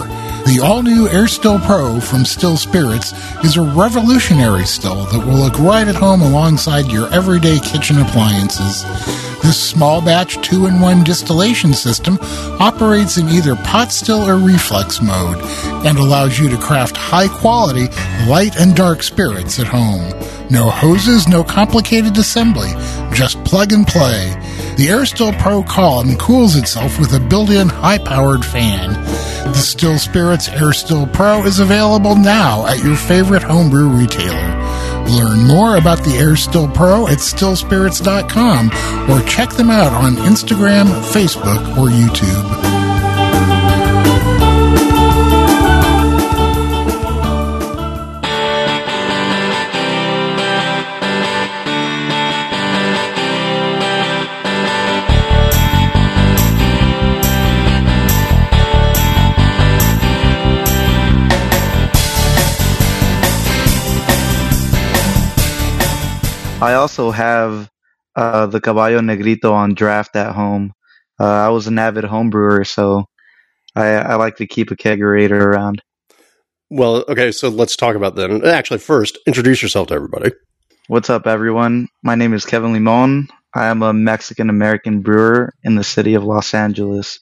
The 0.47 0.61
all 0.63 0.81
new 0.81 1.09
Air 1.09 1.27
Still 1.27 1.59
Pro 1.59 1.99
from 1.99 2.23
Still 2.23 2.55
Spirits 2.55 3.11
is 3.43 3.57
a 3.57 3.61
revolutionary 3.61 4.65
still 4.65 5.03
that 5.07 5.19
will 5.19 5.35
look 5.35 5.59
right 5.59 5.89
at 5.89 5.95
home 5.95 6.21
alongside 6.21 6.89
your 6.89 7.13
everyday 7.13 7.59
kitchen 7.59 7.99
appliances. 7.99 8.83
This 9.41 9.61
small 9.61 10.01
batch 10.01 10.41
2 10.41 10.67
in 10.67 10.79
1 10.79 11.03
distillation 11.03 11.73
system 11.73 12.17
operates 12.61 13.17
in 13.17 13.27
either 13.27 13.57
pot 13.57 13.91
still 13.91 14.29
or 14.29 14.37
reflux 14.37 15.01
mode 15.01 15.37
and 15.85 15.97
allows 15.97 16.39
you 16.39 16.47
to 16.47 16.57
craft 16.57 16.95
high 16.95 17.27
quality 17.27 17.87
light 18.25 18.55
and 18.57 18.73
dark 18.73 19.03
spirits 19.03 19.59
at 19.59 19.67
home. 19.67 20.13
No 20.49 20.69
hoses, 20.69 21.27
no 21.27 21.43
complicated 21.43 22.17
assembly, 22.17 22.71
just 23.13 23.43
plug 23.43 23.73
and 23.73 23.85
play. 23.85 24.33
The 24.81 24.87
AirStill 24.87 25.37
Pro 25.37 25.61
column 25.61 26.17
cools 26.17 26.55
itself 26.55 26.99
with 26.99 27.13
a 27.13 27.19
built-in 27.19 27.69
high-powered 27.69 28.43
fan. 28.43 28.93
The 29.51 29.53
Still 29.53 29.99
Spirits 29.99 30.49
AirStill 30.49 31.13
Pro 31.13 31.43
is 31.45 31.59
available 31.59 32.15
now 32.15 32.65
at 32.65 32.83
your 32.83 32.95
favorite 32.95 33.43
homebrew 33.43 33.89
retailer. 33.89 34.57
Learn 35.05 35.45
more 35.45 35.75
about 35.75 35.99
the 35.99 36.17
AirStill 36.17 36.73
Pro 36.73 37.05
at 37.05 37.19
stillspirits.com 37.19 39.11
or 39.11 39.21
check 39.27 39.51
them 39.51 39.69
out 39.69 39.93
on 39.93 40.15
Instagram, 40.15 40.87
Facebook, 41.11 41.77
or 41.77 41.89
YouTube. 41.89 42.80
I 66.71 66.75
also 66.75 67.11
have 67.11 67.69
uh, 68.15 68.45
the 68.45 68.61
Caballo 68.61 69.01
Negrito 69.01 69.51
on 69.51 69.73
draft 69.73 70.15
at 70.15 70.33
home. 70.33 70.71
Uh, 71.19 71.25
I 71.25 71.49
was 71.49 71.67
an 71.67 71.77
avid 71.77 72.05
home 72.05 72.29
brewer, 72.29 72.63
so 72.63 73.07
I, 73.75 73.87
I 73.95 74.15
like 74.15 74.37
to 74.37 74.47
keep 74.47 74.71
a 74.71 74.77
kegerator 74.77 75.33
around. 75.33 75.81
Well, 76.69 77.03
okay, 77.09 77.33
so 77.33 77.49
let's 77.49 77.75
talk 77.75 77.97
about 77.97 78.15
then. 78.15 78.45
Actually, 78.45 78.79
first, 78.79 79.19
introduce 79.27 79.61
yourself 79.61 79.89
to 79.89 79.95
everybody. 79.95 80.31
What's 80.87 81.09
up, 81.09 81.27
everyone? 81.27 81.89
My 82.03 82.15
name 82.15 82.33
is 82.33 82.45
Kevin 82.45 82.71
Limon. 82.71 83.27
I 83.53 83.67
am 83.67 83.83
a 83.83 83.91
Mexican 83.91 84.49
American 84.49 85.01
brewer 85.01 85.53
in 85.65 85.75
the 85.75 85.83
city 85.83 86.13
of 86.13 86.23
Los 86.23 86.53
Angeles, 86.53 87.19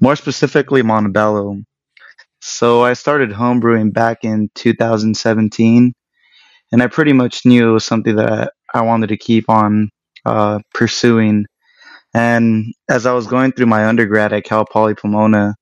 more 0.00 0.14
specifically 0.14 0.82
Montebello. 0.82 1.56
So 2.40 2.84
I 2.84 2.92
started 2.92 3.30
homebrewing 3.30 3.92
back 3.92 4.22
in 4.22 4.48
2017, 4.54 5.92
and 6.70 6.82
I 6.82 6.86
pretty 6.86 7.12
much 7.12 7.44
knew 7.44 7.68
it 7.68 7.72
was 7.72 7.84
something 7.84 8.14
that 8.14 8.52
I 8.72 8.82
wanted 8.82 9.08
to 9.08 9.16
keep 9.16 9.48
on 9.48 9.90
uh, 10.24 10.60
pursuing. 10.74 11.46
And 12.14 12.74
as 12.88 13.06
I 13.06 13.12
was 13.12 13.26
going 13.26 13.52
through 13.52 13.66
my 13.66 13.86
undergrad 13.86 14.32
at 14.32 14.44
Cal 14.44 14.64
Poly 14.66 14.94
Pomona, 14.94 15.54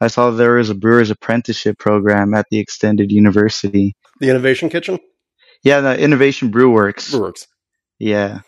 I 0.00 0.08
saw 0.08 0.30
there 0.30 0.54
was 0.54 0.70
a 0.70 0.74
brewer's 0.74 1.10
apprenticeship 1.10 1.78
program 1.78 2.34
at 2.34 2.46
the 2.50 2.58
Extended 2.58 3.10
University. 3.10 3.94
The 4.20 4.30
Innovation 4.30 4.68
Kitchen? 4.68 4.98
Yeah, 5.62 5.80
the 5.80 5.98
Innovation 5.98 6.52
Brewworks. 6.52 7.10
Brewworks. 7.12 7.46
Yeah. 7.98 8.40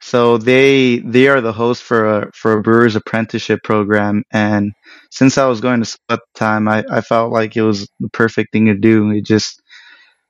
So 0.00 0.38
they 0.38 0.98
they 1.00 1.26
are 1.28 1.40
the 1.40 1.52
host 1.52 1.82
for 1.82 2.06
a 2.06 2.30
for 2.32 2.52
a 2.52 2.62
brewer's 2.62 2.94
apprenticeship 2.94 3.62
program, 3.64 4.22
and 4.30 4.72
since 5.10 5.36
I 5.38 5.46
was 5.46 5.60
going 5.60 5.80
to 5.80 5.86
school 5.86 6.04
at 6.10 6.20
the 6.20 6.38
time, 6.38 6.68
I, 6.68 6.84
I 6.88 7.00
felt 7.00 7.32
like 7.32 7.56
it 7.56 7.62
was 7.62 7.88
the 7.98 8.08
perfect 8.10 8.52
thing 8.52 8.66
to 8.66 8.74
do. 8.74 9.10
It 9.10 9.26
just 9.26 9.60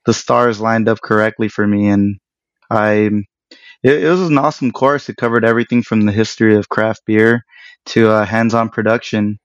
the 0.05 0.13
stars 0.13 0.59
lined 0.59 0.89
up 0.89 1.01
correctly 1.01 1.49
for 1.49 1.67
me, 1.67 1.87
and 1.89 2.19
I 2.69 3.09
it, 3.83 4.03
it 4.03 4.09
was 4.09 4.21
an 4.21 4.37
awesome 4.37 4.71
course. 4.71 5.09
It 5.09 5.17
covered 5.17 5.45
everything 5.45 5.83
from 5.83 6.05
the 6.05 6.11
history 6.11 6.55
of 6.55 6.69
craft 6.69 7.03
beer 7.05 7.45
to 7.87 8.09
uh, 8.09 8.25
hands-on 8.25 8.69
production. 8.69 9.39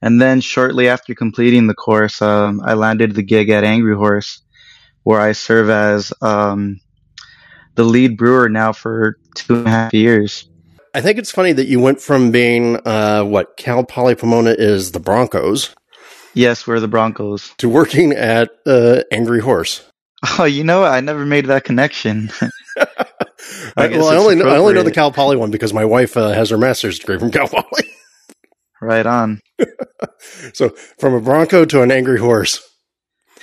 And 0.00 0.20
then 0.20 0.40
shortly 0.40 0.88
after 0.88 1.14
completing 1.14 1.66
the 1.66 1.74
course, 1.74 2.22
um, 2.22 2.60
I 2.64 2.74
landed 2.74 3.14
the 3.14 3.22
gig 3.22 3.50
at 3.50 3.64
Angry 3.64 3.96
Horse, 3.96 4.42
where 5.02 5.20
I 5.20 5.32
serve 5.32 5.70
as 5.70 6.12
um, 6.20 6.80
the 7.74 7.84
lead 7.84 8.16
brewer 8.16 8.48
now 8.48 8.72
for 8.72 9.18
two 9.34 9.56
and 9.56 9.66
a 9.66 9.70
half 9.70 9.94
years. 9.94 10.48
I 10.94 11.00
think 11.00 11.18
it's 11.18 11.32
funny 11.32 11.52
that 11.52 11.66
you 11.66 11.80
went 11.80 12.00
from 12.00 12.30
being 12.30 12.76
uh, 12.86 13.22
what 13.24 13.56
Cal 13.56 13.84
Poly 13.84 14.14
Pomona 14.14 14.54
is 14.56 14.92
the 14.92 15.00
Broncos. 15.00 15.74
Yes, 16.34 16.66
we're 16.66 16.80
the 16.80 16.88
Broncos. 16.88 17.52
To 17.58 17.68
working 17.68 18.12
at 18.12 18.50
uh, 18.66 19.02
Angry 19.10 19.40
Horse. 19.40 19.87
Oh, 20.38 20.44
you 20.44 20.64
know, 20.64 20.84
I 20.84 21.00
never 21.00 21.24
made 21.24 21.46
that 21.46 21.64
connection. 21.64 22.30
I, 23.76 23.88
well, 23.88 24.08
I 24.08 24.16
only 24.16 24.34
know, 24.34 24.48
I 24.48 24.56
only 24.56 24.74
know 24.74 24.82
the 24.82 24.90
Cal 24.90 25.12
Poly 25.12 25.36
one 25.36 25.50
because 25.50 25.72
my 25.72 25.84
wife 25.84 26.16
uh, 26.16 26.30
has 26.30 26.50
her 26.50 26.58
master's 26.58 26.98
degree 26.98 27.18
from 27.18 27.30
Cal 27.30 27.48
Poly. 27.48 27.84
right 28.80 29.06
on. 29.06 29.40
so 30.52 30.70
from 30.98 31.14
a 31.14 31.20
Bronco 31.20 31.64
to 31.64 31.82
an 31.82 31.90
angry 31.90 32.18
horse. 32.18 32.60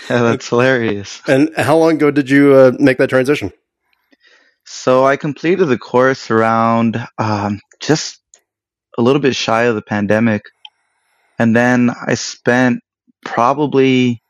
Yeah, 0.09 0.21
that's 0.21 0.49
hilarious. 0.49 1.21
And 1.27 1.49
how 1.57 1.77
long 1.77 1.93
ago 1.93 2.11
did 2.11 2.29
you 2.29 2.53
uh, 2.53 2.71
make 2.77 2.97
that 2.97 3.09
transition? 3.09 3.51
So 4.65 5.05
I 5.05 5.15
completed 5.15 5.65
the 5.65 5.77
course 5.77 6.29
around 6.29 7.03
um, 7.17 7.59
just 7.81 8.19
a 8.97 9.01
little 9.01 9.21
bit 9.21 9.35
shy 9.35 9.63
of 9.63 9.75
the 9.75 9.81
pandemic, 9.81 10.43
and 11.39 11.55
then 11.55 11.89
I 11.89 12.15
spent 12.15 12.81
probably 13.23 14.21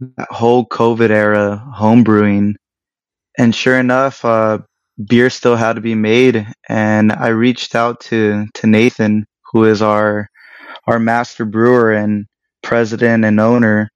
that 0.00 0.28
whole 0.30 0.66
COVID 0.66 1.10
era 1.10 1.64
homebrewing 1.78 2.54
and 3.38 3.54
sure 3.54 3.78
enough, 3.78 4.24
uh, 4.24 4.58
beer 5.04 5.30
still 5.30 5.56
had 5.56 5.74
to 5.74 5.80
be 5.82 5.94
made, 5.94 6.46
and 6.68 7.12
I 7.12 7.28
reached 7.28 7.74
out 7.74 8.00
to 8.02 8.46
to 8.54 8.66
Nathan, 8.66 9.26
who 9.52 9.64
is 9.64 9.82
our 9.82 10.28
our 10.86 10.98
master 10.98 11.44
brewer 11.44 11.92
and 11.92 12.26
president 12.62 13.24
and 13.24 13.40
owner. 13.40 13.90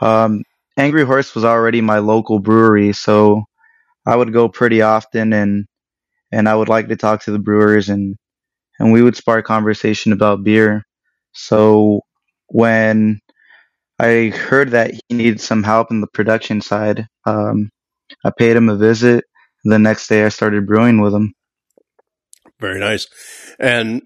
Um, 0.00 0.42
Angry 0.78 1.04
Horse 1.04 1.34
was 1.34 1.44
already 1.44 1.80
my 1.80 1.98
local 1.98 2.40
brewery, 2.40 2.92
so 2.92 3.44
I 4.06 4.16
would 4.16 4.32
go 4.32 4.48
pretty 4.48 4.82
often 4.82 5.32
and 5.32 5.66
and 6.32 6.48
I 6.48 6.56
would 6.56 6.68
like 6.68 6.88
to 6.88 6.96
talk 6.96 7.22
to 7.24 7.32
the 7.32 7.38
brewers 7.38 7.88
and 7.88 8.16
and 8.80 8.92
we 8.92 9.02
would 9.02 9.16
spark 9.16 9.46
conversation 9.46 10.12
about 10.12 10.44
beer. 10.44 10.84
So 11.34 12.02
when 12.48 13.20
I 14.00 14.30
heard 14.30 14.70
that 14.70 14.92
he 14.94 15.14
needed 15.14 15.40
some 15.40 15.62
help 15.62 15.90
in 15.90 16.00
the 16.00 16.06
production 16.06 16.62
side, 16.62 17.06
um, 17.26 17.70
I 18.24 18.30
paid 18.30 18.56
him 18.56 18.68
a 18.68 18.76
visit. 18.76 19.24
The 19.64 19.78
next 19.78 20.08
day, 20.08 20.24
I 20.24 20.30
started 20.30 20.66
brewing 20.66 21.02
with 21.02 21.12
him. 21.12 21.34
Very 22.60 22.80
nice. 22.80 23.08
And 23.58 24.02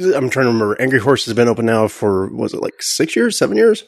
I'm 0.00 0.30
trying 0.30 0.46
to 0.46 0.52
remember. 0.52 0.80
Angry 0.80 0.98
Horse 0.98 1.26
has 1.26 1.34
been 1.34 1.48
open 1.48 1.66
now 1.66 1.88
for 1.88 2.28
was 2.34 2.54
it 2.54 2.62
like 2.62 2.82
six 2.82 3.14
years, 3.14 3.36
seven 3.36 3.58
years? 3.58 3.84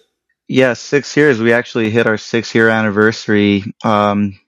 Yeah, 0.47 0.75
six 0.75 1.17
years. 1.17 1.41
We 1.41 1.55
actually 1.55 1.91
hit 1.91 2.07
our 2.07 2.19
six 2.19 2.55
year 2.55 2.69
anniversary 2.69 3.65
um, 3.83 4.39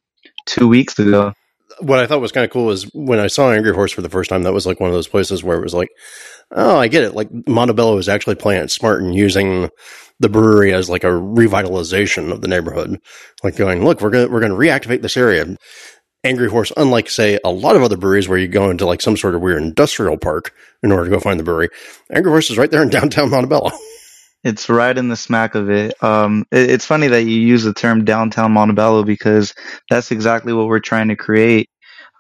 two 0.47 0.69
weeks 0.69 0.99
ago. 0.99 1.33
What 1.81 1.99
I 1.99 2.07
thought 2.07 2.21
was 2.21 2.33
kind 2.33 2.45
of 2.45 2.51
cool 2.51 2.71
is 2.71 2.85
when 2.95 3.19
I 3.19 3.27
saw 3.27 3.51
Angry 3.51 3.75
Horse 3.75 3.93
for 3.93 4.03
the 4.03 4.09
first 4.09 4.31
time. 4.31 4.43
That 4.43 4.53
was 4.53 4.67
like 4.67 4.81
one 4.81 4.91
of 4.91 4.95
those 4.95 5.09
places 5.09 5.43
where 5.43 5.59
it 5.59 5.63
was 5.63 5.75
like, 5.75 5.89
oh, 6.51 6.79
I 6.79 6.89
get 6.89 7.05
it. 7.05 7.15
Like 7.15 7.29
Montebello 7.49 7.99
is 7.99 8.09
actually 8.09 8.37
playing 8.37 8.63
it 8.63 8.71
smart 8.71 9.03
and 9.03 9.15
using 9.15 9.71
the 10.21 10.29
brewery 10.29 10.73
as 10.73 10.89
like 10.89 11.05
a 11.05 11.09
revitalization 11.09 12.33
of 12.33 12.41
the 12.41 12.49
neighborhood. 12.49 13.01
Like 13.43 13.57
going, 13.57 13.85
look, 13.85 14.01
we're 14.01 14.11
gonna 14.11 14.29
we're 14.29 14.41
gonna 14.41 14.55
reactivate 14.55 15.03
this 15.03 15.17
area. 15.17 15.57
Angry 16.25 16.49
Horse, 16.49 16.73
unlike 16.77 17.11
say 17.11 17.41
a 17.45 17.51
lot 17.51 17.75
of 17.75 17.83
other 17.83 17.97
breweries 17.97 18.29
where 18.29 18.39
you 18.39 18.47
go 18.47 18.71
into 18.71 18.87
like 18.87 19.03
some 19.03 19.17
sort 19.17 19.35
of 19.35 19.41
weird 19.41 19.61
industrial 19.61 20.17
park 20.17 20.55
in 20.83 20.93
order 20.93 21.05
to 21.05 21.11
go 21.11 21.19
find 21.21 21.41
the 21.41 21.45
brewery, 21.45 21.69
Angry 22.13 22.31
Horse 22.31 22.51
is 22.51 22.59
right 22.59 22.71
there 22.71 22.83
in 22.83 22.89
downtown 22.91 23.31
Montebello. 23.31 23.71
It's 24.45 24.69
right 24.69 24.97
in 24.97 25.09
the 25.09 25.17
smack 25.17 25.55
of 25.55 25.71
it. 25.71 26.03
Um, 26.03 26.47
it, 26.51 26.71
it's 26.71 26.87
funny 26.87 27.07
that 27.09 27.23
you 27.23 27.41
use 27.41 27.63
the 27.63 27.73
term 27.73 28.05
downtown 28.05 28.53
Montebello 28.53 29.05
because 29.05 29.55
that's 29.89 30.11
exactly 30.11 30.53
what 30.53 30.67
we're 30.67 30.81
trying 30.81 31.09
to 31.09 31.17
create. 31.17 31.71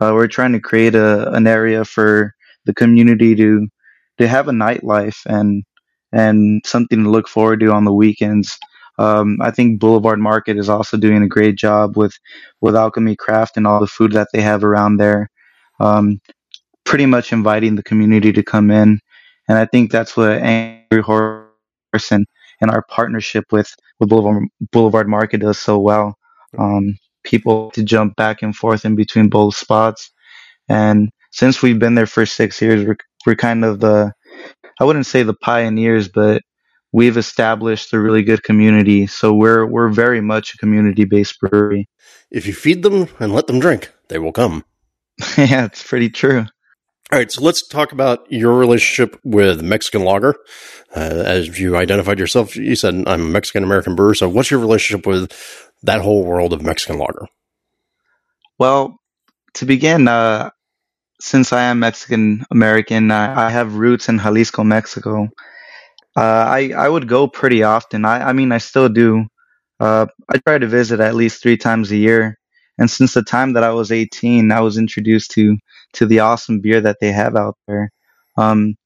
Uh, 0.01 0.13
we're 0.15 0.29
trying 0.29 0.53
to 0.53 0.61
create 0.61 0.95
a, 0.95 1.31
an 1.33 1.47
area 1.47 1.85
for 1.85 2.35
the 2.65 2.75
community 2.75 3.35
to 3.37 3.69
to 4.19 4.29
have 4.29 4.49
a 4.49 4.53
nightlife 4.53 5.25
and 5.27 5.65
and 6.13 6.63
something 6.65 7.05
to 7.05 7.11
look 7.11 7.27
forward 7.27 7.61
to 7.61 7.73
on 7.73 7.85
the 7.85 7.93
weekends. 7.93 8.59
Um, 8.99 9.39
I 9.41 9.51
think 9.51 9.81
Boulevard 9.81 10.19
Market 10.19 10.59
is 10.59 10.69
also 10.69 10.97
doing 10.97 11.23
a 11.23 11.29
great 11.29 11.57
job 11.57 11.97
with 11.97 12.15
with 12.61 12.77
Alchemy 12.77 13.17
Craft 13.17 13.57
and 13.57 13.67
all 13.67 13.81
the 13.81 13.87
food 13.87 14.13
that 14.13 14.29
they 14.33 14.43
have 14.43 14.63
around 14.63 14.99
there. 14.99 15.31
Um, 15.81 16.21
pretty 16.85 17.07
much 17.07 17.33
inviting 17.33 17.77
the 17.77 17.83
community 17.83 18.33
to 18.33 18.43
come 18.43 18.71
in, 18.71 19.01
and 19.49 19.59
I 19.59 19.67
think 19.67 19.91
that's 19.91 20.17
what 20.17 20.39
Angry 20.39 21.03
Horse 21.03 21.42
and, 22.11 22.27
and 22.61 22.71
our 22.71 22.83
partnership 22.83 23.45
with 23.53 23.75
with 23.99 24.09
Boulevard, 24.09 24.49
Boulevard 24.73 25.09
Market 25.09 25.41
does 25.41 25.59
so 25.59 25.79
well. 25.79 26.17
Um, 26.59 26.97
people 27.25 27.71
to 27.73 27.83
jump 27.83 28.17
back 28.17 28.43
and 28.43 28.55
forth 28.55 28.85
in 28.85 28.97
between 28.97 29.29
both 29.29 29.57
spots, 29.57 30.11
and 30.69 31.11
since 31.31 31.63
we've 31.63 31.79
been 31.79 31.95
there 31.95 32.07
for 32.07 32.27
six 32.27 32.61
years, 32.61 32.85
we're 32.85 32.97
we're 33.27 33.37
kind 33.37 33.65
of 33.65 33.81
the 33.81 34.13
I 34.81 34.85
wouldn't 34.85 35.07
say 35.07 35.23
the 35.23 35.35
pioneers, 35.35 36.09
but 36.09 36.43
we've 36.93 37.17
established 37.17 37.93
a 37.93 38.01
really 38.01 38.23
good 38.23 38.43
community. 38.43 39.07
So 39.07 39.33
we're 39.33 39.67
we're 39.67 39.89
very 39.89 40.21
much 40.21 40.55
a 40.55 40.59
community 40.59 41.05
based 41.05 41.39
brewery. 41.41 41.89
If 42.31 42.47
you 42.47 42.55
feed 42.55 42.83
them 42.83 43.09
and 43.21 43.33
let 43.33 43.47
them 43.47 43.61
drink, 43.61 43.93
they 44.09 44.19
will 44.19 44.33
come. 44.33 44.65
yeah, 45.37 45.67
it's 45.67 45.87
pretty 45.87 46.11
true. 46.11 46.47
All 47.13 47.19
right, 47.19 47.31
so 47.31 47.43
let's 47.43 47.67
talk 47.67 47.93
about 47.93 48.27
your 48.33 48.55
relationship 48.55 49.21
with 49.23 49.61
Mexican 49.61 50.03
lager. 50.03 50.35
Uh, 50.97 51.01
as 51.27 51.61
you 51.61 51.77
identified 51.77 52.19
yourself, 52.19 52.57
you 52.57 52.75
said 52.75 52.95
I'm 53.07 53.07
a 53.07 53.19
Mexican 53.19 53.65
American 53.65 53.95
brewer. 53.95 54.15
So, 54.15 54.31
what's 54.31 54.51
your 54.51 54.61
relationship 54.61 55.07
with 55.07 55.31
that 55.83 56.01
whole 56.01 56.25
world 56.25 56.55
of 56.55 56.63
Mexican 56.63 56.99
lager? 56.99 57.27
Well, 58.59 58.97
to 59.55 59.67
begin, 59.67 60.09
uh, 60.09 60.53
since 61.21 61.53
I 61.53 61.65
am 61.65 61.81
Mexican 61.81 62.47
American, 62.51 63.11
I, 63.11 63.49
I, 63.49 63.51
have 63.51 63.75
roots 63.75 64.09
in 64.09 64.19
Jalisco, 64.19 64.65
Mexico. 64.65 65.29
Uh, 66.17 66.21
I 66.49 66.73
I 66.75 66.89
would 66.89 67.09
go 67.09 67.29
pretty 67.29 67.63
often. 67.63 68.07
I 68.07 68.31
I 68.31 68.33
mean 68.33 68.53
I 68.53 68.59
still 68.59 68.89
do. 68.89 69.27
Uh, 69.79 70.07
I 70.31 70.39
try 70.39 70.57
to 70.57 70.67
visit 70.67 71.01
at 71.01 71.15
least 71.15 71.43
three 71.43 71.59
times 71.59 71.91
a 71.91 71.97
year. 71.97 72.39
And 72.79 72.91
since 72.91 73.13
the 73.13 73.23
time 73.23 73.53
that 73.53 73.65
I 73.65 73.73
was 73.73 73.93
18, 73.93 74.51
I 74.51 74.61
was 74.61 74.79
introduced 74.79 75.33
to 75.33 75.59
to 75.95 76.07
the 76.07 76.21
awesome 76.21 76.61
beer 76.61 76.81
that 76.81 76.99
they 77.01 77.13
have 77.13 77.37
out 77.37 77.57
there. 77.67 77.91
Um, 78.37 78.77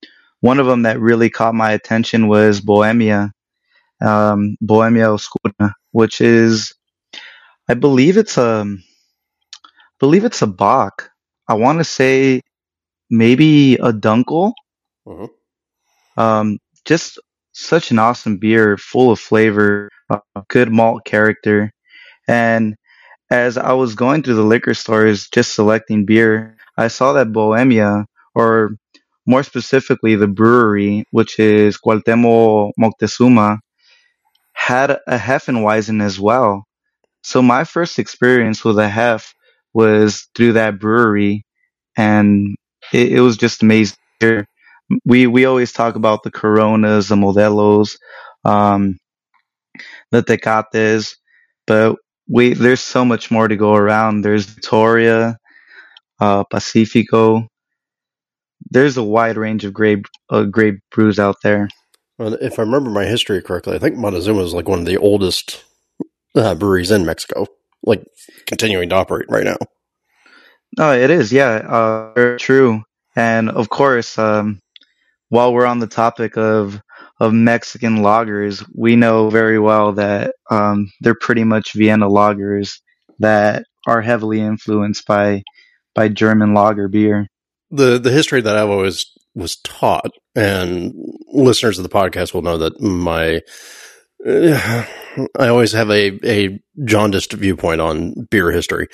one 0.41 0.59
of 0.61 0.67
them 0.67 0.83
that 0.83 1.01
really 1.01 1.31
caught 1.31 1.55
my 1.55 1.73
attention 1.73 2.29
was 2.29 2.61
Bohemia, 2.61 3.33
um, 4.01 4.57
Bohemia 4.61 5.07
Oscura, 5.07 5.73
which 5.93 6.21
is, 6.21 6.75
I 7.69 7.75
believe 7.75 8.17
it's 8.17 8.37
a, 8.39 8.67
I 8.67 9.99
believe 9.99 10.25
it's 10.25 10.43
a 10.43 10.47
Bock. 10.47 11.11
I 11.49 11.55
want 11.55 11.79
to 11.79 11.85
say 11.85 12.43
maybe 13.09 13.75
a 13.75 13.93
Dunkel. 13.93 14.53
Mm-hmm. 15.07 16.21
Um, 16.21 16.59
just 16.85 17.19
such 17.53 17.91
an 17.91 17.99
awesome 17.99 18.37
beer, 18.39 18.77
full 18.77 19.11
of 19.11 19.19
flavor, 19.19 19.91
uh, 20.11 20.19
good 20.49 20.71
malt 20.71 21.05
character. 21.05 21.73
And 22.29 22.77
as 23.31 23.57
I 23.57 23.73
was 23.73 23.95
going 23.95 24.23
through 24.23 24.35
the 24.35 24.43
liquor 24.43 24.75
stores 24.75 25.29
just 25.29 25.55
selecting 25.55 26.05
beer, 26.05 26.56
I 26.77 26.89
saw 26.89 27.15
that 27.15 27.33
Bohemia, 27.33 28.07
or 28.35 28.71
more 29.27 29.43
specifically 29.43 30.17
the 30.17 30.29
brewery, 30.29 31.05
which 31.11 31.39
is 31.39 31.79
Cuauhtémoc 31.79 32.73
Moctezuma, 32.81 33.59
had 34.53 34.91
a 34.93 35.19
Hefeweizen 35.19 36.03
as 36.03 36.21
well. 36.21 36.65
So 37.23 37.43
my 37.43 37.65
first 37.65 37.99
experience 37.99 38.65
with 38.65 38.79
a 38.79 38.89
Hef 38.89 39.35
was 39.75 40.29
through 40.35 40.55
that 40.55 40.79
brewery, 40.79 41.45
and 41.97 42.57
it, 42.93 43.13
it 43.15 43.21
was 43.21 43.37
just 43.37 43.63
amazing 43.63 43.97
we 45.05 45.27
we 45.27 45.45
always 45.45 45.73
talk 45.73 45.97
about 45.97 46.23
the 46.23 46.31
Coronas, 46.31 47.09
the 47.09 47.17
Modelos, 47.17 47.99
um, 48.45 48.99
the 50.11 50.23
Tecates, 50.23 51.17
but 51.67 51.97
we 52.29 52.55
there's 52.55 52.81
so 52.81 53.05
much 53.05 53.31
more 53.31 53.49
to 53.49 53.57
go 53.57 53.75
around. 53.75 54.23
There's 54.23 54.47
Victoria, 54.47 55.39
uh, 56.21 56.45
Pacifico. 56.45 57.49
There's 58.71 58.97
a 58.97 59.03
wide 59.03 59.37
range 59.37 59.65
of 59.65 59.73
great 59.73 60.07
uh, 60.31 60.45
great 60.45 60.75
brews 60.91 61.19
out 61.19 61.37
there. 61.43 61.69
Well, 62.19 62.35
if 62.35 62.59
I 62.59 62.63
remember 62.63 62.91
my 62.91 63.05
history 63.05 63.43
correctly, 63.43 63.75
I 63.75 63.79
think 63.79 63.97
Montezuma 63.97 64.43
is 64.43 64.55
like 64.55 64.69
one 64.69 64.81
of 64.81 64.87
the 64.87 64.97
oldest 64.97 65.65
uh, 66.35 66.55
breweries 66.55 66.91
in 66.91 67.05
Mexico, 67.05 67.47
like 67.83 68.05
continuing 68.47 68.89
to 68.89 68.95
operate 68.95 69.27
right 69.29 69.45
now. 69.45 69.59
No, 70.79 70.93
it 70.93 71.11
is. 71.11 71.33
Yeah, 71.33 71.57
uh, 71.57 72.39
true. 72.39 72.83
And 73.15 73.51
of 73.51 73.69
course, 73.69 74.19
um, 74.19 74.61
while 75.29 75.53
we're 75.53 75.67
on 75.67 75.79
the 75.79 75.87
topic 75.87 76.37
of 76.37 76.81
of 77.19 77.33
Mexican 77.33 77.99
lagers, 77.99 78.65
we 78.75 78.95
know 78.95 79.31
very 79.31 79.59
well 79.59 79.93
that 79.93 80.35
um, 80.51 80.91
they're 81.01 81.15
pretty 81.15 81.45
much 81.45 81.73
Vienna 81.73 82.09
lagers 82.09 82.79
that 83.21 83.65
are 83.87 84.03
heavily 84.03 84.41
influenced 84.41 85.07
by 85.07 85.43
by 85.97 86.09
German 86.09 86.55
lager 86.55 86.87
beer. 86.87 87.27
The 87.71 87.99
the 87.99 88.13
history 88.13 88.41
that 88.43 88.57
I've 88.57 88.71
always 88.71 89.07
was 89.35 89.57
taught, 89.57 90.13
and 90.37 90.95
listeners 91.33 91.79
of 91.79 91.83
the 91.83 91.89
podcast 91.89 92.33
will 92.33 92.43
know 92.43 92.59
that 92.59 92.81
my 92.81 93.41
uh, 94.25 94.85
I 95.39 95.49
always 95.49 95.73
have 95.73 95.91
a 95.91 96.19
a 96.25 96.61
jaundiced 96.85 97.33
viewpoint 97.33 97.81
on 97.81 98.15
beer 98.31 98.53
history 98.53 98.87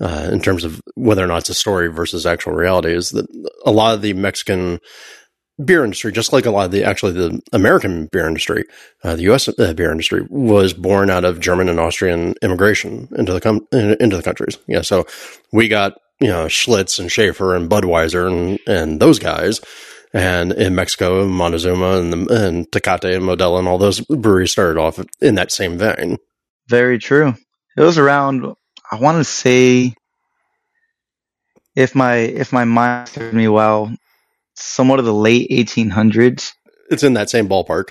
uh, 0.00 0.28
in 0.32 0.40
terms 0.40 0.64
of 0.64 0.80
whether 0.94 1.22
or 1.22 1.28
not 1.28 1.38
it's 1.38 1.50
a 1.50 1.54
story 1.54 1.88
versus 1.88 2.26
actual 2.26 2.52
reality. 2.52 2.92
Is 2.92 3.10
that 3.10 3.26
a 3.64 3.70
lot 3.70 3.94
of 3.94 4.02
the 4.02 4.12
Mexican 4.14 4.80
beer 5.64 5.84
industry, 5.84 6.12
just 6.12 6.32
like 6.32 6.46
a 6.46 6.50
lot 6.50 6.66
of 6.66 6.70
the 6.72 6.84
actually 6.84 7.12
the 7.12 7.40
American 7.52 8.06
beer 8.12 8.26
industry, 8.26 8.64
uh, 9.04 9.16
the 9.16 9.22
U.S. 9.22 9.48
Uh, 9.48 9.72
beer 9.72 9.90
industry 9.90 10.26
was 10.30 10.72
born 10.72 11.10
out 11.10 11.24
of 11.24 11.40
German 11.40 11.68
and 11.68 11.80
Austrian 11.80 12.34
immigration 12.42 13.08
into 13.16 13.32
the 13.32 13.40
com- 13.40 13.66
into 13.72 14.16
the 14.16 14.22
countries. 14.22 14.58
Yeah, 14.66 14.82
so 14.82 15.06
we 15.52 15.68
got 15.68 15.94
you 16.20 16.28
know 16.28 16.46
Schlitz 16.46 16.98
and 16.98 17.10
Schaefer 17.10 17.54
and 17.54 17.70
Budweiser 17.70 18.28
and 18.28 18.58
and 18.66 19.00
those 19.00 19.18
guys. 19.18 19.60
And 20.12 20.52
in 20.52 20.74
Mexico, 20.74 21.26
Montezuma 21.26 21.98
and 21.98 22.12
the, 22.12 22.46
and 22.46 22.70
Tecate 22.70 23.14
and 23.14 23.24
Modelo 23.24 23.58
and 23.58 23.68
all 23.68 23.76
those 23.76 24.00
breweries 24.00 24.52
started 24.52 24.80
off 24.80 24.98
in 25.20 25.34
that 25.34 25.52
same 25.52 25.76
vein. 25.76 26.16
Very 26.68 26.98
true. 26.98 27.34
It 27.76 27.82
was 27.82 27.98
around. 27.98 28.54
I 28.90 28.96
want 28.96 29.18
to 29.18 29.24
say, 29.24 29.94
if 31.74 31.94
my 31.94 32.14
if 32.16 32.52
my 32.52 32.64
mind 32.64 33.08
serves 33.08 33.34
me 33.34 33.48
well, 33.48 33.94
somewhat 34.54 34.98
of 34.98 35.04
the 35.04 35.14
late 35.14 35.50
1800s. 35.50 36.52
It's 36.90 37.02
in 37.02 37.14
that 37.14 37.28
same 37.30 37.48
ballpark. 37.48 37.90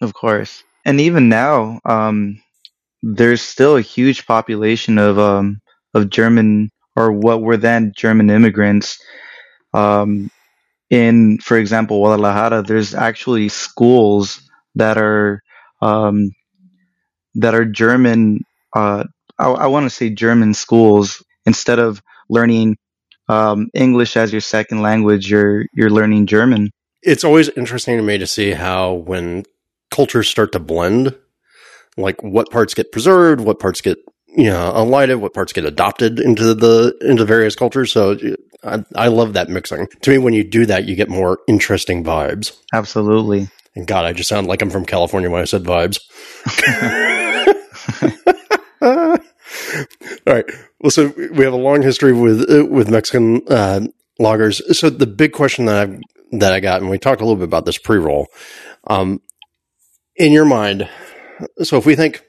Of 0.00 0.14
course. 0.14 0.62
And 0.84 1.00
even 1.00 1.28
now, 1.28 1.80
um, 1.84 2.42
there's 3.02 3.42
still 3.42 3.76
a 3.76 3.82
huge 3.82 4.26
population 4.26 4.98
of 4.98 5.18
um, 5.18 5.60
of 5.94 6.10
German 6.10 6.70
or 6.98 7.12
what 7.12 7.42
were 7.42 7.56
then 7.56 7.92
German 7.96 8.28
immigrants. 8.28 9.00
Um, 9.72 10.32
in, 10.90 11.38
for 11.38 11.56
example, 11.56 12.00
Guadalajara, 12.00 12.62
there's 12.62 12.92
actually 12.92 13.48
schools 13.50 14.42
that 14.74 14.98
are 14.98 15.40
um, 15.80 16.32
that 17.36 17.54
are 17.54 17.64
German. 17.64 18.40
Uh, 18.74 19.04
I, 19.38 19.48
I 19.48 19.66
want 19.66 19.84
to 19.84 19.90
say 19.90 20.10
German 20.10 20.54
schools 20.54 21.22
instead 21.46 21.78
of 21.78 22.02
learning 22.28 22.76
um, 23.28 23.68
English 23.74 24.16
as 24.16 24.32
your 24.32 24.40
second 24.40 24.82
language, 24.82 25.30
you're 25.30 25.66
you're 25.72 25.90
learning 25.90 26.26
German. 26.26 26.70
It's 27.02 27.22
always 27.22 27.48
interesting 27.50 27.96
to 27.96 28.02
me 28.02 28.18
to 28.18 28.26
see 28.26 28.52
how 28.52 28.94
when 28.94 29.44
cultures 29.92 30.28
start 30.28 30.50
to 30.52 30.58
blend, 30.58 31.14
like 31.96 32.20
what 32.24 32.50
parts 32.50 32.74
get 32.74 32.90
preserved, 32.90 33.40
what 33.40 33.60
parts 33.60 33.80
get 33.80 33.98
you 34.38 34.44
know 34.44 34.72
elided, 34.74 35.16
what 35.16 35.34
parts 35.34 35.52
get 35.52 35.64
adopted 35.64 36.20
into 36.20 36.54
the 36.54 36.96
into 37.00 37.24
various 37.24 37.56
cultures. 37.56 37.90
So 37.90 38.16
I, 38.62 38.84
I 38.94 39.08
love 39.08 39.32
that 39.32 39.48
mixing. 39.48 39.88
To 40.02 40.10
me, 40.10 40.18
when 40.18 40.32
you 40.32 40.44
do 40.44 40.64
that, 40.66 40.86
you 40.86 40.94
get 40.94 41.08
more 41.08 41.40
interesting 41.48 42.04
vibes. 42.04 42.56
Absolutely. 42.72 43.48
And 43.74 43.86
God, 43.86 44.04
I 44.04 44.12
just 44.12 44.28
sound 44.28 44.46
like 44.46 44.62
I'm 44.62 44.70
from 44.70 44.86
California 44.86 45.28
when 45.28 45.42
I 45.42 45.44
said 45.44 45.64
vibes. 45.64 45.98
All 50.26 50.34
right. 50.34 50.44
Well, 50.80 50.90
so 50.90 51.12
we 51.32 51.44
have 51.44 51.52
a 51.52 51.56
long 51.56 51.82
history 51.82 52.12
with 52.12 52.48
uh, 52.48 52.64
with 52.64 52.88
Mexican 52.90 53.42
uh, 53.48 53.80
lagers. 54.20 54.62
So 54.76 54.88
the 54.88 55.06
big 55.06 55.32
question 55.32 55.64
that 55.64 55.88
I 55.88 55.98
that 56.38 56.52
I 56.52 56.60
got, 56.60 56.80
and 56.80 56.90
we 56.90 56.98
talked 56.98 57.20
a 57.20 57.24
little 57.24 57.36
bit 57.38 57.44
about 57.44 57.66
this 57.66 57.78
pre 57.78 57.98
roll. 57.98 58.28
Um, 58.86 59.20
in 60.14 60.32
your 60.32 60.44
mind, 60.44 60.88
so 61.62 61.76
if 61.76 61.86
we 61.86 61.96
think 61.96 62.22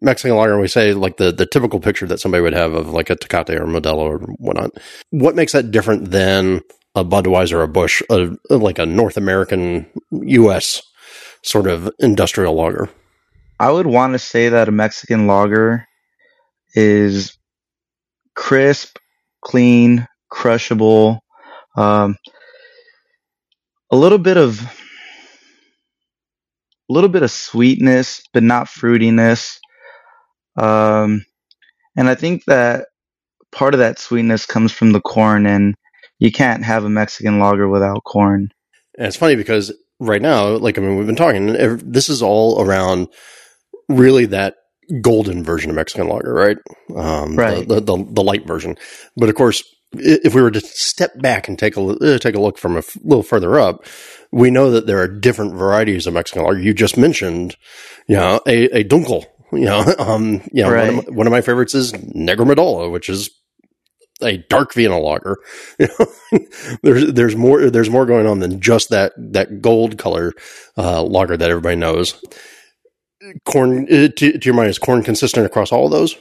Mexican 0.00 0.36
lager, 0.36 0.58
we 0.58 0.68
say 0.68 0.94
like 0.94 1.16
the 1.16 1.30
the 1.32 1.46
typical 1.46 1.80
picture 1.80 2.06
that 2.06 2.20
somebody 2.20 2.42
would 2.42 2.54
have 2.54 2.72
of 2.72 2.88
like 2.88 3.10
a 3.10 3.16
Tecate 3.16 3.58
or 3.58 3.66
Modelo 3.66 3.98
or 3.98 4.18
whatnot. 4.38 4.72
What 5.10 5.34
makes 5.34 5.52
that 5.52 5.70
different 5.70 6.10
than 6.10 6.62
a 6.94 7.04
Budweiser, 7.04 7.54
or 7.54 7.62
a 7.62 7.68
Busch, 7.68 8.02
a, 8.10 8.36
like 8.50 8.78
a 8.78 8.86
North 8.86 9.16
American 9.16 9.86
U.S. 10.10 10.82
sort 11.42 11.66
of 11.66 11.90
industrial 11.98 12.54
lager? 12.54 12.90
I 13.58 13.70
would 13.70 13.86
want 13.86 14.12
to 14.12 14.18
say 14.18 14.50
that 14.50 14.68
a 14.68 14.72
Mexican 14.72 15.26
lager 15.26 15.86
is 16.74 17.36
crisp, 18.34 18.98
clean, 19.40 20.06
crushable, 20.30 21.22
um, 21.76 22.16
a 23.90 23.96
little 23.96 24.18
bit 24.18 24.36
of 24.36 24.60
a 26.90 26.92
little 26.92 27.08
bit 27.08 27.22
of 27.22 27.30
sweetness, 27.30 28.22
but 28.32 28.42
not 28.42 28.66
fruitiness. 28.66 29.58
Um, 30.56 31.24
and 31.96 32.08
I 32.08 32.14
think 32.14 32.44
that 32.46 32.86
part 33.50 33.74
of 33.74 33.78
that 33.78 33.98
sweetness 33.98 34.46
comes 34.46 34.72
from 34.72 34.92
the 34.92 35.00
corn, 35.00 35.46
and 35.46 35.74
you 36.18 36.32
can't 36.32 36.64
have 36.64 36.84
a 36.84 36.90
Mexican 36.90 37.38
lager 37.38 37.68
without 37.68 38.04
corn. 38.04 38.50
And 38.98 39.06
it's 39.06 39.16
funny 39.16 39.36
because 39.36 39.72
right 40.00 40.22
now, 40.22 40.56
like 40.56 40.78
I 40.78 40.80
mean, 40.80 40.96
we've 40.96 41.06
been 41.06 41.16
talking. 41.16 41.46
This 41.84 42.08
is 42.08 42.22
all 42.22 42.60
around 42.62 43.08
really 43.88 44.26
that 44.26 44.56
golden 45.00 45.44
version 45.44 45.70
of 45.70 45.76
Mexican 45.76 46.08
lager, 46.08 46.32
right? 46.32 46.58
Um, 46.94 47.36
right. 47.36 47.66
The, 47.66 47.80
the, 47.80 48.04
the, 48.10 48.22
light 48.22 48.46
version. 48.46 48.76
But 49.16 49.28
of 49.28 49.34
course, 49.34 49.62
if 49.92 50.34
we 50.34 50.42
were 50.42 50.50
to 50.50 50.60
step 50.60 51.12
back 51.20 51.48
and 51.48 51.58
take 51.58 51.76
a 51.76 51.82
uh, 51.82 52.18
take 52.18 52.34
a 52.34 52.40
look 52.40 52.58
from 52.58 52.76
a 52.76 52.78
f- 52.78 52.96
little 53.02 53.22
further 53.22 53.58
up, 53.58 53.84
we 54.30 54.50
know 54.50 54.70
that 54.70 54.86
there 54.86 54.98
are 54.98 55.08
different 55.08 55.54
varieties 55.54 56.06
of 56.06 56.14
Mexican 56.14 56.44
lager. 56.44 56.60
You 56.60 56.74
just 56.74 56.96
mentioned, 56.96 57.56
you 58.08 58.16
know, 58.16 58.40
a, 58.46 58.78
a 58.78 58.84
dunkel. 58.84 59.26
You 59.52 59.66
know, 59.66 59.94
um, 59.98 60.42
you 60.52 60.62
know, 60.62 60.70
right. 60.70 60.88
one, 60.88 60.98
of 60.98 61.08
my, 61.08 61.16
one, 61.16 61.26
of 61.26 61.30
my, 61.30 61.40
favorites 61.40 61.74
is 61.74 61.92
Negra 62.14 62.46
Modelo, 62.46 62.90
which 62.90 63.08
is 63.08 63.30
a 64.22 64.38
dark 64.48 64.74
Vienna 64.74 64.98
lager. 64.98 65.38
You 65.78 65.88
know, 65.98 66.38
there's 66.82 67.12
there's 67.12 67.36
more 67.36 67.70
there's 67.70 67.90
more 67.90 68.06
going 68.06 68.26
on 68.26 68.38
than 68.40 68.60
just 68.60 68.90
that 68.90 69.12
that 69.16 69.60
gold 69.60 69.98
color 69.98 70.32
uh, 70.76 71.02
lager 71.02 71.36
that 71.36 71.50
everybody 71.50 71.76
knows 71.76 72.20
corn 73.44 73.84
uh, 73.84 74.08
to, 74.16 74.38
to, 74.38 74.40
your 74.44 74.54
mind 74.54 74.68
is 74.68 74.78
corn 74.78 75.02
consistent 75.02 75.46
across 75.46 75.72
all 75.72 75.86
of 75.86 75.92
those 75.92 76.16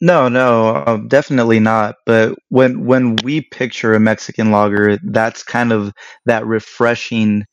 no 0.00 0.28
no 0.28 0.68
uh, 0.68 0.96
definitely 1.08 1.60
not 1.60 1.96
but 2.04 2.36
when 2.48 2.84
when 2.84 3.16
we 3.22 3.40
picture 3.40 3.94
a 3.94 4.00
mexican 4.00 4.50
lager 4.50 4.98
that's 5.04 5.42
kind 5.42 5.72
of 5.72 5.92
that 6.26 6.44
refreshing 6.46 7.44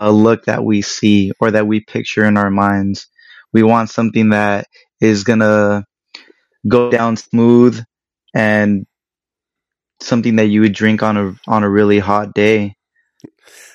uh, 0.00 0.10
look 0.10 0.44
that 0.44 0.64
we 0.64 0.80
see 0.80 1.32
or 1.40 1.50
that 1.50 1.66
we 1.66 1.80
picture 1.80 2.24
in 2.24 2.36
our 2.36 2.50
minds 2.50 3.08
we 3.52 3.62
want 3.62 3.90
something 3.90 4.30
that 4.30 4.66
is 5.00 5.24
gonna 5.24 5.84
go 6.66 6.90
down 6.90 7.16
smooth 7.16 7.82
and 8.34 8.86
something 10.00 10.36
that 10.36 10.46
you 10.46 10.60
would 10.60 10.74
drink 10.74 11.02
on 11.02 11.16
a 11.16 11.34
on 11.46 11.62
a 11.62 11.70
really 11.70 11.98
hot 11.98 12.34
day 12.34 12.76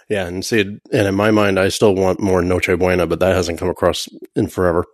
yeah, 0.10 0.27
and 0.27 0.44
see, 0.46 0.60
and 0.60 0.82
in 0.92 1.15
my 1.15 1.32
mind, 1.32 1.60
I 1.60 1.70
still 1.70 1.96
want 1.96 2.20
more 2.20 2.42
Noche 2.42 2.77
Buena, 2.77 3.08
but 3.08 3.20
that 3.20 3.36
hasn't 3.36 3.60
come 3.60 3.70
across 3.70 4.08
in 4.36 4.48
forever. 4.48 4.86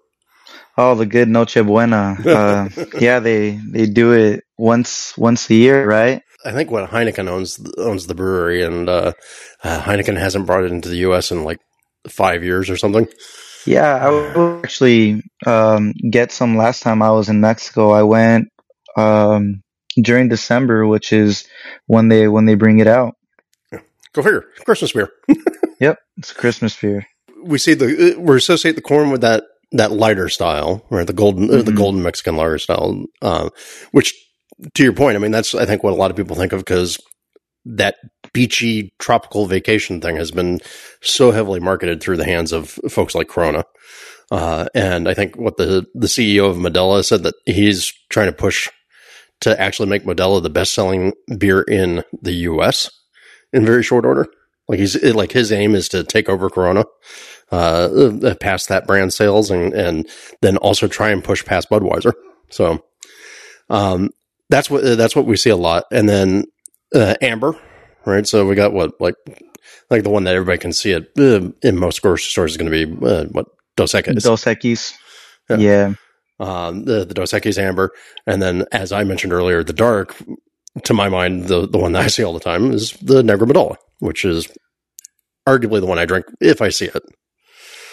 Oh, 0.78 0.96
the 0.96 1.06
good 1.06 1.28
Noche 1.28 1.56
Buena. 1.66 2.18
Uh, 2.26 2.70
yeah, 3.00 3.20
they 3.20 3.52
they 3.52 3.86
do 3.86 4.14
it 4.14 4.44
once 4.58 5.18
once 5.18 5.50
a 5.50 5.56
year, 5.56 5.86
right? 5.86 6.22
I 6.46 6.52
think 6.52 6.72
what 6.72 6.90
Heineken 6.90 7.28
owns 7.28 7.60
owns 7.78 8.08
the 8.08 8.16
brewery, 8.16 8.64
and 8.64 8.88
uh, 8.88 9.14
uh, 9.64 9.82
Heineken 9.82 10.18
hasn't 10.18 10.46
brought 10.46 10.64
it 10.64 10.72
into 10.72 10.90
the 10.90 10.98
U.S. 11.10 11.32
in 11.32 11.44
like 11.44 11.60
five 12.08 12.44
years 12.44 12.70
or 12.70 12.78
something. 12.78 13.08
Yeah, 13.66 13.96
I 13.96 14.10
would 14.10 14.64
actually 14.64 15.22
um, 15.46 15.94
get 16.10 16.32
some 16.32 16.58
last 16.58 16.82
time 16.82 17.02
I 17.02 17.12
was 17.12 17.30
in 17.30 17.42
Mexico. 17.42 17.92
I 17.92 18.04
went 18.04 18.50
um, 18.96 19.62
during 19.96 20.30
December, 20.30 20.88
which 20.88 21.12
is 21.14 21.48
when 21.88 22.08
they 22.08 22.28
when 22.28 22.46
they 22.46 22.56
bring 22.56 22.80
it 22.80 22.88
out. 22.88 23.16
Go 24.14 24.24
figure. 24.24 24.46
Christmas 24.66 24.92
beer. 24.92 25.12
yep, 25.80 26.00
it's 26.18 26.32
a 26.32 26.36
Christmas 26.36 26.80
beer. 26.80 27.06
We 27.44 27.58
see 27.58 27.74
the 27.74 28.16
uh, 28.16 28.20
we 28.20 28.38
associate 28.38 28.76
the 28.76 28.82
corn 28.82 29.12
with 29.12 29.22
that 29.22 29.44
that 29.72 29.92
lighter 29.92 30.30
style, 30.30 30.86
right? 30.90 31.06
The 31.06 31.14
golden 31.14 31.48
mm-hmm. 31.48 31.54
uh, 31.54 31.58
the 31.58 31.72
mm-hmm. 31.72 31.78
golden 31.78 32.04
Mexican 32.04 32.36
lager 32.36 32.58
style, 32.58 33.06
uh, 33.22 33.50
which 33.92 34.14
to 34.74 34.84
your 34.84 34.94
point, 34.94 35.16
I 35.16 35.20
mean 35.20 35.32
that's 35.32 35.54
I 35.54 35.66
think 35.66 35.84
what 35.84 35.94
a 35.94 35.96
lot 35.98 36.12
of 36.12 36.18
people 36.18 36.36
think 36.36 36.54
of 36.54 36.60
because 36.60 36.98
that 37.66 37.98
beachy 38.34 38.94
tropical 39.00 39.46
vacation 39.46 40.02
thing 40.02 40.16
has 40.16 40.32
been 40.32 40.60
so 41.02 41.32
heavily 41.32 41.60
marketed 41.60 42.02
through 42.02 42.18
the 42.18 42.26
hands 42.26 42.52
of 42.52 42.70
folks 42.90 43.16
like 43.16 43.28
Corona. 43.28 43.66
Uh, 44.32 44.68
and 44.76 45.10
I 45.10 45.14
think 45.14 45.36
what 45.38 45.58
the 45.58 45.88
the 45.96 46.08
CEO 46.08 46.50
of 46.50 46.58
Modelo 46.58 47.04
said 47.04 47.24
that 47.24 47.36
he's 47.46 47.92
trying 48.10 48.28
to 48.28 48.34
push 48.34 48.70
to 49.42 49.60
actually 49.60 49.90
make 49.90 50.04
Modelo 50.04 50.42
the 50.44 50.50
best 50.50 50.74
selling 50.74 51.14
beer 51.38 51.62
in 51.62 52.04
the 52.22 52.34
U.S 52.34 52.92
in 53.54 53.66
very 53.66 53.84
short 53.84 54.06
order. 54.06 54.28
Like 54.68 54.80
he's 54.80 55.02
like 55.04 55.32
his 55.32 55.52
aim 55.52 55.74
is 55.76 55.90
to 55.90 56.04
take 56.04 56.30
over 56.30 56.50
Corona, 56.50 56.86
uh, 57.52 57.90
uh, 58.24 58.36
past 58.36 58.70
that 58.70 58.86
brand 58.86 59.14
sales, 59.14 59.50
and 59.50 59.74
and 59.74 60.08
then 60.42 60.58
also 60.58 60.88
try 60.88 61.10
and 61.10 61.24
push 61.24 61.44
past 61.44 61.70
Budweiser. 61.70 62.14
So, 62.50 62.84
um, 63.70 64.12
that's 64.50 64.70
what 64.70 64.84
that's 64.84 65.16
what 65.16 65.26
we 65.26 65.38
see 65.38 65.50
a 65.50 65.56
lot. 65.56 65.86
And 65.92 66.08
then 66.08 66.46
uh, 66.94 67.16
Amber, 67.20 67.56
right? 68.06 68.28
So 68.28 68.46
we 68.46 68.56
got 68.56 68.74
what 68.74 69.00
like 69.00 69.16
like 69.90 70.04
the 70.04 70.10
one 70.10 70.24
that 70.26 70.36
everybody 70.36 70.58
can 70.58 70.74
see 70.74 70.92
it 70.92 71.12
uh, 71.18 71.50
in 71.62 71.78
most 71.78 72.02
grocery 72.02 72.30
stores 72.30 72.52
is 72.52 72.58
going 72.58 72.72
to 72.72 72.86
be 72.86 73.06
uh, 73.06 73.26
what 73.26 73.48
Dos 73.76 73.94
Equis. 73.94 74.24
Dos 74.24 74.46
Equis. 74.46 74.94
Yeah. 75.50 75.58
yeah. 75.58 75.94
Um, 76.40 76.86
the, 76.86 77.04
the 77.06 77.14
Dos 77.14 77.34
Equis 77.34 77.58
Amber, 77.58 77.92
and 78.26 78.42
then 78.42 78.66
as 78.72 78.92
I 78.92 79.04
mentioned 79.04 79.34
earlier, 79.34 79.64
the 79.64 79.74
dark 79.74 80.16
to 80.84 80.94
my 80.94 81.10
mind, 81.10 81.46
the, 81.46 81.68
the 81.68 81.78
one 81.78 81.92
that 81.94 82.04
I 82.04 82.08
see 82.08 82.24
all 82.24 82.34
the 82.34 82.40
time 82.40 82.72
is 82.72 82.94
the 83.02 83.24
Negra 83.24 83.48
Modelo, 83.48 83.76
which 84.00 84.24
is 84.24 84.48
arguably 85.48 85.80
the 85.80 85.86
one 85.88 86.00
I 86.00 86.06
drink 86.06 86.26
if 86.40 86.62
I 86.62 86.70
see 86.70 86.86
it. 86.86 87.04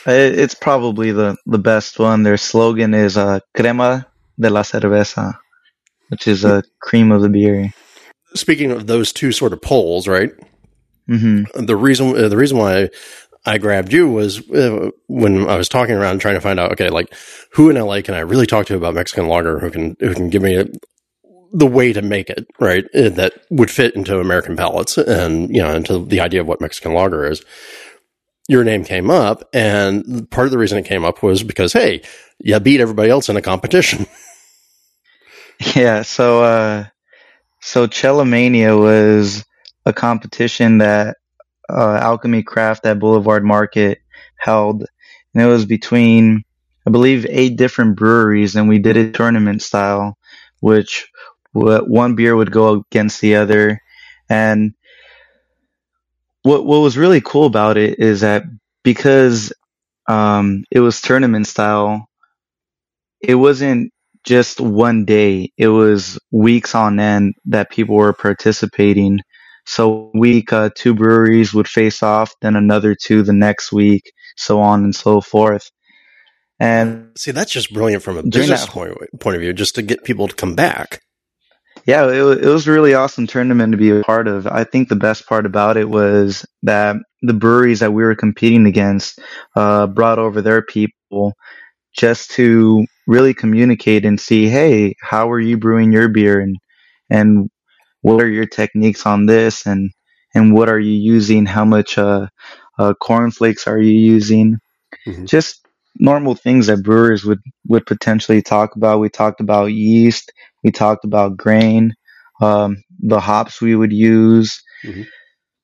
It's 0.07 0.55
probably 0.55 1.11
the, 1.11 1.37
the 1.47 1.59
best 1.59 1.99
one. 1.99 2.23
Their 2.23 2.37
slogan 2.37 2.95
is 2.95 3.17
uh, 3.17 3.41
crema 3.57 4.07
de 4.39 4.51
la 4.51 4.63
cerveza, 4.63 5.37
which 6.11 6.29
is 6.29 6.45
a 6.45 6.63
cream 6.81 7.11
of 7.11 7.23
the 7.23 7.29
beer. 7.29 7.73
Speaking 8.37 8.71
of 8.71 8.87
those 8.87 9.13
two 9.13 9.33
sort 9.33 9.53
of 9.53 9.63
poles, 9.63 10.07
right? 10.07 10.31
Mm-hmm. 11.09 11.65
The 11.65 11.77
reason 11.77 12.17
uh, 12.17 12.29
the 12.29 12.37
reason 12.37 12.59
why 12.59 12.91
I 13.45 13.59
grabbed 13.59 13.93
you 13.93 14.09
was 14.11 14.49
uh, 14.51 14.91
when 15.07 15.49
I 15.49 15.57
was 15.57 15.69
talking 15.69 15.95
around 15.95 16.21
trying 16.21 16.35
to 16.35 16.41
find 16.41 16.59
out, 16.59 16.73
okay, 16.73 16.91
like 16.91 17.13
who 17.53 17.71
in 17.71 17.77
LA 17.77 18.03
can 18.03 18.15
I 18.15 18.21
really 18.21 18.47
talk 18.47 18.67
to 18.67 18.77
about 18.77 18.95
Mexican 18.95 19.29
lager 19.29 19.59
who 19.59 19.71
can 19.71 19.97
who 20.01 20.15
can 20.15 20.31
give 20.31 20.43
me 20.43 20.57
a, 20.57 20.67
the 21.53 21.67
way 21.67 21.93
to 21.93 22.03
make 22.03 22.29
it 22.29 22.47
right 22.59 22.85
uh, 22.95 23.09
that 23.11 23.35
would 23.51 23.71
fit 23.71 23.95
into 23.95 24.19
American 24.19 24.57
palates 24.57 24.99
and 24.99 25.55
you 25.55 25.63
know 25.63 25.75
into 25.75 26.05
the 26.05 26.21
idea 26.21 26.41
of 26.41 26.49
what 26.49 26.61
Mexican 26.61 26.93
lager 26.93 27.25
is. 27.25 27.45
Your 28.49 28.63
name 28.63 28.85
came 28.85 29.11
up, 29.11 29.43
and 29.53 30.31
part 30.31 30.47
of 30.47 30.53
the 30.53 30.59
reason 30.59 30.79
it 30.79 30.85
came 30.85 31.05
up 31.05 31.21
was 31.23 31.43
because 31.43 31.73
hey, 31.73 32.03
you 32.39 32.59
beat 32.61 32.81
everybody 32.81 33.11
else 33.11 33.29
in 33.29 33.37
a 33.37 33.43
competition. 33.43 34.07
Yeah, 35.75 36.03
so 36.03 36.43
uh, 36.43 36.85
so 37.67 37.89
Chelomania 37.89 38.81
was 38.81 39.45
a 39.85 39.93
competition 39.93 40.79
that 40.79 41.17
uh, 41.69 41.99
Alchemy 42.01 42.45
Craft 42.45 42.87
at 42.87 43.01
Boulevard 43.01 43.43
Market 43.45 43.99
held, 44.37 44.87
and 45.35 45.43
it 45.43 45.47
was 45.47 45.65
between 45.65 46.45
I 46.87 46.91
believe 46.91 47.27
eight 47.29 47.57
different 47.57 47.97
breweries, 47.97 48.55
and 48.55 48.69
we 48.69 48.79
did 48.79 48.97
it 48.97 49.15
tournament 49.15 49.63
style, 49.63 50.17
which 50.61 51.11
one 51.53 52.15
beer 52.15 52.37
would 52.37 52.53
go 52.53 52.85
against 52.93 53.21
the 53.21 53.35
other. 53.35 53.81
And 54.31 54.73
what 56.45 56.65
what 56.65 56.79
was 56.79 56.97
really 56.97 57.21
cool 57.21 57.47
about 57.47 57.77
it 57.77 57.99
is 57.99 58.21
that 58.21 58.45
because 58.85 59.53
um, 60.07 60.63
it 60.71 60.79
was 60.79 61.01
tournament 61.01 61.49
style, 61.49 62.09
it 63.21 63.35
wasn't 63.35 63.93
just 64.27 64.61
one 64.61 65.05
day. 65.05 65.53
It 65.57 65.69
was 65.69 66.19
weeks 66.31 66.75
on 66.75 67.01
end 67.01 67.35
that 67.47 67.71
people 67.71 67.97
were 67.97 68.13
participating. 68.13 69.21
So 69.65 70.11
week 70.15 70.53
uh, 70.53 70.71
two 70.75 70.95
breweries 70.95 71.55
would 71.55 71.69
face 71.69 72.03
off, 72.03 72.35
then 72.43 72.57
another 72.57 72.95
two 72.95 73.23
the 73.23 73.33
next 73.33 73.73
week, 73.73 74.13
so 74.37 74.61
on 74.61 74.85
and 74.85 74.95
so 74.95 75.21
forth. 75.21 75.71
And 76.59 77.11
see, 77.17 77.33
that's 77.33 77.53
just 77.53 77.73
brilliant 77.73 78.03
from 78.03 78.17
a 78.17 78.23
business 78.23 78.63
that, 78.65 78.71
point, 78.71 78.97
point 79.21 79.37
of 79.37 79.43
view, 79.43 79.53
just 79.53 79.75
to 79.75 79.83
get 79.83 80.05
people 80.05 80.29
to 80.29 80.35
come 80.35 80.55
back. 80.55 81.03
Yeah, 81.85 82.09
it, 82.09 82.45
it 82.45 82.49
was 82.49 82.67
a 82.67 82.73
really 82.73 82.95
awesome 82.95 83.27
tournament 83.27 83.73
to 83.73 83.77
be 83.77 83.91
a 83.91 84.03
part 84.03 84.27
of. 84.27 84.47
I 84.47 84.65
think 84.65 84.89
the 84.89 84.97
best 84.97 85.29
part 85.29 85.47
about 85.47 85.77
it 85.77 85.89
was 85.89 86.45
that 86.63 86.97
the 87.23 87.35
breweries 87.35 87.81
that 87.81 87.93
we 87.93 88.03
were 88.03 88.17
competing 88.17 88.67
against 88.67 89.21
uh, 89.55 89.87
brought 89.87 90.19
over 90.19 90.43
their 90.43 90.63
people 90.63 91.35
just 91.93 92.31
to 92.33 92.87
really 93.07 93.35
communicate 93.35 94.05
and 94.05 94.21
see, 94.21 94.49
hey, 94.49 94.95
how 95.01 95.31
are 95.31 95.41
you 95.41 95.57
brewing 95.57 95.93
your 95.93 96.09
beer 96.09 96.41
and 96.41 96.57
and 97.09 97.51
what 98.03 98.23
are 98.23 98.29
your 98.29 98.47
techniques 98.47 99.07
on 99.07 99.27
this 99.27 99.67
and 99.67 99.91
and 100.35 100.53
what 100.53 100.69
are 100.69 100.79
you 100.79 100.93
using? 100.93 101.47
How 101.47 101.65
much 101.65 101.99
uh, 101.99 102.27
uh, 102.79 102.95
cornflakes 102.95 103.67
are 103.67 103.81
you 103.81 103.99
using? 103.99 104.59
Mm-hmm. 105.07 105.25
Just 105.25 105.67
normal 105.99 106.35
things 106.35 106.67
that 106.67 106.83
brewers 106.83 107.25
would 107.25 107.41
would 107.69 107.87
potentially 107.87 108.43
talk 108.43 108.77
about. 108.77 109.01
We 109.01 109.09
talked 109.09 109.41
about 109.41 109.67
yeast. 109.67 110.33
We 110.63 110.71
talked 110.71 111.05
about 111.05 111.37
grain, 111.37 111.95
um, 112.41 112.83
the 113.01 113.21
hops 113.21 113.61
we 113.61 113.77
would 113.77 113.93
use. 113.93 114.63
Mm-hmm. 114.85 115.03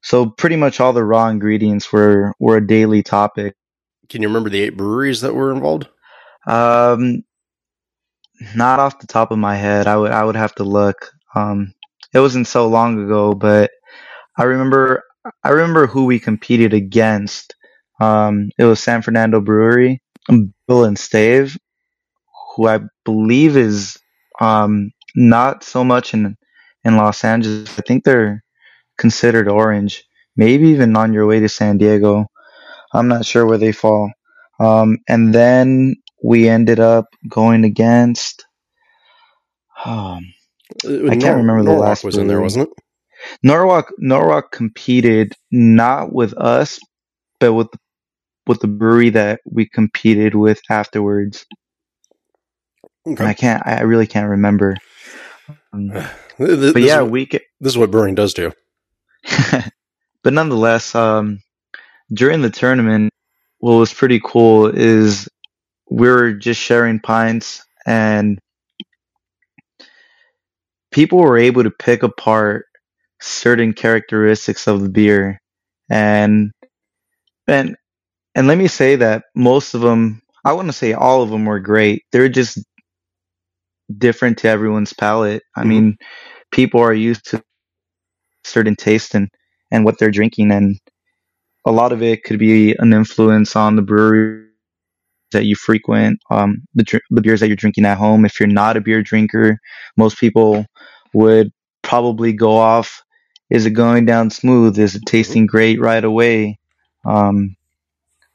So 0.02 0.26
pretty 0.26 0.56
much 0.56 0.80
all 0.80 0.92
the 0.92 1.04
raw 1.04 1.28
ingredients 1.28 1.92
were 1.92 2.32
were 2.40 2.56
a 2.56 2.66
daily 2.66 3.02
topic. 3.02 3.54
Can 4.08 4.22
you 4.22 4.28
remember 4.28 4.50
the 4.50 4.62
eight 4.62 4.76
breweries 4.76 5.20
that 5.20 5.34
were 5.34 5.52
involved? 5.52 5.88
Um, 6.46 7.22
not 8.54 8.80
off 8.80 8.98
the 9.00 9.06
top 9.06 9.30
of 9.30 9.38
my 9.38 9.56
head. 9.56 9.86
I 9.86 9.96
would 9.96 10.12
I 10.12 10.24
would 10.24 10.36
have 10.36 10.54
to 10.56 10.64
look. 10.64 11.12
Um, 11.34 11.74
it 12.14 12.20
wasn't 12.20 12.46
so 12.46 12.68
long 12.68 13.02
ago, 13.04 13.34
but 13.34 13.70
I 14.38 14.44
remember 14.44 15.04
I 15.44 15.50
remember 15.50 15.86
who 15.86 16.06
we 16.06 16.18
competed 16.18 16.74
against. 16.74 17.54
Um, 18.00 18.50
it 18.58 18.64
was 18.64 18.80
San 18.80 19.02
Fernando 19.02 19.40
Brewery, 19.40 20.02
Bill 20.66 20.84
and 20.84 20.98
Stave, 20.98 21.56
who 22.56 22.68
I 22.68 22.80
believe 23.04 23.56
is 23.56 23.98
um, 24.40 24.90
not 25.14 25.64
so 25.64 25.84
much 25.84 26.14
in 26.14 26.36
in 26.84 26.96
Los 26.96 27.24
Angeles. 27.24 27.78
I 27.78 27.82
think 27.82 28.04
they're 28.04 28.42
considered 28.98 29.48
orange, 29.48 30.04
maybe 30.36 30.68
even 30.68 30.96
on 30.96 31.12
your 31.12 31.26
way 31.26 31.40
to 31.40 31.48
San 31.48 31.78
Diego. 31.78 32.26
I'm 32.92 33.08
not 33.08 33.24
sure 33.24 33.46
where 33.46 33.58
they 33.58 33.72
fall. 33.72 34.10
Um, 34.60 34.98
and 35.08 35.34
then 35.34 35.96
we 36.22 36.48
ended 36.48 36.80
up 36.80 37.06
going 37.28 37.64
against. 37.64 38.44
Um, 39.84 40.32
I 40.84 41.16
can't 41.16 41.36
remember 41.36 41.62
the 41.62 41.70
Norwalk 41.70 41.88
last. 41.88 42.04
Was 42.04 42.16
in 42.16 42.28
there, 42.28 42.40
wasn't 42.40 42.68
it? 42.68 42.84
Norwalk 43.42 43.92
Norwalk 43.98 44.52
competed 44.52 45.34
not 45.50 46.12
with 46.12 46.34
us, 46.34 46.80
but 47.40 47.52
with 47.52 47.68
with 48.46 48.60
the 48.60 48.68
brewery 48.68 49.10
that 49.10 49.40
we 49.44 49.66
competed 49.66 50.34
with 50.34 50.60
afterwards. 50.70 51.46
Okay. 53.06 53.24
I 53.24 53.34
can't. 53.34 53.66
I 53.66 53.82
really 53.82 54.06
can't 54.06 54.30
remember. 54.30 54.76
Um, 55.72 55.88
this, 56.38 56.72
but 56.72 56.82
yeah, 56.82 57.02
is, 57.02 57.10
we. 57.10 57.26
Get, 57.26 57.42
this 57.60 57.72
is 57.72 57.78
what 57.78 57.90
brewing 57.90 58.14
does 58.14 58.34
to 58.34 58.42
you. 58.42 58.52
but 60.22 60.32
nonetheless, 60.32 60.94
um, 60.94 61.40
during 62.12 62.42
the 62.42 62.50
tournament, 62.50 63.12
what 63.58 63.74
was 63.74 63.92
pretty 63.92 64.20
cool 64.22 64.66
is 64.66 65.28
we 65.92 66.08
were 66.08 66.32
just 66.32 66.58
sharing 66.58 67.00
pints 67.00 67.62
and 67.84 68.38
people 70.90 71.18
were 71.18 71.36
able 71.36 71.62
to 71.62 71.70
pick 71.70 72.02
apart 72.02 72.64
certain 73.20 73.74
characteristics 73.74 74.66
of 74.66 74.80
the 74.80 74.88
beer. 74.88 75.38
And 75.90 76.50
and 77.46 77.76
and 78.34 78.46
let 78.46 78.56
me 78.56 78.68
say 78.68 78.96
that 78.96 79.24
most 79.34 79.74
of 79.74 79.82
them 79.82 80.22
i 80.46 80.52
want 80.54 80.68
to 80.68 80.72
say 80.72 80.94
all 80.94 81.22
of 81.22 81.28
them 81.28 81.44
were 81.44 81.60
great. 81.60 82.04
They're 82.10 82.30
just 82.30 82.58
different 83.98 84.38
to 84.38 84.48
everyone's 84.48 84.94
palate. 84.94 85.42
I 85.54 85.60
mm-hmm. 85.60 85.68
mean 85.68 85.96
people 86.52 86.80
are 86.80 86.94
used 86.94 87.26
to 87.30 87.42
certain 88.44 88.76
taste 88.76 89.14
and 89.14 89.28
and 89.70 89.84
what 89.84 89.98
they're 89.98 90.10
drinking 90.10 90.52
and 90.52 90.78
a 91.66 91.70
lot 91.70 91.92
of 91.92 92.02
it 92.02 92.24
could 92.24 92.38
be 92.38 92.74
an 92.78 92.94
influence 92.94 93.54
on 93.56 93.76
the 93.76 93.82
brewery 93.82 94.51
that 95.32 95.44
you 95.44 95.56
frequent, 95.56 96.20
um, 96.30 96.62
the, 96.74 97.00
the 97.10 97.20
beers 97.20 97.40
that 97.40 97.48
you're 97.48 97.56
drinking 97.56 97.84
at 97.84 97.98
home. 97.98 98.24
If 98.24 98.38
you're 98.40 98.46
not 98.46 98.76
a 98.76 98.80
beer 98.80 99.02
drinker, 99.02 99.58
most 99.96 100.18
people 100.18 100.66
would 101.12 101.50
probably 101.82 102.32
go 102.32 102.56
off. 102.56 103.02
Is 103.50 103.66
it 103.66 103.70
going 103.70 104.06
down 104.06 104.30
smooth? 104.30 104.78
Is 104.78 104.94
it 104.94 105.02
tasting 105.06 105.46
great 105.46 105.80
right 105.80 106.02
away? 106.02 106.58
Um, 107.04 107.56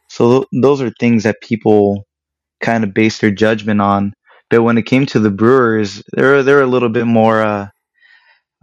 so 0.10 0.40
th- 0.40 0.62
those 0.62 0.82
are 0.82 0.92
things 1.00 1.24
that 1.24 1.42
people 1.42 2.06
kind 2.60 2.84
of 2.84 2.94
base 2.94 3.20
their 3.20 3.32
judgment 3.32 3.82
on. 3.82 4.14
But 4.50 4.64
when 4.64 4.78
it 4.78 4.86
came 4.86 5.06
to 5.08 5.20
the 5.20 5.32
brewers, 5.32 6.04
they're 6.14 6.44
they're 6.44 6.62
a 6.62 6.68
little 6.68 6.90
bit 6.90 7.06
more 7.06 7.42
uh, 7.42 7.68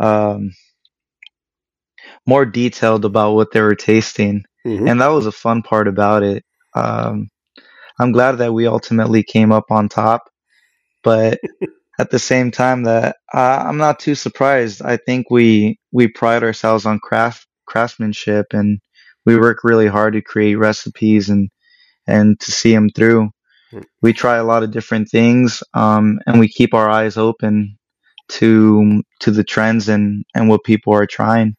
um, 0.00 0.52
more 2.26 2.46
detailed 2.46 3.04
about 3.04 3.34
what 3.34 3.52
they 3.52 3.60
were 3.60 3.74
tasting, 3.74 4.44
mm-hmm. 4.66 4.88
and 4.88 5.00
that 5.00 5.08
was 5.08 5.26
a 5.26 5.32
fun 5.32 5.62
part 5.62 5.88
about 5.88 6.22
it. 6.22 6.42
Um, 6.74 7.28
I'm 7.98 8.12
glad 8.12 8.38
that 8.38 8.52
we 8.52 8.66
ultimately 8.66 9.22
came 9.22 9.52
up 9.52 9.70
on 9.70 9.88
top, 9.88 10.22
but 11.02 11.40
at 11.98 12.10
the 12.10 12.18
same 12.18 12.50
time 12.50 12.84
that 12.84 13.16
uh, 13.32 13.64
I'm 13.66 13.78
not 13.78 14.00
too 14.00 14.14
surprised. 14.14 14.82
I 14.82 14.96
think 14.96 15.30
we 15.30 15.78
we 15.92 16.08
pride 16.08 16.42
ourselves 16.42 16.86
on 16.86 16.98
craft 16.98 17.46
craftsmanship 17.66 18.46
and 18.52 18.80
we 19.24 19.38
work 19.38 19.64
really 19.64 19.86
hard 19.86 20.14
to 20.14 20.22
create 20.22 20.56
recipes 20.56 21.28
and 21.28 21.48
and 22.06 22.38
to 22.40 22.52
see 22.52 22.74
them 22.74 22.90
through. 22.90 23.30
Hmm. 23.70 23.80
We 24.02 24.12
try 24.12 24.36
a 24.36 24.44
lot 24.44 24.62
of 24.62 24.72
different 24.72 25.08
things, 25.08 25.62
um, 25.72 26.20
and 26.26 26.40
we 26.40 26.48
keep 26.48 26.74
our 26.74 26.88
eyes 26.88 27.16
open 27.16 27.78
to 28.30 29.02
to 29.20 29.30
the 29.30 29.44
trends 29.44 29.88
and 29.88 30.24
and 30.34 30.48
what 30.48 30.64
people 30.64 30.94
are 30.94 31.06
trying. 31.06 31.56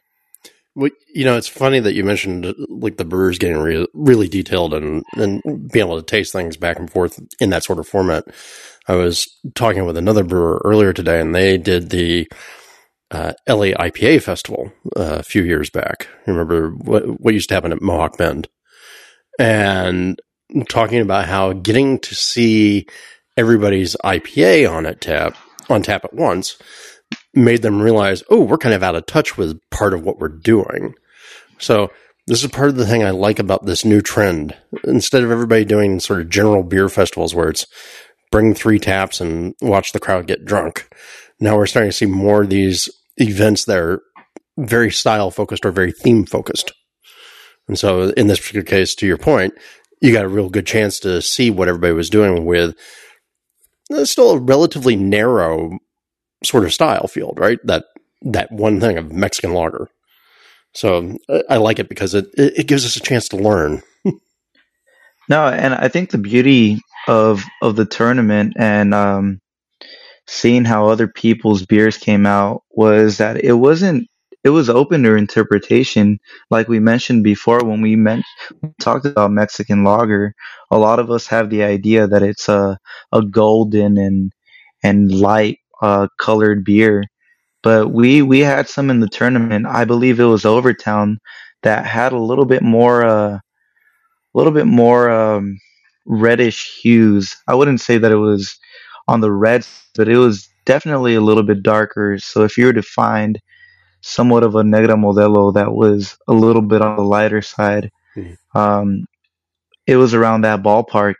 Well, 0.75 0.91
you 1.13 1.23
know, 1.23 1.37
it's 1.37 1.47
funny 1.47 1.79
that 1.79 1.93
you 1.93 2.03
mentioned 2.03 2.53
like 2.67 2.97
the 2.97 3.05
brewers 3.05 3.39
getting 3.39 3.57
re- 3.57 3.87
really 3.93 4.27
detailed 4.27 4.73
and 4.73 5.03
and 5.15 5.41
being 5.71 5.85
able 5.85 6.01
to 6.01 6.05
taste 6.05 6.33
things 6.33 6.57
back 6.57 6.77
and 6.77 6.91
forth 6.91 7.19
in 7.39 7.49
that 7.51 7.63
sort 7.63 7.79
of 7.79 7.87
format. 7.87 8.25
I 8.87 8.95
was 8.95 9.27
talking 9.55 9.85
with 9.85 9.97
another 9.97 10.23
brewer 10.23 10.61
earlier 10.65 10.91
today, 10.91 11.21
and 11.21 11.33
they 11.33 11.57
did 11.57 11.89
the 11.89 12.27
uh, 13.09 13.33
LA 13.47 13.67
IPA 13.67 14.21
festival 14.23 14.71
uh, 14.97 15.17
a 15.19 15.23
few 15.23 15.43
years 15.43 15.69
back. 15.69 16.09
Remember 16.27 16.71
what 16.71 17.05
what 17.21 17.33
used 17.33 17.49
to 17.49 17.55
happen 17.55 17.71
at 17.71 17.81
Mohawk 17.81 18.17
Bend, 18.17 18.49
and 19.39 20.19
talking 20.67 20.99
about 20.99 21.25
how 21.25 21.53
getting 21.53 21.99
to 21.99 22.13
see 22.15 22.85
everybody's 23.37 23.95
IPA 24.03 24.69
on 24.69 24.85
it 24.85 24.99
tap 24.99 25.37
on 25.69 25.81
tap 25.81 26.03
at 26.05 26.13
once 26.13 26.57
made 27.35 27.61
them 27.61 27.81
realize, 27.81 28.23
oh, 28.29 28.41
we're 28.41 28.57
kind 28.57 28.73
of 28.73 28.83
out 28.83 28.95
of 28.95 29.05
touch 29.05 29.37
with 29.37 29.59
part 29.69 29.93
of 29.93 30.03
what 30.03 30.19
we're 30.19 30.29
doing. 30.29 30.95
So 31.57 31.91
this 32.27 32.43
is 32.43 32.49
part 32.49 32.69
of 32.69 32.75
the 32.75 32.85
thing 32.85 33.03
I 33.03 33.11
like 33.11 33.39
about 33.39 33.65
this 33.65 33.85
new 33.85 34.01
trend. 34.01 34.55
Instead 34.85 35.23
of 35.23 35.31
everybody 35.31 35.65
doing 35.65 35.99
sort 35.99 36.21
of 36.21 36.29
general 36.29 36.63
beer 36.63 36.89
festivals 36.89 37.35
where 37.35 37.49
it's 37.49 37.67
bring 38.31 38.53
three 38.53 38.79
taps 38.79 39.21
and 39.21 39.53
watch 39.61 39.91
the 39.91 39.99
crowd 39.99 40.27
get 40.27 40.45
drunk, 40.45 40.87
now 41.39 41.55
we're 41.55 41.65
starting 41.65 41.91
to 41.91 41.97
see 41.97 42.05
more 42.05 42.43
of 42.43 42.49
these 42.49 42.89
events 43.17 43.65
that 43.65 43.77
are 43.77 44.01
very 44.57 44.91
style 44.91 45.31
focused 45.31 45.65
or 45.65 45.71
very 45.71 45.91
theme 45.91 46.25
focused. 46.25 46.73
And 47.67 47.77
so 47.77 48.09
in 48.11 48.27
this 48.27 48.39
particular 48.39 48.63
case, 48.63 48.95
to 48.95 49.07
your 49.07 49.17
point, 49.17 49.53
you 50.01 50.13
got 50.13 50.25
a 50.25 50.29
real 50.29 50.49
good 50.49 50.67
chance 50.67 50.99
to 51.01 51.21
see 51.21 51.49
what 51.49 51.67
everybody 51.67 51.93
was 51.93 52.09
doing 52.09 52.45
with 52.45 52.75
uh, 53.93 54.05
still 54.05 54.31
a 54.31 54.39
relatively 54.39 54.95
narrow 54.95 55.77
sort 56.45 56.65
of 56.65 56.73
style 56.73 57.07
field, 57.07 57.39
right? 57.39 57.59
That 57.63 57.85
that 58.21 58.51
one 58.51 58.79
thing 58.79 58.97
of 58.97 59.11
Mexican 59.11 59.53
lager. 59.53 59.89
So 60.73 61.17
I 61.49 61.57
like 61.57 61.79
it 61.79 61.89
because 61.89 62.13
it 62.13 62.27
it 62.35 62.67
gives 62.67 62.85
us 62.85 62.95
a 62.95 63.01
chance 63.01 63.29
to 63.29 63.37
learn. 63.37 63.81
no, 65.29 65.47
and 65.47 65.73
I 65.73 65.87
think 65.87 66.11
the 66.11 66.17
beauty 66.17 66.81
of 67.07 67.43
of 67.61 67.75
the 67.75 67.85
tournament 67.85 68.53
and 68.57 68.93
um, 68.93 69.39
seeing 70.27 70.65
how 70.65 70.87
other 70.87 71.07
people's 71.07 71.65
beers 71.65 71.97
came 71.97 72.25
out 72.25 72.63
was 72.71 73.17
that 73.17 73.43
it 73.43 73.53
wasn't 73.53 74.07
it 74.43 74.49
was 74.49 74.69
open 74.69 75.03
to 75.03 75.15
interpretation 75.15 76.19
like 76.49 76.67
we 76.67 76.79
mentioned 76.79 77.23
before 77.23 77.63
when 77.63 77.81
we 77.81 77.95
meant, 77.95 78.25
talked 78.79 79.05
about 79.05 79.31
mexican 79.31 79.83
lager 79.83 80.33
a 80.71 80.77
lot 80.77 80.99
of 80.99 81.11
us 81.11 81.27
have 81.27 81.49
the 81.49 81.63
idea 81.63 82.07
that 82.07 82.23
it's 82.23 82.49
a, 82.49 82.77
a 83.11 83.21
golden 83.23 83.97
and 83.97 84.31
and 84.83 85.11
light 85.11 85.57
uh, 85.85 86.07
colored 86.19 86.63
beer. 86.65 87.03
But 87.63 87.89
we 87.91 88.21
we 88.21 88.39
had 88.41 88.69
some 88.69 88.89
in 88.91 89.01
the 89.01 89.09
tournament. 89.09 89.65
I 89.67 89.85
believe 89.85 90.19
it 90.19 90.25
was 90.35 90.45
Overtown 90.45 91.19
that 91.63 91.85
had 91.85 92.13
a 92.13 92.19
little 92.19 92.45
bit 92.45 92.63
more 92.63 93.05
uh, 93.05 93.39
a 94.33 94.37
little 94.37 94.53
bit 94.53 94.67
more 94.67 95.09
um, 95.09 95.59
reddish 96.05 96.81
hues. 96.81 97.35
I 97.47 97.55
wouldn't 97.55 97.81
say 97.81 97.97
that 97.99 98.11
it 98.11 98.17
was 98.17 98.57
on 99.07 99.21
the 99.21 99.31
red, 99.31 99.65
but 99.95 100.09
it 100.09 100.17
was 100.17 100.49
definitely 100.65 101.15
a 101.15 101.21
little 101.21 101.43
bit 101.43 101.63
darker. 101.63 102.17
So 102.19 102.43
if 102.43 102.57
you 102.57 102.65
were 102.67 102.73
to 102.73 102.83
find 102.83 103.39
somewhat 104.01 104.43
of 104.43 104.55
a 104.55 104.63
Negra 104.63 104.95
Modelo 104.95 105.53
that 105.55 105.73
was 105.73 106.17
a 106.27 106.33
little 106.33 106.61
bit 106.61 106.81
on 106.81 106.97
the 106.97 107.03
lighter 107.03 107.41
side, 107.41 107.91
Mhm. 108.17 108.37
um, 108.55 109.05
it 109.87 109.97
was 109.97 110.13
around 110.13 110.41
that 110.41 110.63
ballpark. 110.63 111.15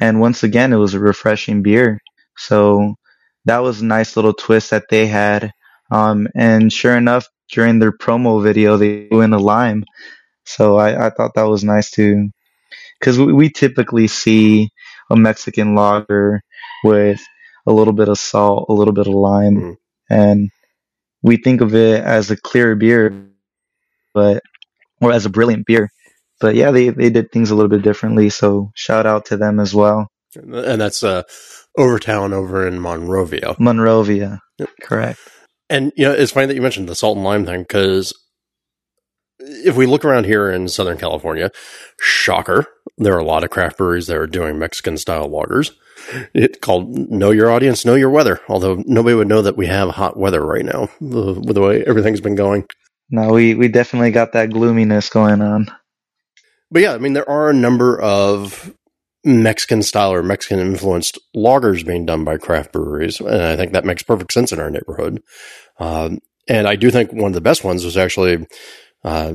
And 0.00 0.20
once 0.20 0.42
again, 0.44 0.72
it 0.72 0.76
was 0.78 0.94
a 0.94 1.00
refreshing 1.00 1.62
beer. 1.62 2.00
So 2.36 2.94
that 3.48 3.60
was 3.60 3.80
a 3.82 3.86
nice 3.86 4.16
little 4.16 4.34
twist 4.34 4.70
that 4.70 4.84
they 4.90 5.06
had. 5.06 5.52
Um, 5.90 6.28
and 6.34 6.72
sure 6.72 6.96
enough, 6.96 7.26
during 7.50 7.80
their 7.80 7.92
promo 7.92 8.42
video, 8.42 8.76
they 8.76 9.08
in 9.10 9.32
a 9.32 9.38
lime. 9.38 9.84
So 10.44 10.76
I, 10.78 11.06
I 11.06 11.10
thought 11.10 11.34
that 11.34 11.48
was 11.48 11.64
nice 11.64 11.90
too. 11.90 12.30
Cause 13.02 13.18
we, 13.18 13.32
we 13.32 13.50
typically 13.50 14.08
see 14.08 14.70
a 15.10 15.16
Mexican 15.16 15.74
lager 15.74 16.42
with 16.84 17.20
a 17.66 17.72
little 17.72 17.94
bit 17.94 18.08
of 18.08 18.18
salt, 18.18 18.66
a 18.68 18.74
little 18.74 18.94
bit 18.94 19.06
of 19.08 19.14
lime, 19.14 19.56
Mhm. 19.56 19.76
and 20.10 20.50
we 21.22 21.36
think 21.38 21.60
of 21.60 21.74
it 21.74 22.02
as 22.02 22.30
a 22.30 22.36
clear 22.36 22.76
beer, 22.76 23.28
but, 24.14 24.42
or 25.00 25.12
as 25.12 25.26
a 25.26 25.30
brilliant 25.30 25.66
beer. 25.66 25.90
But 26.40 26.54
yeah, 26.56 26.70
they, 26.72 26.90
they 26.90 27.10
did 27.10 27.32
things 27.32 27.50
a 27.50 27.56
little 27.56 27.70
bit 27.70 27.82
differently. 27.82 28.30
So 28.30 28.70
shout 28.74 29.06
out 29.06 29.26
to 29.26 29.36
them 29.36 29.60
as 29.60 29.74
well. 29.74 30.08
And 30.34 30.80
that's 30.80 31.02
uh, 31.02 31.22
Overtown 31.78 32.32
over 32.32 32.66
in 32.66 32.80
Monrovia. 32.80 33.56
Monrovia. 33.58 34.40
Yep. 34.58 34.70
Correct. 34.82 35.20
And 35.70 35.92
you 35.96 36.04
know, 36.04 36.12
it's 36.12 36.32
funny 36.32 36.46
that 36.46 36.54
you 36.54 36.62
mentioned 36.62 36.88
the 36.88 36.94
salt 36.94 37.16
and 37.16 37.24
lime 37.24 37.44
thing 37.44 37.62
because 37.62 38.12
if 39.38 39.76
we 39.76 39.86
look 39.86 40.04
around 40.04 40.24
here 40.24 40.50
in 40.50 40.68
Southern 40.68 40.98
California, 40.98 41.50
shocker, 42.00 42.66
there 42.96 43.14
are 43.14 43.20
a 43.20 43.24
lot 43.24 43.44
of 43.44 43.50
craft 43.50 43.78
breweries 43.78 44.06
that 44.06 44.16
are 44.16 44.26
doing 44.26 44.58
Mexican 44.58 44.96
style 44.96 45.28
lagers. 45.28 45.72
It 46.34 46.60
called 46.60 47.10
"Know 47.10 47.30
Your 47.30 47.50
Audience, 47.50 47.84
Know 47.84 47.94
Your 47.94 48.10
Weather." 48.10 48.40
Although 48.48 48.82
nobody 48.86 49.14
would 49.14 49.28
know 49.28 49.42
that 49.42 49.56
we 49.56 49.66
have 49.66 49.90
hot 49.90 50.16
weather 50.16 50.44
right 50.44 50.64
now 50.64 50.88
with 51.00 51.54
the 51.54 51.60
way 51.60 51.84
everything's 51.86 52.20
been 52.20 52.34
going. 52.34 52.66
No, 53.10 53.32
we, 53.32 53.54
we 53.54 53.68
definitely 53.68 54.10
got 54.10 54.32
that 54.32 54.50
gloominess 54.50 55.08
going 55.08 55.40
on. 55.40 55.68
But 56.70 56.82
yeah, 56.82 56.92
I 56.92 56.98
mean, 56.98 57.14
there 57.14 57.28
are 57.28 57.48
a 57.48 57.54
number 57.54 57.98
of 58.00 58.74
Mexican 59.24 59.82
style 59.82 60.12
or 60.12 60.22
Mexican 60.22 60.60
influenced 60.60 61.18
lagers 61.34 61.84
being 61.84 62.06
done 62.06 62.24
by 62.24 62.38
craft 62.38 62.72
breweries. 62.72 63.20
And 63.20 63.42
I 63.42 63.56
think 63.56 63.72
that 63.72 63.84
makes 63.84 64.02
perfect 64.02 64.32
sense 64.32 64.52
in 64.52 64.60
our 64.60 64.70
neighborhood. 64.70 65.22
Um, 65.78 66.18
and 66.48 66.66
I 66.66 66.76
do 66.76 66.90
think 66.90 67.12
one 67.12 67.30
of 67.30 67.34
the 67.34 67.40
best 67.40 67.64
ones 67.64 67.84
was 67.84 67.96
actually 67.96 68.46
uh, 69.04 69.34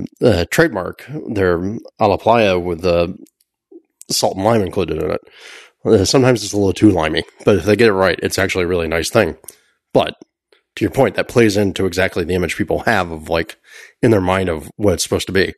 trademark, 0.52 1.06
their 1.30 1.58
a 2.00 2.08
la 2.08 2.18
playa 2.18 2.60
with 2.60 2.82
the 2.82 3.16
salt 4.10 4.36
and 4.36 4.46
lime 4.46 4.62
included 4.62 5.02
in 5.02 5.12
it. 5.12 5.22
Uh, 5.86 6.06
sometimes 6.06 6.44
it's 6.44 6.54
a 6.54 6.58
little 6.58 6.74
too 6.74 6.92
limey, 6.92 7.24
but 7.46 7.58
if 7.58 7.66
they 7.66 7.76
get 7.76 7.90
it 7.90 7.94
right, 7.94 8.20
it's 8.24 8.40
actually 8.40 8.64
a 8.64 8.68
really 8.68 8.88
nice 8.88 9.10
thing. 9.10 9.38
But 9.94 10.16
to 10.76 10.84
your 10.84 10.92
point, 10.92 11.16
that 11.16 11.28
plays 11.28 11.58
into 11.58 11.86
exactly 11.86 12.24
the 12.24 12.34
image 12.34 12.56
people 12.56 12.80
have 12.80 13.12
of 13.12 13.30
like 13.30 13.58
in 14.02 14.12
their 14.12 14.22
mind 14.22 14.50
of 14.50 14.72
what 14.78 14.94
it's 14.94 15.04
supposed 15.04 15.28
to 15.28 15.34
be. 15.34 15.54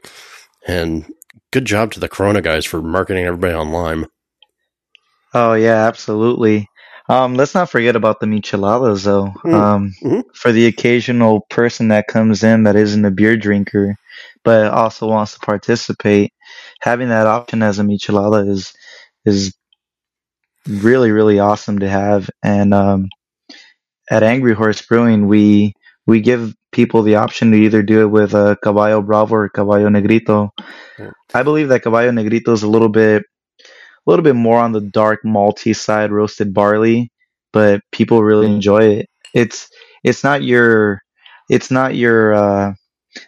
And 0.67 1.11
good 1.51 1.65
job 1.65 1.91
to 1.93 1.99
the 1.99 2.09
Corona 2.09 2.41
guys 2.41 2.65
for 2.65 2.81
marketing 2.81 3.25
everybody 3.25 3.53
on 3.53 3.71
Lime. 3.71 4.07
Oh 5.35 5.53
yeah, 5.53 5.85
absolutely. 5.85 6.69
Um, 7.09 7.35
let's 7.35 7.53
not 7.53 7.69
forget 7.69 7.95
about 7.97 8.19
the 8.21 8.25
micheladas 8.25 9.03
though. 9.03 9.33
Mm. 9.43 9.53
Um, 9.53 9.93
Mhm. 10.01 10.23
for 10.33 10.51
the 10.53 10.65
occasional 10.65 11.41
person 11.49 11.89
that 11.89 12.07
comes 12.07 12.41
in 12.43 12.63
that 12.63 12.77
isn't 12.77 13.05
a 13.05 13.11
beer 13.11 13.35
drinker, 13.37 13.97
but 14.45 14.67
also 14.71 15.07
wants 15.07 15.33
to 15.33 15.39
participate, 15.39 16.31
having 16.81 17.09
that 17.09 17.27
option 17.27 17.61
as 17.61 17.79
a 17.79 17.83
michelada 17.83 18.49
is 18.49 18.73
is 19.25 19.53
really 20.67 21.11
really 21.11 21.37
awesome 21.39 21.79
to 21.79 21.89
have. 21.89 22.29
And 22.41 22.73
um, 22.73 23.09
at 24.09 24.23
Angry 24.23 24.53
Horse 24.53 24.81
Brewing, 24.81 25.27
we 25.27 25.73
we 26.07 26.21
give 26.21 26.53
people 26.71 27.01
the 27.03 27.15
option 27.15 27.51
to 27.51 27.57
either 27.57 27.83
do 27.83 28.01
it 28.01 28.07
with 28.07 28.33
a 28.33 28.57
Caballo 28.63 29.01
Bravo 29.01 29.35
or 29.35 29.49
Caballo 29.49 29.89
Negrito. 29.89 30.51
Yeah. 30.97 31.11
I 31.33 31.43
believe 31.43 31.69
that 31.69 31.83
Caballo 31.83 32.11
Negrito 32.11 32.53
is 32.53 32.63
a 32.63 32.69
little 32.69 32.89
bit 32.89 33.23
a 34.05 34.09
little 34.09 34.23
bit 34.23 34.35
more 34.35 34.59
on 34.59 34.71
the 34.71 34.81
dark 34.81 35.21
malty 35.23 35.75
side 35.75 36.11
roasted 36.11 36.53
barley, 36.53 37.11
but 37.51 37.81
people 37.91 38.23
really 38.23 38.47
enjoy 38.47 38.83
it. 38.83 39.09
It's 39.33 39.69
it's 40.03 40.23
not 40.23 40.43
your 40.43 41.01
it's 41.49 41.71
not 41.71 41.95
your 41.95 42.33
uh, 42.33 42.73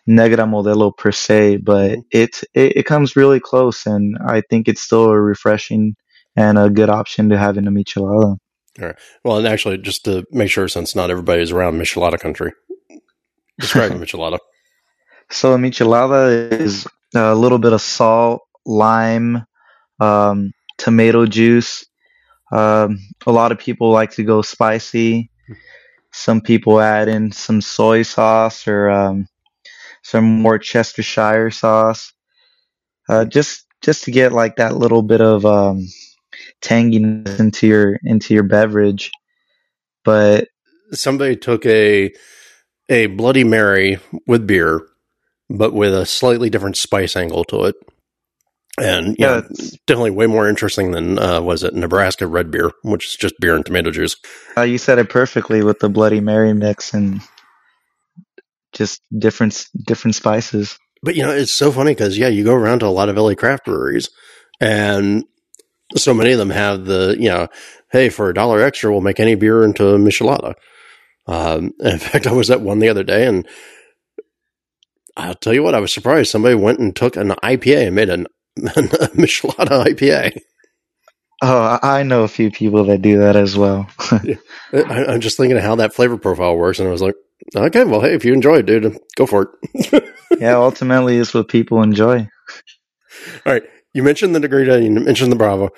Negra 0.05 0.45
Modelo 0.45 0.95
per 0.95 1.11
se, 1.11 1.57
but 1.57 1.99
it, 2.11 2.41
it 2.53 2.77
it 2.77 2.85
comes 2.85 3.15
really 3.15 3.39
close, 3.39 3.85
and 3.85 4.17
I 4.25 4.41
think 4.49 4.67
it's 4.67 4.81
still 4.81 5.05
a 5.05 5.19
refreshing 5.19 5.95
and 6.35 6.57
a 6.57 6.69
good 6.69 6.89
option 6.89 7.29
to 7.29 7.37
have 7.37 7.57
in 7.57 7.67
a 7.67 7.71
michelada. 7.71 8.37
All 8.79 8.85
right. 8.85 8.95
Well, 9.23 9.37
and 9.37 9.47
actually, 9.47 9.79
just 9.79 10.05
to 10.05 10.25
make 10.31 10.51
sure, 10.51 10.67
since 10.67 10.95
not 10.95 11.09
everybody 11.09 11.41
is 11.41 11.51
around 11.51 11.79
Michelada 11.79 12.19
country, 12.19 12.53
describe 13.59 13.91
a 13.93 13.95
Michelada. 13.95 14.37
So 15.29 15.53
a 15.53 15.57
michelada 15.57 16.51
is 16.51 16.87
a 17.13 17.35
little 17.35 17.57
bit 17.57 17.73
of 17.73 17.81
salt, 17.81 18.43
lime, 18.65 19.45
um, 19.99 20.53
tomato 20.77 21.25
juice. 21.25 21.85
Um, 22.51 22.99
a 23.25 23.31
lot 23.31 23.51
of 23.51 23.59
people 23.59 23.91
like 23.91 24.11
to 24.11 24.23
go 24.23 24.41
spicy. 24.41 25.29
Some 26.11 26.41
people 26.41 26.79
add 26.79 27.07
in 27.07 27.31
some 27.31 27.61
soy 27.61 28.03
sauce 28.03 28.67
or 28.67 28.89
um, 28.89 29.27
some 30.03 30.23
more 30.23 30.57
Chestershire 30.57 31.51
sauce, 31.51 32.13
uh, 33.09 33.25
just 33.25 33.65
just 33.81 34.05
to 34.05 34.11
get 34.11 34.31
like 34.31 34.55
that 34.55 34.77
little 34.77 35.03
bit 35.03 35.21
of 35.21 35.45
um, 35.45 35.87
tanginess 36.61 37.39
into 37.39 37.67
your 37.67 37.99
into 38.03 38.33
your 38.33 38.43
beverage. 38.43 39.11
But 40.03 40.47
Somebody 40.93 41.35
took 41.35 41.65
a 41.65 42.13
a 42.89 43.07
Bloody 43.07 43.43
Mary 43.43 43.99
with 44.25 44.47
beer, 44.47 44.81
but 45.49 45.73
with 45.73 45.93
a 45.93 46.05
slightly 46.05 46.49
different 46.49 46.77
spice 46.77 47.15
angle 47.15 47.43
to 47.45 47.65
it, 47.65 47.75
and 48.79 49.15
yeah, 49.17 49.41
definitely 49.87 50.11
way 50.11 50.27
more 50.27 50.47
interesting 50.47 50.91
than 50.91 51.17
uh, 51.17 51.41
was 51.41 51.63
it 51.63 51.73
Nebraska 51.73 52.27
red 52.27 52.51
beer, 52.51 52.71
which 52.83 53.07
is 53.07 53.15
just 53.15 53.39
beer 53.39 53.55
and 53.55 53.65
tomato 53.65 53.91
juice. 53.91 54.15
Uh, 54.55 54.61
you 54.61 54.77
said 54.77 54.99
it 54.99 55.09
perfectly 55.09 55.63
with 55.63 55.79
the 55.79 55.89
Bloody 55.89 56.19
Mary 56.19 56.53
mix 56.53 56.93
and 56.93 57.21
just 58.73 59.01
different 59.17 59.67
different 59.85 60.15
spices. 60.15 60.77
But 61.01 61.15
you 61.15 61.23
know, 61.23 61.31
it's 61.31 61.51
so 61.51 61.71
funny 61.71 61.91
because 61.91 62.17
yeah, 62.17 62.27
you 62.27 62.43
go 62.43 62.53
around 62.53 62.79
to 62.79 62.87
a 62.87 62.89
lot 62.89 63.09
of 63.09 63.17
LA 63.17 63.33
craft 63.33 63.65
breweries, 63.65 64.09
and 64.59 65.23
so 65.95 66.13
many 66.13 66.31
of 66.31 66.37
them 66.37 66.51
have 66.51 66.85
the 66.85 67.15
you 67.19 67.29
know, 67.29 67.47
hey, 67.91 68.09
for 68.09 68.29
a 68.29 68.33
dollar 68.33 68.61
extra, 68.61 68.91
we'll 68.91 69.01
make 69.01 69.19
any 69.19 69.35
beer 69.35 69.63
into 69.63 69.87
a 69.87 69.97
Michelada. 69.97 70.53
Um, 71.25 71.73
in 71.79 71.97
fact, 71.97 72.27
I 72.27 72.31
was 72.31 72.51
at 72.51 72.61
one 72.61 72.79
the 72.79 72.89
other 72.89 73.03
day, 73.03 73.25
and 73.25 73.47
I'll 75.15 75.35
tell 75.35 75.53
you 75.53 75.63
what, 75.63 75.75
I 75.75 75.79
was 75.79 75.91
surprised. 75.91 76.29
Somebody 76.29 76.55
went 76.55 76.79
and 76.79 76.95
took 76.95 77.15
an 77.15 77.29
IPA 77.43 77.87
and 77.87 77.95
made 77.95 78.09
an, 78.09 78.27
Michelada 79.15 79.85
IPA. 79.85 80.39
Oh, 81.41 81.79
I 81.83 82.03
know 82.03 82.23
a 82.23 82.27
few 82.27 82.49
people 82.49 82.85
that 82.85 83.01
do 83.01 83.19
that 83.19 83.35
as 83.35 83.55
well. 83.55 83.87
I, 83.99 84.35
I'm 84.73 85.21
just 85.21 85.37
thinking 85.37 85.57
of 85.57 85.63
how 85.63 85.75
that 85.75 85.93
flavor 85.93 86.17
profile 86.17 86.57
works, 86.57 86.79
and 86.79 86.87
I 86.87 86.91
was 86.91 87.01
like, 87.01 87.15
okay, 87.55 87.83
well, 87.83 88.01
hey, 88.01 88.15
if 88.15 88.25
you 88.25 88.33
enjoy 88.33 88.57
it, 88.57 88.65
dude, 88.65 88.97
go 89.15 89.27
for 89.27 89.53
it. 89.73 90.03
yeah, 90.39 90.55
ultimately, 90.55 91.17
it's 91.17 91.33
what 91.33 91.47
people 91.47 91.83
enjoy. 91.83 92.27
All 93.45 93.53
right. 93.53 93.63
You 93.93 94.03
mentioned 94.03 94.35
the 94.35 94.39
Negrita, 94.39 94.83
you 94.83 94.91
mentioned 94.91 95.31
the 95.31 95.35
Bravo. 95.35 95.69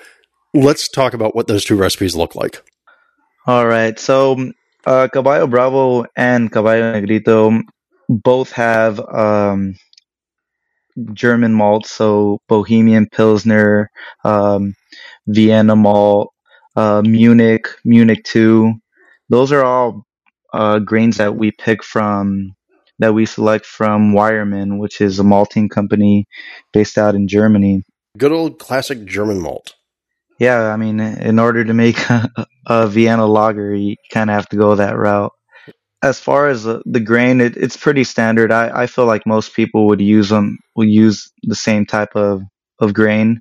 Let's 0.52 0.88
talk 0.88 1.14
about 1.14 1.34
what 1.34 1.46
those 1.46 1.64
two 1.64 1.76
recipes 1.76 2.16
look 2.16 2.34
like. 2.34 2.62
All 3.46 3.66
right, 3.66 3.98
so 3.98 4.52
uh, 4.84 5.08
Caballo 5.08 5.46
Bravo 5.46 6.04
and 6.16 6.52
Caballo 6.52 6.92
Negrito 6.92 7.62
both 8.08 8.52
have 8.52 9.00
um, 9.00 9.76
German 11.12 11.54
malt, 11.54 11.86
so 11.86 12.38
Bohemian 12.48 13.08
Pilsner, 13.10 13.90
um, 14.24 14.74
Vienna 15.26 15.76
malt, 15.76 16.32
uh, 16.76 17.02
Munich, 17.04 17.68
Munich 17.84 18.24
Two. 18.24 18.74
Those 19.28 19.52
are 19.52 19.64
all 19.64 20.06
uh, 20.52 20.78
grains 20.80 21.18
that 21.18 21.36
we 21.36 21.52
pick 21.52 21.84
from, 21.84 22.52
that 22.98 23.14
we 23.14 23.26
select 23.26 23.66
from 23.66 24.12
Weyermann, 24.12 24.78
which 24.78 25.00
is 25.00 25.18
a 25.18 25.24
malting 25.24 25.68
company 25.68 26.26
based 26.72 26.98
out 26.98 27.14
in 27.14 27.28
Germany. 27.28 27.82
Good 28.18 28.32
old 28.32 28.58
classic 28.58 29.04
German 29.04 29.40
malt. 29.40 29.74
Yeah, 30.38 30.72
I 30.72 30.76
mean, 30.76 31.00
in 31.00 31.38
order 31.38 31.64
to 31.64 31.74
make 31.74 31.98
a, 32.10 32.46
a 32.66 32.88
Vienna 32.88 33.26
lager, 33.26 33.74
you 33.74 33.96
kind 34.12 34.30
of 34.30 34.34
have 34.34 34.48
to 34.48 34.56
go 34.56 34.74
that 34.74 34.96
route. 34.96 35.32
As 36.02 36.18
far 36.18 36.48
as 36.48 36.64
the, 36.64 36.82
the 36.86 37.00
grain, 37.00 37.40
it, 37.40 37.56
it's 37.56 37.76
pretty 37.76 38.04
standard. 38.04 38.50
I, 38.50 38.82
I 38.82 38.86
feel 38.86 39.06
like 39.06 39.26
most 39.26 39.54
people 39.54 39.88
would 39.88 40.00
use 40.00 40.30
them, 40.30 40.58
will 40.74 40.86
use 40.86 41.30
the 41.42 41.54
same 41.54 41.84
type 41.84 42.16
of, 42.16 42.42
of 42.78 42.94
grain. 42.94 43.40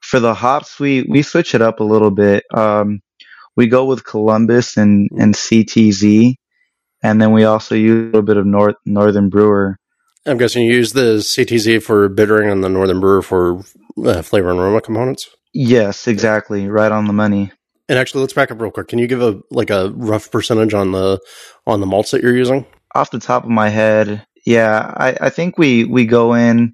For 0.00 0.18
the 0.18 0.34
hops, 0.34 0.80
we, 0.80 1.02
we 1.02 1.22
switch 1.22 1.54
it 1.54 1.62
up 1.62 1.78
a 1.78 1.84
little 1.84 2.10
bit. 2.10 2.44
Um, 2.52 3.00
we 3.56 3.68
go 3.68 3.84
with 3.84 4.04
Columbus 4.04 4.76
and, 4.76 5.08
and 5.16 5.34
CTZ, 5.34 6.34
and 7.02 7.22
then 7.22 7.32
we 7.32 7.44
also 7.44 7.74
use 7.76 8.00
a 8.00 8.06
little 8.06 8.22
bit 8.22 8.36
of 8.36 8.46
North, 8.46 8.76
Northern 8.84 9.28
Brewer. 9.28 9.78
I'm 10.26 10.38
guessing 10.38 10.64
you 10.64 10.74
use 10.74 10.92
the 10.92 11.18
CTZ 11.18 11.82
for 11.82 12.08
bittering 12.08 12.50
and 12.50 12.64
the 12.64 12.68
Northern 12.68 13.00
Brewer 13.00 13.22
for 13.22 13.62
uh, 14.04 14.22
flavor 14.22 14.50
and 14.50 14.58
aroma 14.58 14.80
components. 14.80 15.28
Yes, 15.52 16.06
exactly. 16.06 16.68
Right 16.68 16.92
on 16.92 17.06
the 17.06 17.12
money. 17.12 17.52
And 17.92 17.98
actually, 17.98 18.22
let's 18.22 18.32
back 18.32 18.50
up 18.50 18.58
real 18.58 18.70
quick. 18.70 18.88
Can 18.88 18.98
you 18.98 19.06
give 19.06 19.20
a 19.20 19.42
like 19.50 19.68
a 19.68 19.90
rough 19.90 20.30
percentage 20.30 20.72
on 20.72 20.92
the 20.92 21.20
on 21.66 21.80
the 21.80 21.86
malts 21.86 22.12
that 22.12 22.22
you're 22.22 22.34
using? 22.34 22.64
Off 22.94 23.10
the 23.10 23.20
top 23.20 23.44
of 23.44 23.50
my 23.50 23.68
head, 23.68 24.26
yeah, 24.46 24.94
I, 24.96 25.14
I 25.20 25.28
think 25.28 25.58
we 25.58 25.84
we 25.84 26.06
go 26.06 26.32
in 26.32 26.72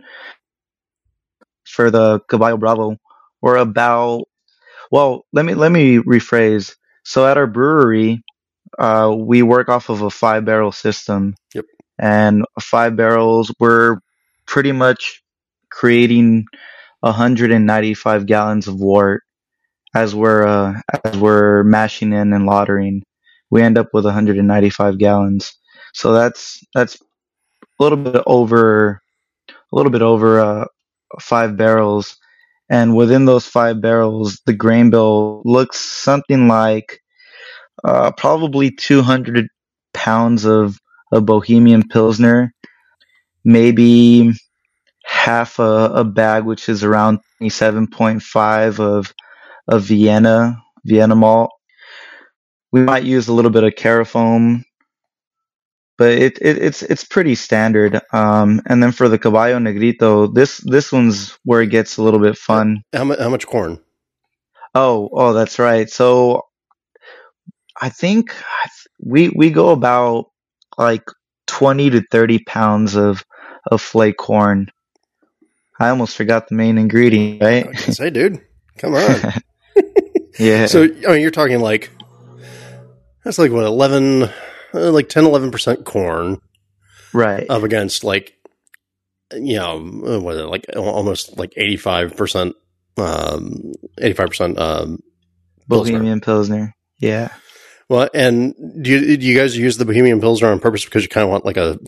for 1.65 1.91
the 1.91 2.21
Caballo 2.31 2.57
Bravo. 2.57 2.99
We're 3.43 3.57
about 3.57 4.27
well, 4.93 5.27
let 5.33 5.45
me 5.45 5.55
let 5.55 5.73
me 5.73 5.97
rephrase. 5.97 6.77
So 7.03 7.27
at 7.27 7.37
our 7.37 7.49
brewery, 7.49 8.23
uh, 8.79 9.13
we 9.19 9.43
work 9.43 9.69
off 9.69 9.89
of 9.89 10.03
a 10.03 10.11
five 10.11 10.45
barrel 10.45 10.71
system. 10.71 11.35
Yep. 11.53 11.65
And 11.99 12.45
five 12.61 12.95
barrels, 12.95 13.53
we're 13.59 13.99
pretty 14.47 14.71
much 14.71 15.21
creating 15.69 16.45
195 17.01 18.27
gallons 18.27 18.69
of 18.69 18.77
wort 18.77 19.25
as 19.95 20.15
we're 20.15 20.47
uh, 20.47 20.81
as 21.05 21.17
we're 21.17 21.65
mashing 21.65 22.13
in 22.13 22.33
and 22.33 22.49
lautering. 22.49 23.03
We 23.51 23.63
end 23.63 23.79
up 23.79 23.89
with 23.95 24.05
195 24.05 24.99
gallons. 24.99 25.55
So 25.95 26.13
that's 26.13 26.63
that's 26.75 26.97
a 26.97 27.83
little 27.83 27.99
bit 27.99 28.23
over 28.27 29.01
a 29.49 29.77
little 29.77 29.93
bit 29.93 30.03
over 30.03 30.41
uh, 30.41 30.65
five 31.21 31.57
barrels. 31.57 32.17
And 32.71 32.95
within 32.95 33.25
those 33.25 33.47
five 33.47 33.81
barrels, 33.81 34.41
the 34.45 34.53
grain 34.53 34.91
bill 34.91 35.43
looks 35.45 35.79
something 35.81 36.49
like 36.49 37.01
uh, 37.85 38.13
probably 38.13 38.71
200 38.71 39.49
pounds 39.95 40.45
of, 40.45 40.79
of 41.13 41.25
Bohemian 41.25 41.89
Pilsner, 41.89 42.53
maybe 43.45 44.33
half 45.05 45.59
a, 45.59 45.91
a 45.95 46.05
bag, 46.05 46.45
which 46.45 46.69
is 46.69 46.85
around 46.85 47.21
27.5 47.41 48.81
of, 48.81 49.15
of 49.69 49.83
Vienna, 49.83 50.63
Vienna 50.85 51.15
malt. 51.15 51.51
We 52.73 52.83
might 52.83 53.05
use 53.05 53.29
a 53.29 53.33
little 53.33 53.51
bit 53.51 53.65
of 53.65 53.75
Carafoam, 53.75 54.65
but 55.97 56.13
it, 56.13 56.39
it, 56.41 56.59
it's 56.59 56.83
it's 56.83 57.05
pretty 57.05 57.35
standard. 57.35 58.01
Um, 58.13 58.61
and 58.67 58.83
then 58.83 58.93
for 58.93 59.09
the 59.09 59.19
Caballo 59.19 59.59
Negrito, 59.59 60.27
this 60.27 60.59
this 60.59 60.93
one's 60.93 61.39
where 61.45 61.63
it 61.63 61.71
gets 61.71 61.97
a 61.97 62.03
little 62.03 62.21
bit 62.21 62.37
fun. 62.37 62.83
How, 62.93 63.05
mu- 63.05 63.19
how 63.19 63.29
much 63.29 63.47
corn? 63.47 63.81
Oh, 64.75 65.09
oh, 65.13 65.33
that's 65.33 65.59
right. 65.59 65.89
So 65.89 66.43
I 67.81 67.89
think 67.89 68.35
we 69.01 69.31
we 69.31 69.51
go 69.51 69.71
about 69.71 70.27
like 70.77 71.05
twenty 71.47 71.91
to 71.91 72.03
thirty 72.11 72.39
pounds 72.41 72.95
of 72.97 73.25
of 73.71 73.81
flake 73.81 74.19
corn. 74.19 74.71
I 75.81 75.89
almost 75.89 76.17
forgot 76.17 76.49
the 76.49 76.55
main 76.55 76.77
ingredient, 76.77 77.43
right? 77.43 77.65
gonna 77.65 77.93
say, 77.93 78.11
dude, 78.11 78.41
come 78.77 78.95
on. 78.95 79.33
yeah. 80.39 80.67
So, 80.67 80.85
I 80.85 81.13
mean, 81.13 81.21
you're 81.21 81.31
talking 81.31 81.61
like 81.61 81.91
that's 83.25 83.39
like 83.39 83.51
what 83.51 83.65
11, 83.65 84.23
uh, 84.23 84.31
like 84.73 85.09
10, 85.09 85.25
11 85.25 85.51
percent 85.51 85.85
corn 85.85 86.41
right. 87.13 87.47
up 87.49 87.63
against 87.63 88.05
like 88.05 88.35
you 89.33 89.57
know 89.57 89.77
uh, 89.77 90.21
what 90.21 90.35
is 90.35 90.41
it, 90.41 90.47
like 90.47 90.67
almost 90.77 91.37
like 91.39 91.53
eighty 91.57 91.77
five 91.77 92.17
percent, 92.17 92.55
um, 92.97 93.73
eighty 93.99 94.15
five 94.15 94.29
percent. 94.29 94.59
Um, 94.59 95.01
Pilsner. 95.69 95.93
Bohemian 95.93 96.21
Pilsner. 96.21 96.73
Yeah. 96.99 97.29
well, 97.89 98.09
and 98.15 98.55
do 98.83 98.91
you, 98.91 99.17
do 99.17 99.27
you 99.27 99.39
guys 99.39 99.57
use 99.57 99.77
the 99.77 99.85
Bohemian 99.85 100.21
Pilsner 100.21 100.49
on 100.49 100.61
purpose 100.61 100.85
because 100.85 101.03
you 101.03 101.09
kind 101.09 101.25
of 101.25 101.31
want 101.31 101.45
like 101.45 101.59
a 101.59 101.79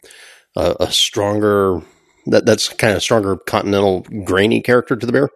a, 0.56 0.76
a 0.80 0.92
stronger 0.92 1.80
that 2.26 2.44
that's 2.44 2.68
kind 2.68 2.94
of 2.94 3.02
stronger 3.02 3.36
continental 3.36 4.02
grainy 4.24 4.60
character 4.60 4.96
to 4.96 5.06
the 5.06 5.12
beer? 5.12 5.30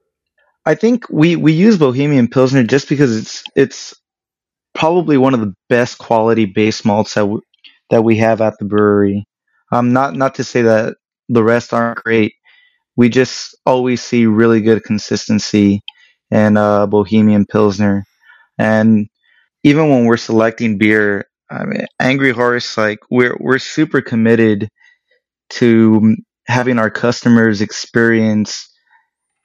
I 0.66 0.74
think 0.74 1.08
we, 1.10 1.36
we 1.36 1.52
use 1.52 1.78
Bohemian 1.78 2.28
Pilsner 2.28 2.64
just 2.64 2.88
because 2.88 3.16
it's 3.16 3.44
it's 3.54 3.94
probably 4.74 5.16
one 5.18 5.34
of 5.34 5.40
the 5.40 5.54
best 5.68 5.98
quality 5.98 6.46
base 6.46 6.84
malts 6.84 7.14
that 7.14 7.26
that 7.90 8.04
we 8.04 8.16
have 8.18 8.40
at 8.40 8.58
the 8.58 8.64
brewery. 8.64 9.26
Um, 9.72 9.92
not 9.92 10.14
not 10.14 10.36
to 10.36 10.44
say 10.44 10.62
that 10.62 10.96
the 11.28 11.44
rest 11.44 11.72
aren't 11.74 12.02
great. 12.04 12.34
We 12.96 13.08
just 13.08 13.56
always 13.66 14.02
see 14.02 14.26
really 14.26 14.60
good 14.60 14.84
consistency 14.84 15.82
in 16.30 16.56
uh, 16.56 16.86
Bohemian 16.86 17.46
Pilsner, 17.46 18.04
and 18.58 19.08
even 19.64 19.90
when 19.90 20.04
we're 20.06 20.16
selecting 20.16 20.78
beer, 20.78 21.26
I 21.50 21.64
mean, 21.64 21.86
Angry 22.00 22.32
Horse, 22.32 22.76
like 22.78 23.00
we're 23.10 23.36
we're 23.40 23.58
super 23.58 24.00
committed 24.00 24.68
to 25.50 26.16
having 26.46 26.78
our 26.78 26.90
customers 26.90 27.60
experience 27.60 28.68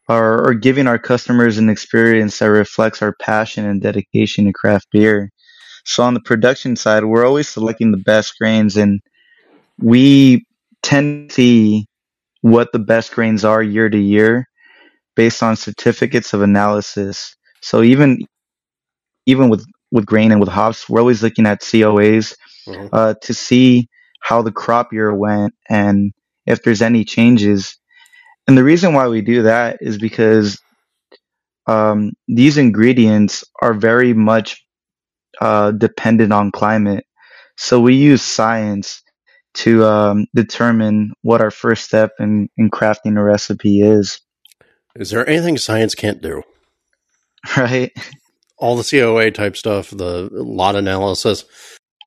or, 0.10 0.48
or 0.50 0.54
giving 0.56 0.88
our 0.88 0.98
customers 1.00 1.58
an 1.58 1.70
experience 1.70 2.40
that 2.40 2.48
reflects 2.48 3.02
our 3.02 3.14
passion 3.22 3.66
and 3.66 3.82
dedication 3.82 4.46
to 4.46 4.52
craft 4.54 4.88
beer. 4.92 5.30
So 5.86 6.04
on 6.04 6.16
the 6.16 6.20
production 6.20 6.76
side, 6.76 7.06
we're 7.06 7.26
always 7.26 7.48
selecting 7.48 7.92
the 7.92 7.98
best 7.98 8.38
grains 8.40 8.76
and 8.76 9.00
we 9.80 10.46
tend 10.82 11.30
to 11.30 11.36
see 11.36 11.86
what 12.42 12.72
the 12.72 12.80
best 12.80 13.14
grains 13.14 13.46
are 13.46 13.62
year 13.62 13.90
to 13.90 13.98
year 13.98 14.46
based 15.16 15.44
on 15.44 15.56
certificates 15.56 16.34
of 16.34 16.42
analysis. 16.42 17.36
So 17.62 17.84
even 17.84 18.20
even 19.26 19.50
with 19.50 19.66
with 19.92 20.06
grain 20.06 20.32
and 20.32 20.40
with 20.40 20.50
hops, 20.50 20.90
we're 20.90 21.00
always 21.00 21.24
looking 21.24 21.46
at 21.46 21.62
COAs 21.62 22.36
Mhm. 22.68 22.90
uh, 22.94 23.14
to 23.22 23.34
see 23.34 23.88
how 24.22 24.42
the 24.42 24.52
crop 24.52 24.94
year 24.94 25.14
went 25.14 25.54
and 25.70 26.12
if 26.46 26.64
there's 26.64 26.82
any 26.82 27.04
changes. 27.04 27.79
And 28.50 28.58
the 28.58 28.64
reason 28.64 28.96
why 28.96 29.08
we 29.08 29.22
do 29.22 29.44
that 29.44 29.78
is 29.80 30.00
because 30.00 30.60
um, 31.68 32.14
these 32.28 32.58
ingredients 32.58 33.44
are 33.62 33.76
very 33.76 34.16
much 34.16 34.66
uh, 35.40 35.70
dependent 35.70 36.34
on 36.34 36.52
climate. 36.52 37.06
So 37.58 37.80
we 37.80 37.94
use 37.94 38.24
science 38.24 39.04
to 39.58 39.86
um, 39.86 40.26
determine 40.34 41.14
what 41.22 41.42
our 41.42 41.52
first 41.52 41.86
step 41.86 42.14
in, 42.20 42.50
in 42.58 42.72
crafting 42.72 43.20
a 43.20 43.24
recipe 43.24 43.82
is, 43.82 44.20
Is 44.96 45.12
there 45.12 45.30
anything 45.30 45.60
science 45.60 45.94
can't 45.94 46.20
do? 46.20 46.42
right? 47.56 47.92
All 48.58 48.76
the 48.76 48.84
COA 48.84 49.30
type 49.30 49.58
stuff, 49.58 49.92
the 49.92 50.28
lot 50.32 50.76
analysis. 50.76 51.46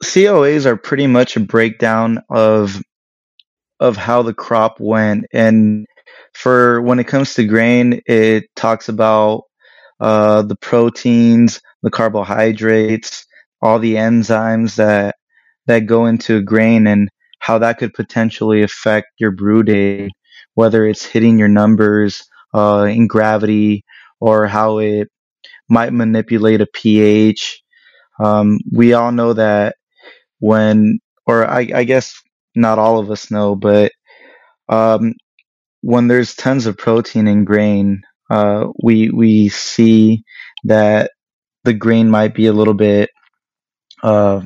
COAs 0.02 0.66
are 0.66 0.76
pretty 0.76 1.06
much 1.06 1.36
a 1.36 1.40
breakdown 1.40 2.18
of 2.28 2.82
of 3.78 3.96
how 3.96 4.22
the 4.22 4.34
crop 4.34 4.80
went, 4.80 5.26
and 5.32 5.86
for 6.34 6.80
when 6.82 6.98
it 6.98 7.06
comes 7.06 7.34
to 7.34 7.44
grain, 7.44 8.00
it 8.06 8.44
talks 8.56 8.88
about 8.88 9.44
uh, 10.00 10.42
the 10.42 10.56
proteins, 10.56 11.60
the 11.82 11.90
carbohydrates, 11.90 13.24
all 13.60 13.78
the 13.78 13.94
enzymes 13.94 14.76
that 14.76 15.16
that 15.66 15.86
go 15.86 16.06
into 16.06 16.36
a 16.36 16.42
grain, 16.42 16.86
and 16.86 17.08
how 17.38 17.58
that 17.58 17.78
could 17.78 17.94
potentially 17.94 18.62
affect 18.62 19.06
your 19.18 19.30
brew 19.30 19.62
day, 19.62 20.10
whether 20.54 20.86
it's 20.86 21.04
hitting 21.04 21.38
your 21.38 21.48
numbers 21.48 22.22
uh, 22.54 22.86
in 22.90 23.06
gravity 23.06 23.84
or 24.20 24.46
how 24.46 24.78
it 24.78 25.08
might 25.68 25.92
manipulate 25.92 26.60
a 26.60 26.66
pH. 26.72 27.62
Um, 28.20 28.58
we 28.70 28.92
all 28.92 29.12
know 29.12 29.32
that 29.34 29.76
when, 30.38 30.98
or 31.26 31.46
I, 31.48 31.70
I 31.74 31.84
guess 31.84 32.14
not 32.54 32.78
all 32.78 32.98
of 32.98 33.10
us 33.10 33.30
know, 33.30 33.56
but 33.56 33.92
um, 34.68 35.14
when 35.82 36.08
there's 36.08 36.34
tons 36.34 36.66
of 36.66 36.78
protein 36.78 37.28
in 37.28 37.44
grain, 37.44 38.02
uh, 38.30 38.68
we 38.82 39.10
we 39.10 39.48
see 39.50 40.24
that 40.64 41.10
the 41.64 41.74
grain 41.74 42.08
might 42.10 42.34
be 42.34 42.46
a 42.46 42.52
little 42.52 42.74
bit 42.74 43.10
uh, 44.02 44.40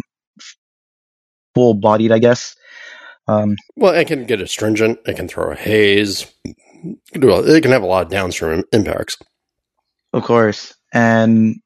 full 1.55 1.75
bodied, 1.75 2.13
I 2.13 2.19
guess. 2.19 2.55
Um, 3.29 3.57
Well, 3.77 3.95
it 3.95 4.07
can 4.07 4.25
get 4.25 4.41
astringent. 4.41 4.99
It 5.07 5.17
can 5.17 5.29
throw 5.29 5.51
a 5.53 5.57
haze. 5.57 6.27
It 6.45 6.57
can 7.13 7.21
do 7.21 7.31
a- 7.33 7.57
It 7.57 7.63
can 7.63 7.73
have 7.73 7.83
a 7.83 7.87
lot 7.87 8.07
of 8.07 8.11
downstream 8.11 8.65
impacts. 8.73 9.17
Of 10.13 10.23
course, 10.25 10.75
and 10.93 11.57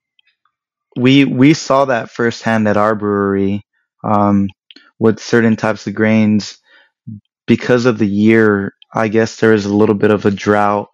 we 0.96 1.24
we 1.24 1.54
saw 1.54 1.84
that 1.86 2.10
firsthand 2.10 2.66
at 2.66 2.76
our 2.76 2.94
brewery 2.94 3.62
um, 4.02 4.48
with 4.98 5.20
certain 5.20 5.56
types 5.56 5.86
of 5.86 5.94
grains 5.94 6.58
because 7.46 7.86
of 7.86 7.98
the 7.98 8.08
year. 8.08 8.72
I 8.94 9.08
guess 9.08 9.36
there 9.36 9.52
was 9.52 9.66
a 9.66 9.74
little 9.74 9.94
bit 9.94 10.10
of 10.10 10.26
a 10.26 10.30
drought, 10.30 10.88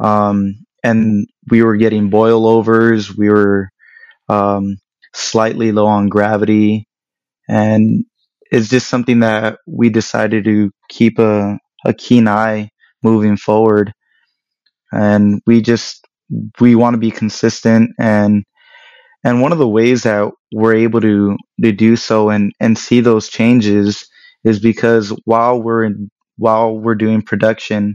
um, 0.00 0.54
and 0.84 1.26
we 1.50 1.62
were 1.62 1.76
getting 1.76 2.10
boil 2.10 2.46
overs. 2.46 3.16
We 3.16 3.28
were 3.30 3.70
um, 4.28 4.78
slightly 5.14 5.72
low 5.72 5.86
on 5.86 6.08
gravity, 6.08 6.86
and 7.48 8.04
it's 8.50 8.68
just 8.68 8.88
something 8.88 9.20
that 9.20 9.58
we 9.66 9.90
decided 9.90 10.44
to 10.44 10.70
keep 10.90 11.18
a, 11.18 11.58
a 11.84 11.94
keen 11.94 12.28
eye 12.28 12.70
moving 13.02 13.36
forward. 13.36 13.92
And 14.92 15.40
we 15.46 15.60
just 15.62 16.06
we 16.60 16.74
want 16.74 16.94
to 16.94 16.98
be 16.98 17.10
consistent 17.10 17.90
and 17.98 18.44
and 19.24 19.42
one 19.42 19.52
of 19.52 19.58
the 19.58 19.68
ways 19.68 20.02
that 20.04 20.30
we're 20.52 20.74
able 20.74 21.00
to 21.00 21.36
to 21.62 21.72
do 21.72 21.96
so 21.96 22.30
and 22.30 22.52
and 22.60 22.78
see 22.78 23.00
those 23.00 23.28
changes 23.28 24.08
is 24.44 24.60
because 24.60 25.10
while 25.24 25.60
we're 25.60 25.84
in, 25.84 26.10
while 26.38 26.78
we're 26.78 26.96
doing 26.96 27.22
production 27.22 27.90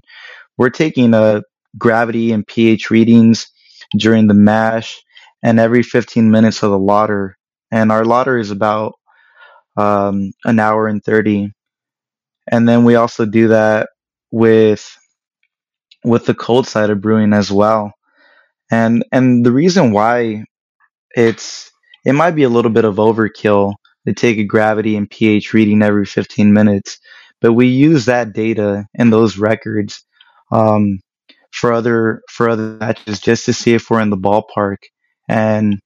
we're 0.58 0.70
taking 0.70 1.14
a 1.14 1.42
gravity 1.78 2.32
and 2.32 2.46
pH 2.46 2.90
readings 2.92 3.48
during 3.98 4.28
the 4.28 4.34
mash 4.34 5.02
and 5.42 5.60
every 5.60 5.84
15 5.84 6.30
minutes 6.32 6.64
of 6.64 6.72
the 6.72 6.80
lauter. 6.80 7.38
And 7.72 7.92
our 7.92 8.06
lauter 8.06 8.38
is 8.38 8.52
about 8.52 8.94
um, 9.78 10.32
an 10.46 10.60
hour 10.60 10.88
and 10.88 11.04
30. 11.04 11.52
And 12.52 12.70
then 12.70 12.86
we 12.86 12.96
also 12.96 13.26
do 13.26 13.50
that 13.50 13.90
with 14.32 14.98
with 16.06 16.26
the 16.26 16.36
cold 16.36 16.68
side 16.68 16.90
of 16.92 17.02
brewing 17.02 17.34
as 17.34 17.52
well. 17.52 17.94
And 18.72 19.06
and 19.12 19.46
the 19.46 19.52
reason 19.52 19.92
why 19.94 20.46
it's 21.16 21.72
it 22.06 22.14
might 22.14 22.32
be 22.32 22.44
a 22.44 22.50
little 22.50 22.72
bit 22.72 22.86
of 22.86 22.96
overkill 22.98 23.76
to 24.08 24.14
take 24.14 24.38
a 24.40 24.46
gravity 24.46 24.98
and 24.98 25.10
pH 25.10 25.54
reading 25.54 25.82
every 25.84 26.06
15 26.06 26.54
minutes, 26.54 27.00
but 27.44 27.54
we 27.54 27.68
use 27.68 28.06
that 28.06 28.34
data 28.34 28.88
and 28.96 29.14
those 29.14 29.38
records 29.38 30.04
um, 30.52 31.00
for 31.52 31.74
other 31.74 32.22
for 32.30 32.50
other 32.50 32.78
batches 32.78 33.20
just 33.20 33.46
to 33.46 33.54
see 33.54 33.76
if 33.76 33.90
we're 33.90 34.02
in 34.02 34.10
the 34.10 34.18
ballpark. 34.18 34.78
And 35.30 35.80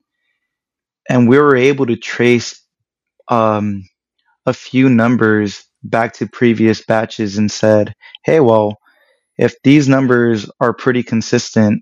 and 1.10 1.28
we 1.28 1.40
were 1.40 1.56
able 1.56 1.88
to 1.88 1.98
trace 1.98 2.62
um, 3.28 3.84
a 4.46 4.54
few 4.54 4.88
numbers 4.88 5.66
back 5.84 6.14
to 6.14 6.28
previous 6.28 6.86
batches 6.86 7.38
and 7.38 7.52
said, 7.52 7.94
hey, 8.24 8.40
well, 8.40 8.78
if 9.38 9.56
these 9.64 9.90
numbers 9.90 10.50
are 10.60 10.74
pretty 10.74 11.02
consistent 11.04 11.82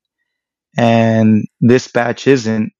and 0.78 1.46
this 1.60 1.90
batch 1.90 2.28
isn't, 2.28 2.72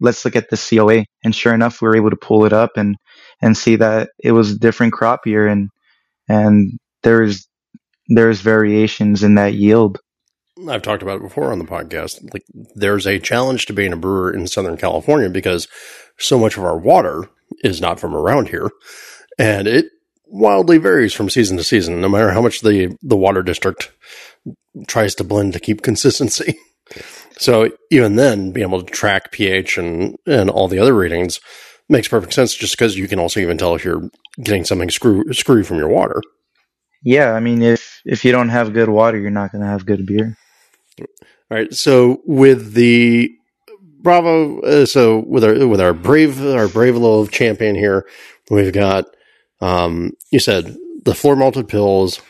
let's 0.00 0.24
look 0.24 0.36
at 0.36 0.50
the 0.50 0.56
COA. 0.56 1.04
And 1.24 1.34
sure 1.34 1.54
enough, 1.54 1.80
we 1.80 1.88
were 1.88 1.96
able 1.96 2.10
to 2.10 2.16
pull 2.16 2.44
it 2.44 2.52
up 2.52 2.72
and, 2.76 2.96
and 3.40 3.56
see 3.56 3.76
that 3.76 4.10
it 4.18 4.32
was 4.32 4.52
a 4.52 4.58
different 4.58 4.92
crop 4.92 5.26
year 5.26 5.46
and, 5.46 5.70
and 6.28 6.78
there's, 7.02 7.48
there's 8.08 8.40
variations 8.40 9.22
in 9.22 9.36
that 9.36 9.54
yield. 9.54 9.98
I've 10.68 10.82
talked 10.82 11.02
about 11.02 11.16
it 11.16 11.22
before 11.22 11.50
on 11.52 11.58
the 11.58 11.64
podcast. 11.64 12.32
Like 12.32 12.44
there's 12.74 13.06
a 13.06 13.18
challenge 13.18 13.66
to 13.66 13.72
being 13.72 13.92
a 13.92 13.96
brewer 13.96 14.32
in 14.32 14.46
Southern 14.46 14.76
California 14.76 15.28
because 15.28 15.68
so 16.18 16.38
much 16.38 16.56
of 16.56 16.64
our 16.64 16.78
water 16.78 17.28
is 17.62 17.80
not 17.80 17.98
from 17.98 18.14
around 18.14 18.48
here 18.48 18.70
and 19.38 19.66
it 19.66 19.86
wildly 20.26 20.78
varies 20.78 21.12
from 21.12 21.30
season 21.30 21.56
to 21.56 21.64
season, 21.64 22.00
no 22.00 22.08
matter 22.08 22.30
how 22.30 22.40
much 22.40 22.60
the, 22.60 22.96
the 23.02 23.16
water 23.16 23.42
district 23.42 23.92
tries 24.86 25.14
to 25.16 25.24
blend 25.24 25.52
to 25.52 25.60
keep 25.60 25.82
consistency. 25.82 26.58
So 27.36 27.70
even 27.90 28.16
then, 28.16 28.52
being 28.52 28.66
able 28.66 28.82
to 28.82 28.92
track 28.92 29.32
pH 29.32 29.78
and, 29.78 30.16
and 30.26 30.50
all 30.50 30.68
the 30.68 30.78
other 30.78 30.94
readings 30.94 31.40
makes 31.88 32.08
perfect 32.08 32.32
sense 32.32 32.54
just 32.54 32.74
because 32.74 32.96
you 32.96 33.08
can 33.08 33.18
also 33.18 33.40
even 33.40 33.58
tell 33.58 33.74
if 33.74 33.84
you're 33.84 34.08
getting 34.42 34.64
something 34.64 34.90
screw, 34.90 35.32
screwy 35.32 35.62
from 35.62 35.78
your 35.78 35.88
water. 35.88 36.22
Yeah, 37.02 37.32
I 37.32 37.40
mean, 37.40 37.62
if 37.62 38.00
if 38.04 38.24
you 38.24 38.32
don't 38.32 38.48
have 38.48 38.72
good 38.72 38.88
water, 38.88 39.18
you're 39.18 39.30
not 39.30 39.52
going 39.52 39.62
to 39.62 39.68
have 39.68 39.84
good 39.84 40.06
beer. 40.06 40.36
All 41.00 41.06
right. 41.50 41.72
So 41.74 42.22
with 42.24 42.72
the 42.72 43.30
Bravo, 44.00 44.60
uh, 44.60 44.86
so 44.86 45.24
with 45.26 45.44
our 45.44 45.66
with 45.66 45.80
our 45.80 45.92
brave 45.92 46.42
our 46.44 46.68
brave 46.68 46.94
little 46.94 47.26
champion 47.26 47.74
here, 47.74 48.06
we've 48.50 48.72
got 48.72 49.04
um, 49.60 50.12
you 50.30 50.38
said 50.38 50.76
the 51.04 51.14
floor 51.14 51.36
malted 51.36 51.68
Pils, 51.68 52.20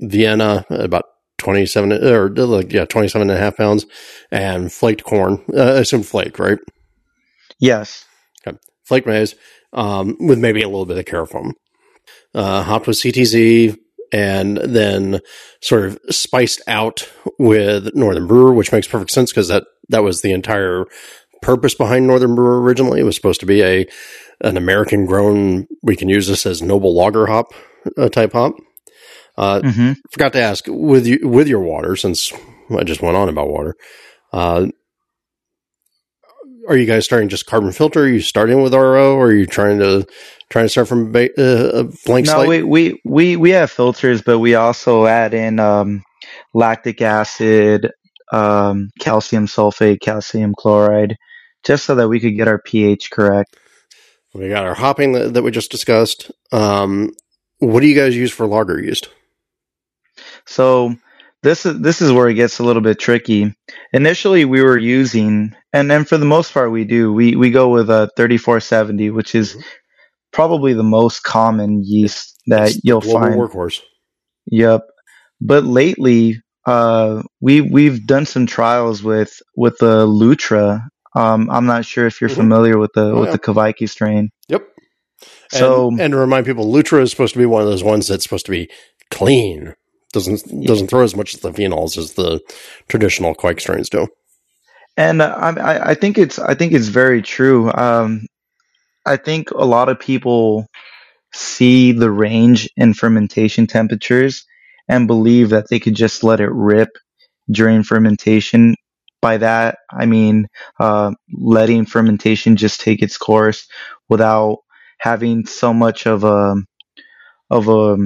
Vienna 0.00 0.66
about 0.68 1.04
27 1.38 1.92
or 1.92 2.28
like 2.28 2.72
yeah 2.72 2.84
27 2.84 3.28
and 3.28 3.36
a 3.36 3.40
half 3.40 3.56
pounds 3.56 3.84
and 4.30 4.72
flaked 4.72 5.02
corn 5.02 5.42
uh, 5.56 5.74
assume 5.74 6.02
flake 6.02 6.38
right 6.38 6.58
yes. 7.58 8.04
Flake 8.84 9.06
maize 9.06 9.34
um, 9.72 10.16
with 10.20 10.38
maybe 10.38 10.62
a 10.62 10.68
little 10.68 10.86
bit 10.86 10.98
of 10.98 11.04
carafoam 11.04 11.52
uh, 12.34 12.62
hopped 12.62 12.86
with 12.86 12.96
ctz 12.96 13.76
and 14.12 14.58
then 14.58 15.20
sort 15.60 15.84
of 15.84 15.98
spiced 16.10 16.60
out 16.66 17.10
with 17.38 17.94
northern 17.94 18.26
brewer 18.26 18.52
which 18.52 18.72
makes 18.72 18.86
perfect 18.86 19.10
sense 19.10 19.30
because 19.30 19.48
that 19.48 19.64
that 19.88 20.02
was 20.02 20.22
the 20.22 20.32
entire 20.32 20.84
purpose 21.40 21.74
behind 21.74 22.06
northern 22.06 22.34
brewer 22.34 22.60
originally 22.60 23.00
it 23.00 23.04
was 23.04 23.16
supposed 23.16 23.40
to 23.40 23.46
be 23.46 23.62
a 23.62 23.86
an 24.42 24.56
american 24.56 25.06
grown 25.06 25.66
we 25.82 25.96
can 25.96 26.08
use 26.08 26.28
this 26.28 26.46
as 26.46 26.62
noble 26.62 26.94
lager 26.94 27.26
hop 27.26 27.52
uh, 27.96 28.08
type 28.08 28.32
hop 28.32 28.54
uh, 29.36 29.60
mm-hmm. 29.60 29.92
Forgot 30.10 30.32
to 30.34 30.40
ask 30.40 30.64
with 30.68 31.06
you 31.06 31.20
with 31.22 31.48
your 31.48 31.60
water, 31.60 31.96
since 31.96 32.32
I 32.70 32.84
just 32.84 33.02
went 33.02 33.16
on 33.16 33.28
about 33.28 33.48
water. 33.48 33.74
Uh, 34.32 34.68
are 36.68 36.76
you 36.76 36.86
guys 36.86 37.04
starting 37.04 37.28
just 37.28 37.46
carbon 37.46 37.72
filter? 37.72 38.02
Are 38.02 38.08
you 38.08 38.20
starting 38.20 38.62
with 38.62 38.74
RO, 38.74 39.14
or 39.16 39.26
are 39.26 39.34
you 39.34 39.46
trying 39.46 39.78
to 39.78 40.06
trying 40.48 40.66
to 40.66 40.68
start 40.68 40.88
from 40.88 41.12
ba- 41.12 41.30
uh, 41.38 41.80
a 41.80 41.84
blank 42.04 42.26
no, 42.26 42.44
slate? 42.44 42.48
we, 42.48 42.62
we 42.62 43.00
we 43.04 43.36
we 43.36 43.50
have 43.50 43.70
filters, 43.70 44.22
but 44.22 44.38
we 44.38 44.54
also 44.54 45.06
add 45.06 45.34
in 45.34 45.58
um, 45.58 46.02
lactic 46.54 47.00
acid, 47.00 47.90
um, 48.32 48.90
calcium 49.00 49.46
sulfate, 49.46 50.00
calcium 50.00 50.54
chloride, 50.56 51.16
just 51.64 51.84
so 51.84 51.94
that 51.94 52.08
we 52.08 52.20
could 52.20 52.36
get 52.36 52.48
our 52.48 52.60
pH 52.60 53.10
correct. 53.10 53.56
We 54.34 54.48
got 54.48 54.64
our 54.64 54.74
hopping 54.74 55.12
that, 55.12 55.34
that 55.34 55.42
we 55.42 55.50
just 55.50 55.70
discussed. 55.70 56.30
Um, 56.52 57.12
what 57.58 57.80
do 57.80 57.86
you 57.86 57.94
guys 57.94 58.16
use 58.16 58.32
for 58.32 58.46
lager 58.46 58.80
yeast? 58.80 59.08
So 60.46 60.96
this 61.42 61.66
is 61.66 61.80
this 61.80 62.00
is 62.00 62.12
where 62.12 62.28
it 62.28 62.34
gets 62.34 62.58
a 62.58 62.64
little 62.64 62.82
bit 62.82 62.98
tricky. 62.98 63.54
Initially, 63.92 64.44
we 64.44 64.62
were 64.62 64.78
using, 64.78 65.54
and 65.72 65.90
then 65.90 66.04
for 66.04 66.16
the 66.16 66.24
most 66.24 66.54
part, 66.54 66.70
we 66.70 66.84
do 66.84 67.12
we 67.12 67.34
we 67.34 67.50
go 67.50 67.68
with 67.68 67.90
a 67.90 68.10
3470, 68.16 69.10
which 69.10 69.34
is 69.34 69.50
mm-hmm. 69.50 69.60
probably 70.32 70.72
the 70.72 70.84
most 70.84 71.24
common 71.24 71.82
yeast 71.84 72.40
that 72.46 72.68
it's 72.68 72.80
you'll 72.84 73.00
find. 73.00 73.34
Workhorse. 73.34 73.80
Yep. 74.46 74.82
But 75.40 75.64
lately, 75.64 76.40
uh, 76.64 77.22
we 77.40 77.60
we've 77.60 78.06
done 78.06 78.24
some 78.26 78.46
trials 78.46 79.02
with 79.02 79.40
with 79.56 79.78
the 79.78 80.06
Lutra. 80.06 80.86
Um, 81.14 81.50
I'm 81.50 81.66
not 81.66 81.84
sure 81.84 82.06
if 82.06 82.20
you're 82.20 82.30
mm-hmm. 82.30 82.40
familiar 82.40 82.78
with 82.78 82.92
the 82.94 83.06
oh, 83.06 83.20
with 83.20 83.30
yeah. 83.30 83.32
the 83.32 83.38
Kveiki 83.40 83.88
strain. 83.88 84.30
Yep. 84.48 84.68
So 85.50 85.88
and, 85.88 86.00
and 86.00 86.12
to 86.12 86.18
remind 86.18 86.46
people, 86.46 86.70
Lutra 86.70 87.02
is 87.02 87.10
supposed 87.10 87.32
to 87.32 87.38
be 87.38 87.46
one 87.46 87.62
of 87.62 87.68
those 87.68 87.82
ones 87.82 88.06
that's 88.06 88.22
supposed 88.22 88.46
to 88.46 88.52
be 88.52 88.70
clean 89.10 89.74
doesn't 90.12 90.66
doesn't 90.66 90.88
throw 90.88 91.02
as 91.02 91.16
much 91.16 91.34
of 91.34 91.40
the 91.40 91.50
phenols 91.50 91.98
as 91.98 92.12
the 92.12 92.40
traditional 92.88 93.34
Kveik 93.34 93.60
strains 93.60 93.88
do. 93.88 94.08
And 94.96 95.22
uh, 95.22 95.34
I, 95.34 95.90
I 95.90 95.94
think 95.94 96.18
it's 96.18 96.38
I 96.38 96.54
think 96.54 96.72
it's 96.72 96.88
very 96.88 97.22
true. 97.22 97.72
Um, 97.72 98.26
I 99.06 99.16
think 99.16 99.50
a 99.50 99.64
lot 99.64 99.88
of 99.88 99.98
people 99.98 100.66
see 101.34 101.92
the 101.92 102.10
range 102.10 102.68
in 102.76 102.94
fermentation 102.94 103.66
temperatures 103.66 104.44
and 104.88 105.06
believe 105.06 105.50
that 105.50 105.68
they 105.70 105.80
could 105.80 105.94
just 105.94 106.22
let 106.22 106.40
it 106.40 106.50
rip 106.50 106.90
during 107.50 107.82
fermentation. 107.82 108.74
By 109.22 109.38
that, 109.38 109.78
I 109.90 110.06
mean 110.06 110.48
uh, 110.78 111.12
letting 111.32 111.86
fermentation 111.86 112.56
just 112.56 112.80
take 112.80 113.02
its 113.02 113.16
course 113.16 113.66
without 114.08 114.58
having 114.98 115.46
so 115.46 115.72
much 115.72 116.06
of 116.06 116.24
a 116.24 116.56
of 117.50 117.68
a 117.68 117.96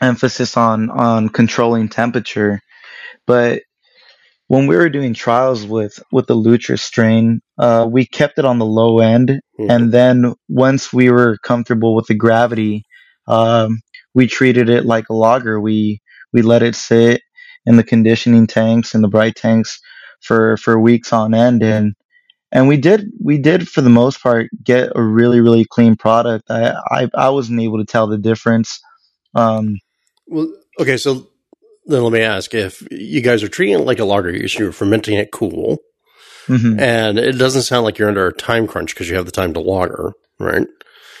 emphasis 0.00 0.56
on 0.56 0.90
on 0.90 1.28
controlling 1.28 1.88
temperature. 1.88 2.60
But 3.26 3.62
when 4.48 4.66
we 4.66 4.76
were 4.76 4.88
doing 4.88 5.14
trials 5.14 5.66
with 5.66 6.02
with 6.10 6.26
the 6.26 6.34
Lutra 6.34 6.78
strain, 6.78 7.40
uh, 7.58 7.86
we 7.90 8.06
kept 8.06 8.38
it 8.38 8.44
on 8.44 8.58
the 8.58 8.66
low 8.66 8.98
end, 8.98 9.28
mm-hmm. 9.28 9.70
and 9.70 9.92
then 9.92 10.34
once 10.48 10.92
we 10.92 11.10
were 11.10 11.38
comfortable 11.42 11.94
with 11.94 12.06
the 12.06 12.14
gravity, 12.14 12.84
um, 13.26 13.80
we 14.14 14.26
treated 14.26 14.68
it 14.68 14.86
like 14.86 15.08
a 15.10 15.14
lager. 15.14 15.60
We 15.60 16.00
we 16.32 16.42
let 16.42 16.62
it 16.62 16.74
sit 16.74 17.22
in 17.66 17.76
the 17.76 17.84
conditioning 17.84 18.46
tanks 18.46 18.94
and 18.94 19.04
the 19.04 19.08
bright 19.08 19.36
tanks 19.36 19.80
for 20.20 20.56
for 20.56 20.80
weeks 20.80 21.12
on 21.12 21.34
end, 21.34 21.62
and 21.62 21.94
and 22.50 22.68
we 22.68 22.78
did 22.78 23.10
we 23.22 23.36
did 23.36 23.68
for 23.68 23.82
the 23.82 23.90
most 23.90 24.22
part 24.22 24.48
get 24.64 24.92
a 24.96 25.02
really 25.02 25.40
really 25.40 25.66
clean 25.66 25.96
product. 25.96 26.50
I 26.50 26.74
I, 26.90 27.10
I 27.14 27.28
wasn't 27.28 27.60
able 27.60 27.78
to 27.78 27.84
tell 27.84 28.06
the 28.06 28.18
difference. 28.18 28.80
Um, 29.34 29.76
well, 30.28 30.52
okay, 30.80 30.96
so 30.96 31.28
then 31.86 32.02
let 32.02 32.12
me 32.12 32.20
ask 32.20 32.54
if 32.54 32.86
you 32.90 33.20
guys 33.20 33.42
are 33.42 33.48
treating 33.48 33.74
it 33.74 33.84
like 33.84 33.98
a 33.98 34.04
lager 34.04 34.30
yeast, 34.30 34.58
you're 34.58 34.72
fermenting 34.72 35.16
it 35.16 35.32
cool, 35.32 35.78
mm-hmm. 36.46 36.78
and 36.78 37.18
it 37.18 37.32
doesn't 37.32 37.62
sound 37.62 37.84
like 37.84 37.98
you're 37.98 38.08
under 38.08 38.26
a 38.26 38.32
time 38.32 38.66
crunch 38.66 38.94
because 38.94 39.08
you 39.08 39.16
have 39.16 39.26
the 39.26 39.32
time 39.32 39.54
to 39.54 39.60
lager, 39.60 40.12
right? 40.38 40.66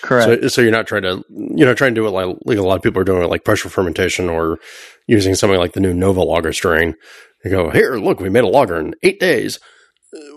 Correct. 0.02 0.42
So, 0.42 0.48
so 0.48 0.60
you're 0.60 0.70
not 0.70 0.86
trying 0.86 1.02
to 1.02 1.24
you're 1.28 1.68
not 1.68 1.76
trying 1.76 1.94
to 1.94 2.00
do 2.00 2.06
it 2.06 2.10
like, 2.10 2.36
like 2.44 2.58
a 2.58 2.62
lot 2.62 2.76
of 2.76 2.82
people 2.82 3.00
are 3.00 3.04
doing 3.04 3.22
it 3.22 3.30
like 3.30 3.44
pressure 3.44 3.68
fermentation 3.68 4.28
or 4.28 4.58
using 5.06 5.34
something 5.34 5.58
like 5.58 5.72
the 5.72 5.80
new 5.80 5.92
NovaLager 5.92 6.54
strain. 6.54 6.94
You 7.44 7.50
go 7.50 7.70
here, 7.70 7.96
look, 7.96 8.20
we 8.20 8.28
made 8.28 8.44
a 8.44 8.48
lager 8.48 8.78
in 8.78 8.94
eight 9.02 9.18
days. 9.18 9.58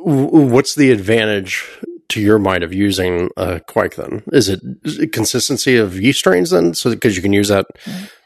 What's 0.04 0.76
the 0.76 0.92
advantage 0.92 1.68
to 2.12 2.22
your 2.22 2.40
mind 2.40 2.64
of 2.64 2.74
using 2.74 3.30
a 3.38 3.60
Kveik 3.60 3.96
then? 3.96 4.24
Is 4.32 4.50
it, 4.50 4.62
is 4.84 5.00
it 5.00 5.12
consistency 5.12 5.78
of 5.78 6.00
yeast 6.00 6.20
strains 6.20 6.52
then? 6.52 6.74
So 6.74 6.92
because 6.92 7.16
you 7.16 7.22
can 7.22 7.34
use 7.34 7.48
that 7.48 7.66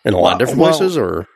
in 0.03 0.13
a 0.13 0.19
lot 0.19 0.33
of 0.33 0.39
different 0.39 0.59
well, 0.59 0.77
places, 0.77 0.97
or 0.97 1.27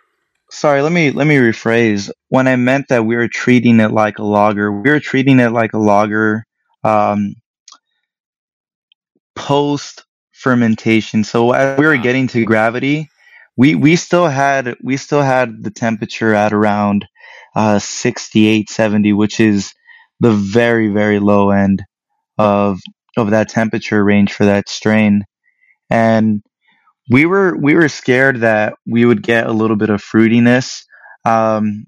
sorry, 0.51 0.81
let 0.81 0.91
me 0.91 1.11
let 1.11 1.27
me 1.27 1.35
rephrase. 1.35 2.11
When 2.29 2.47
I 2.47 2.55
meant 2.55 2.87
that 2.89 3.05
we 3.05 3.15
were 3.15 3.27
treating 3.27 3.79
it 3.79 3.91
like 3.91 4.19
a 4.19 4.23
lager, 4.23 4.71
we 4.71 4.89
were 4.89 4.99
treating 4.99 5.39
it 5.39 5.51
like 5.51 5.73
a 5.73 5.79
lager 5.79 6.45
um, 6.83 7.35
post 9.35 10.05
fermentation. 10.31 11.23
So 11.23 11.51
as 11.51 11.77
we 11.77 11.85
were 11.85 11.97
getting 11.97 12.27
to 12.27 12.45
gravity, 12.45 13.09
we 13.57 13.75
we 13.75 13.95
still 13.95 14.27
had 14.27 14.75
we 14.83 14.97
still 14.97 15.21
had 15.21 15.63
the 15.63 15.71
temperature 15.71 16.33
at 16.33 16.53
around 16.53 17.05
uh, 17.55 17.79
68, 17.79 18.69
70, 18.69 19.13
which 19.13 19.39
is 19.39 19.73
the 20.19 20.31
very 20.31 20.89
very 20.89 21.19
low 21.19 21.49
end 21.51 21.83
of 22.39 22.79
of 23.17 23.31
that 23.31 23.49
temperature 23.49 24.03
range 24.03 24.33
for 24.33 24.45
that 24.45 24.69
strain, 24.69 25.25
and 25.91 26.41
we 27.11 27.25
were 27.27 27.55
we 27.57 27.75
were 27.75 27.89
scared 27.89 28.41
that 28.41 28.75
we 28.87 29.05
would 29.05 29.23
get 29.23 29.47
a 29.47 29.53
little 29.53 29.77
bit 29.77 29.91
of 29.91 30.01
fruitiness, 30.03 30.83
um, 31.25 31.85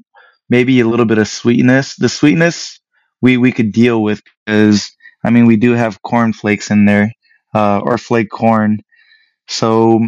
maybe 0.50 0.80
a 0.82 0.88
little 0.88 1.08
bit 1.08 1.20
of 1.20 1.28
sweetness. 1.30 1.96
The 1.96 2.10
sweetness 2.10 2.80
we 3.22 3.38
we 3.38 3.54
could 3.54 3.72
deal 3.72 4.04
with 4.04 4.22
because 4.46 4.92
I 5.26 5.32
mean 5.32 5.48
we 5.48 5.58
do 5.58 5.74
have 5.74 6.04
corn 6.04 6.34
flakes 6.34 6.72
in 6.72 6.86
there 6.86 7.12
uh, 7.56 7.80
or 7.84 7.98
flake 7.98 8.30
corn, 8.30 8.82
so 9.48 10.02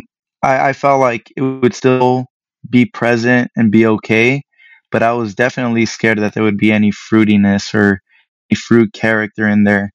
I, 0.43 0.69
I 0.69 0.73
felt 0.73 1.01
like 1.01 1.31
it 1.37 1.41
would 1.41 1.75
still 1.75 2.27
be 2.69 2.85
present 2.85 3.51
and 3.55 3.71
be 3.71 3.87
okay. 3.87 4.43
But 4.91 5.03
I 5.03 5.13
was 5.13 5.35
definitely 5.35 5.87
scared 5.87 6.19
that 6.19 6.35
there 6.35 6.43
would 6.43 6.57
be 6.57 6.71
any 6.71 6.91
fruitiness 6.91 7.73
or 7.73 8.01
any 8.51 8.57
fruit 8.57 8.93
character 8.93 9.47
in 9.47 9.63
there. 9.63 9.92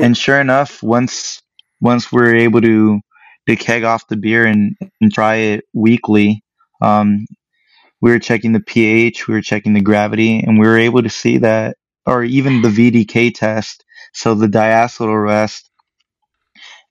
And 0.00 0.16
sure 0.16 0.40
enough, 0.40 0.82
once 0.82 1.42
once 1.80 2.10
we 2.12 2.22
are 2.22 2.34
able 2.34 2.60
to 2.62 3.00
to 3.48 3.56
keg 3.56 3.84
off 3.84 4.06
the 4.08 4.16
beer 4.16 4.46
and, 4.46 4.76
and 5.00 5.12
try 5.12 5.36
it 5.36 5.64
weekly, 5.72 6.42
um, 6.82 7.26
we 8.00 8.10
were 8.10 8.18
checking 8.18 8.52
the 8.52 8.60
pH, 8.60 9.28
we 9.28 9.34
were 9.34 9.42
checking 9.42 9.74
the 9.74 9.80
gravity, 9.80 10.40
and 10.40 10.58
we 10.58 10.66
were 10.66 10.78
able 10.78 11.02
to 11.02 11.10
see 11.10 11.38
that, 11.38 11.76
or 12.06 12.22
even 12.24 12.62
the 12.62 12.68
VDK 12.68 13.34
test, 13.34 13.84
so 14.12 14.34
the 14.34 14.46
diacetyl 14.46 15.22
rest, 15.22 15.70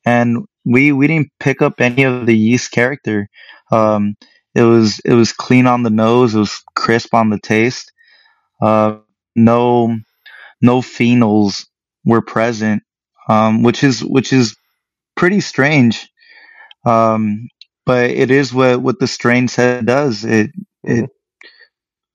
and 0.06 0.46
we 0.66 0.92
we 0.92 1.08
didn't 1.08 1.32
pick 1.40 1.62
up 1.62 1.82
any 1.82 2.04
of 2.04 2.26
the 2.26 2.38
yeast 2.38 2.72
character. 2.72 3.28
Um, 3.72 4.16
it 4.54 4.64
was 4.64 5.00
it 5.06 5.14
was 5.14 5.34
clean 5.34 5.68
on 5.68 5.84
the 5.84 5.90
nose, 5.90 6.36
it 6.36 6.40
was 6.40 6.62
crisp 6.76 7.14
on 7.14 7.30
the 7.30 7.40
taste. 7.40 7.92
Uh, 8.62 8.98
no 9.36 9.98
no 10.62 10.82
phenols 10.82 11.66
were 12.06 12.22
present, 12.22 12.84
um, 13.30 13.64
which 13.64 13.84
is 13.84 14.04
which 14.04 14.34
is 14.34 14.58
pretty 15.16 15.40
strange. 15.40 16.10
Um, 16.86 17.48
but 17.86 18.10
it 18.10 18.32
is 18.32 18.54
what 18.54 18.82
what 18.82 19.00
the 19.00 19.08
strain 19.08 19.48
said 19.48 19.86
does. 19.86 20.26
It 20.26 20.52
it 20.84 21.06
mm-hmm. 21.06 21.06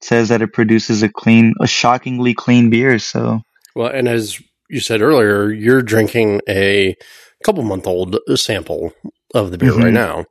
says 0.02 0.28
that 0.28 0.42
it 0.42 0.52
produces 0.52 1.02
a 1.02 1.08
clean, 1.08 1.54
a 1.60 1.66
shockingly 1.66 2.34
clean 2.34 2.68
beer. 2.68 2.98
So 2.98 3.40
well, 3.74 3.90
and 3.90 4.08
as 4.08 4.40
you 4.68 4.80
said 4.80 5.00
earlier, 5.00 5.50
you're 5.50 5.82
drinking 5.82 6.42
a 6.48 6.96
couple 7.44 7.62
month 7.62 7.86
old 7.86 8.18
sample 8.36 8.92
of 9.34 9.50
the 9.50 9.58
beer 9.58 9.72
mm-hmm. 9.72 9.84
right 9.84 9.92
now, 9.92 10.26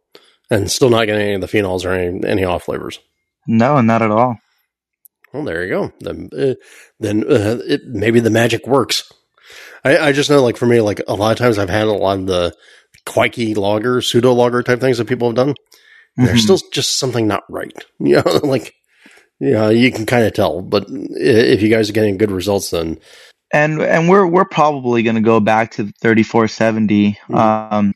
and 0.52 0.70
still 0.70 0.90
not 0.90 1.06
getting 1.06 1.22
any 1.22 1.34
of 1.34 1.42
the 1.42 1.48
phenols 1.48 1.86
or 1.86 1.92
any 1.92 2.28
any 2.28 2.44
off 2.44 2.64
flavors. 2.64 3.00
No, 3.48 3.82
not 3.82 4.02
at 4.02 4.12
all. 4.12 4.38
Well, 5.34 5.44
there 5.44 5.66
you 5.66 5.70
go. 5.70 5.94
Then, 6.00 6.30
uh, 6.38 6.54
then 7.00 7.24
uh, 7.24 7.58
it, 7.66 7.82
maybe 7.86 8.20
the 8.20 8.30
magic 8.30 8.68
works. 8.68 9.12
I, 9.84 9.98
I, 9.98 10.12
just 10.12 10.30
know, 10.30 10.42
like 10.42 10.58
for 10.58 10.66
me, 10.66 10.82
like 10.82 11.02
a 11.08 11.14
lot 11.14 11.32
of 11.32 11.38
times 11.38 11.58
I've 11.58 11.70
had 11.70 11.88
a 11.88 11.94
lot 11.94 12.20
of 12.20 12.28
the 12.28 12.56
Kveik 13.06 13.58
lager, 13.58 14.02
pseudo 14.02 14.34
lager 14.34 14.64
type 14.64 14.80
things 14.80 14.98
that 14.98 15.08
people 15.08 15.28
have 15.28 15.36
done. 15.36 15.50
Mm-hmm. 15.50 16.26
There's 16.26 16.44
still 16.44 16.60
just 16.72 17.00
something 17.00 17.28
not 17.28 17.44
right. 17.50 17.74
You 18.00 18.22
know, 18.24 18.40
like 18.44 18.74
yeah, 19.40 19.70
you 19.70 19.92
can 19.92 20.06
kind 20.06 20.26
of 20.26 20.34
tell. 20.34 20.62
But 20.62 20.86
if 20.90 21.62
you 21.62 21.70
guys 21.70 21.90
are 21.90 21.94
getting 21.94 22.18
good 22.18 22.32
results, 22.32 22.70
then 22.70 23.00
and 23.54 23.82
and 23.82 24.10
we're 24.10 24.26
we're 24.26 24.46
probably 24.46 25.04
going 25.04 25.16
to 25.16 25.22
go 25.22 25.40
back 25.40 25.72
to 25.72 25.92
3470 26.02 27.12
mm-hmm. 27.12 27.36
um, 27.36 27.94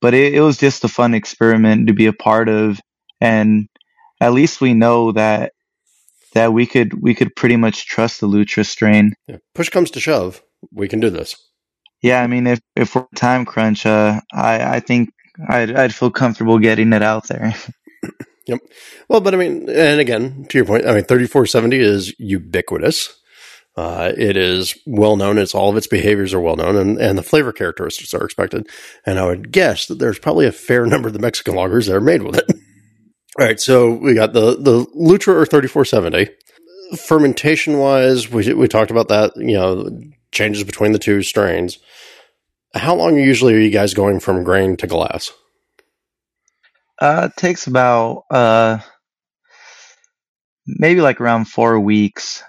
but 0.00 0.12
it, 0.12 0.34
it, 0.34 0.40
was 0.40 0.58
just 0.58 0.84
a 0.84 0.88
fun 0.88 1.14
experiment 1.14 1.86
to 1.86 1.94
be 1.94 2.06
a 2.06 2.12
part 2.12 2.48
of 2.48 2.80
and 3.20 3.68
at 4.20 4.32
least 4.32 4.60
we 4.60 4.74
know 4.74 5.12
that 5.12 5.52
that 6.34 6.52
we 6.52 6.66
could 6.66 7.00
we 7.00 7.14
could 7.14 7.34
pretty 7.34 7.56
much 7.56 7.86
trust 7.86 8.20
the 8.20 8.26
lutra 8.26 8.64
strain 8.64 9.14
yeah. 9.28 9.36
push 9.54 9.70
comes 9.70 9.92
to 9.92 10.00
shove 10.00 10.42
we 10.72 10.88
can 10.88 11.00
do 11.00 11.10
this 11.10 11.36
yeah 12.02 12.22
i 12.22 12.26
mean 12.26 12.46
if 12.46 12.60
if 12.74 12.94
we're 12.94 13.06
time 13.14 13.44
crunch 13.44 13.86
uh, 13.86 14.20
i 14.32 14.76
i 14.76 14.80
think 14.80 15.10
I'd, 15.48 15.74
I'd 15.74 15.94
feel 15.94 16.10
comfortable 16.10 16.58
getting 16.58 16.92
it 16.92 17.02
out 17.02 17.28
there 17.28 17.54
yep 18.46 18.60
well 19.08 19.20
but 19.20 19.34
i 19.34 19.36
mean 19.36 19.68
and 19.68 20.00
again 20.00 20.46
to 20.48 20.58
your 20.58 20.64
point 20.66 20.86
i 20.86 20.94
mean 20.94 21.04
3470 21.04 21.78
is 21.78 22.14
ubiquitous 22.18 23.14
uh, 23.76 24.12
it 24.16 24.38
is 24.38 24.78
well 24.86 25.16
known. 25.16 25.36
It's 25.36 25.54
all 25.54 25.68
of 25.70 25.76
its 25.76 25.86
behaviors 25.86 26.32
are 26.32 26.40
well 26.40 26.56
known, 26.56 26.76
and, 26.76 26.98
and 26.98 27.18
the 27.18 27.22
flavor 27.22 27.52
characteristics 27.52 28.14
are 28.14 28.24
expected. 28.24 28.68
And 29.04 29.18
I 29.18 29.26
would 29.26 29.52
guess 29.52 29.86
that 29.86 29.98
there's 29.98 30.18
probably 30.18 30.46
a 30.46 30.52
fair 30.52 30.86
number 30.86 31.08
of 31.08 31.12
the 31.12 31.20
Mexican 31.20 31.54
lagers 31.54 31.86
that 31.86 31.96
are 31.96 32.00
made 32.00 32.22
with 32.22 32.38
it. 32.38 32.46
all 33.38 33.44
right, 33.44 33.60
so 33.60 33.92
we 33.92 34.14
got 34.14 34.32
the 34.32 34.56
the 34.56 34.86
Lutra 34.94 35.34
or 35.34 35.44
3470. 35.44 36.30
Fermentation 36.96 37.78
wise, 37.78 38.30
we 38.30 38.54
we 38.54 38.66
talked 38.66 38.90
about 38.90 39.08
that. 39.08 39.32
You 39.36 39.56
know, 39.58 40.00
changes 40.36 40.62
between 40.62 40.92
the 40.92 40.98
two 40.98 41.22
strains. 41.22 41.78
How 42.74 42.94
long 42.94 43.18
usually 43.18 43.54
are 43.54 43.58
you 43.58 43.70
guys 43.70 43.94
going 43.94 44.20
from 44.20 44.44
grain 44.44 44.76
to 44.76 44.86
glass? 44.86 45.32
Uh, 47.00 47.28
it 47.30 47.40
takes 47.40 47.66
about 47.66 48.24
uh 48.30 48.78
maybe 50.66 51.00
like 51.00 51.20
around 51.20 51.46
four 51.46 51.78
weeks. 51.80 52.42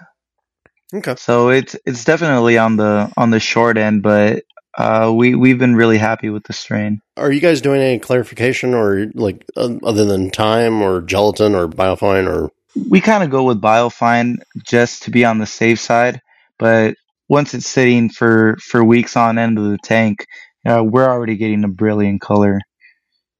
Okay. 0.94 1.14
So 1.16 1.50
it's 1.50 1.76
it's 1.84 2.04
definitely 2.04 2.58
on 2.58 2.76
the 2.76 3.12
on 3.16 3.30
the 3.30 3.40
short 3.40 3.76
end, 3.76 4.02
but 4.02 4.44
uh, 4.76 5.12
we 5.14 5.34
we've 5.34 5.58
been 5.58 5.76
really 5.76 5.98
happy 5.98 6.30
with 6.30 6.44
the 6.44 6.52
strain. 6.52 7.00
Are 7.16 7.32
you 7.32 7.40
guys 7.40 7.60
doing 7.60 7.80
any 7.80 7.98
clarification 7.98 8.74
or 8.74 9.06
like 9.14 9.44
other 9.56 10.04
than 10.04 10.30
time 10.30 10.80
or 10.80 11.02
gelatin 11.02 11.54
or 11.54 11.68
biofine 11.68 12.28
or? 12.28 12.50
We 12.88 13.00
kind 13.00 13.24
of 13.24 13.30
go 13.30 13.44
with 13.44 13.60
biofine 13.60 14.36
just 14.64 15.02
to 15.04 15.10
be 15.10 15.24
on 15.24 15.38
the 15.38 15.46
safe 15.46 15.80
side, 15.80 16.22
but 16.58 16.94
once 17.28 17.54
it's 17.54 17.66
sitting 17.66 18.08
for 18.08 18.56
for 18.60 18.82
weeks 18.82 19.16
on 19.16 19.38
end 19.38 19.58
of 19.58 19.64
the 19.64 19.78
tank, 19.82 20.26
uh, 20.66 20.82
we're 20.84 21.08
already 21.08 21.36
getting 21.36 21.64
a 21.64 21.68
brilliant 21.68 22.20
color. 22.20 22.60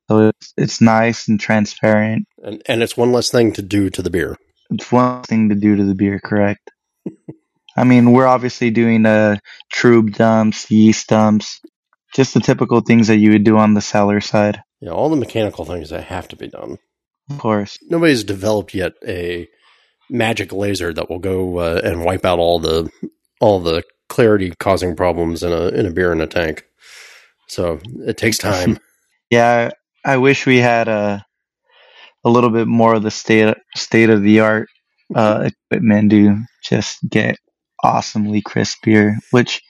So 0.09 0.29
it's 0.29 0.53
it's 0.57 0.81
nice 0.81 1.29
and 1.29 1.39
transparent. 1.39 2.27
And 2.43 2.63
and 2.67 2.83
it's 2.83 2.97
one 2.97 3.13
less 3.13 3.31
thing 3.31 3.53
to 3.53 3.63
do 3.63 3.91
to 3.91 4.03
the 4.03 4.11
beer. 4.11 4.37
It's 4.71 4.91
one 4.93 5.23
thing 5.23 5.49
to 5.49 5.55
do 5.55 5.77
to 5.77 5.85
the 5.85 5.95
beer, 5.95 6.21
correct? 6.23 6.71
I 7.77 7.85
mean, 7.85 8.13
we're 8.13 8.27
obviously 8.27 8.71
doing 8.71 9.07
uh, 9.07 9.37
trub 9.73 10.15
dumps, 10.15 10.71
yeast 10.71 11.09
dumps, 11.09 11.61
just 12.15 12.35
the 12.35 12.41
typical 12.41 12.81
things 12.81 13.07
that 13.07 13.19
you 13.19 13.31
would 13.31 13.45
do 13.45 13.57
on 13.57 13.75
the 13.75 13.81
cellar 13.81 14.21
side. 14.21 14.61
Yeah, 14.81 14.91
all 14.91 15.09
the 15.09 15.17
mechanical 15.17 15.65
things 15.65 15.91
that 15.91 16.05
have 16.05 16.29
to 16.29 16.37
be 16.37 16.49
done. 16.49 16.79
Of 17.31 17.39
course. 17.39 17.79
Nobody's 17.83 18.25
developed 18.25 18.75
yet 18.75 18.95
a 19.07 19.49
magic 20.11 20.53
laser 20.53 20.93
that 20.93 21.09
will 21.09 21.19
go 21.19 21.59
uh, 21.59 21.81
and 21.85 22.05
wipe 22.05 22.25
out 22.25 22.39
all 22.39 22.59
the 22.59 22.91
all 23.41 23.61
the 23.61 23.83
clarity 24.09 24.53
causing 24.59 24.97
problems 24.97 25.43
in 25.43 25.53
a 25.53 25.69
in 25.69 25.87
a 25.87 25.91
beer 25.91 26.13
in 26.13 26.21
a 26.21 26.27
tank. 26.27 26.65
So 27.49 27.81
it 28.07 28.17
takes 28.17 28.39
time. 28.39 28.79
yeah, 29.31 29.71
I 30.05 30.17
wish 30.17 30.47
we 30.47 30.59
had 30.59 30.89
a 30.89 31.25
a 32.25 32.31
little 32.31 32.51
bit 32.51 32.67
more 32.67 32.95
of 32.95 33.03
the 33.03 33.11
state 33.11 33.55
state 33.75 34.11
of 34.11 34.23
the 34.23 34.41
art 34.41 34.69
uh, 35.15 35.51
equipment 35.71 36.11
to 36.11 36.37
just 36.63 36.99
get 37.09 37.37
awesomely 37.83 38.43
crisp 38.43 38.79
beer, 38.83 39.19
which 39.31 39.63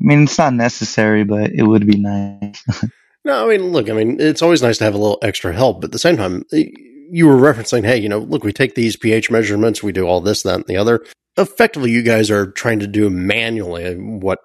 I 0.00 0.04
mean 0.04 0.24
it's 0.24 0.38
not 0.38 0.54
necessary, 0.54 1.24
but 1.24 1.52
it 1.52 1.62
would 1.62 1.86
be 1.86 1.96
nice. 1.96 2.62
no, 3.24 3.46
I 3.46 3.56
mean, 3.56 3.72
look, 3.72 3.90
I 3.90 3.92
mean, 3.92 4.20
it's 4.20 4.42
always 4.42 4.62
nice 4.62 4.78
to 4.78 4.84
have 4.84 4.94
a 4.94 4.98
little 4.98 5.18
extra 5.22 5.52
help, 5.52 5.80
but 5.80 5.88
at 5.88 5.92
the 5.92 5.98
same 5.98 6.16
time, 6.16 6.44
you 6.52 7.26
were 7.26 7.36
referencing, 7.36 7.84
hey, 7.84 7.98
you 7.98 8.08
know, 8.08 8.18
look, 8.18 8.44
we 8.44 8.52
take 8.52 8.74
these 8.74 8.96
pH 8.96 9.30
measurements, 9.30 9.82
we 9.82 9.92
do 9.92 10.06
all 10.06 10.20
this, 10.20 10.42
that, 10.42 10.56
and 10.56 10.66
the 10.66 10.76
other. 10.76 11.04
Effectively, 11.38 11.90
you 11.90 12.02
guys 12.02 12.30
are 12.30 12.50
trying 12.50 12.78
to 12.80 12.86
do 12.86 13.10
manually 13.10 13.94
what 13.94 14.40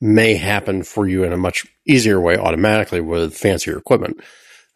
may 0.00 0.34
happen 0.34 0.82
for 0.82 1.06
you 1.06 1.24
in 1.24 1.32
a 1.32 1.36
much 1.36 1.66
easier 1.86 2.20
way 2.20 2.36
automatically 2.36 3.00
with 3.00 3.36
fancier 3.36 3.78
equipment. 3.78 4.20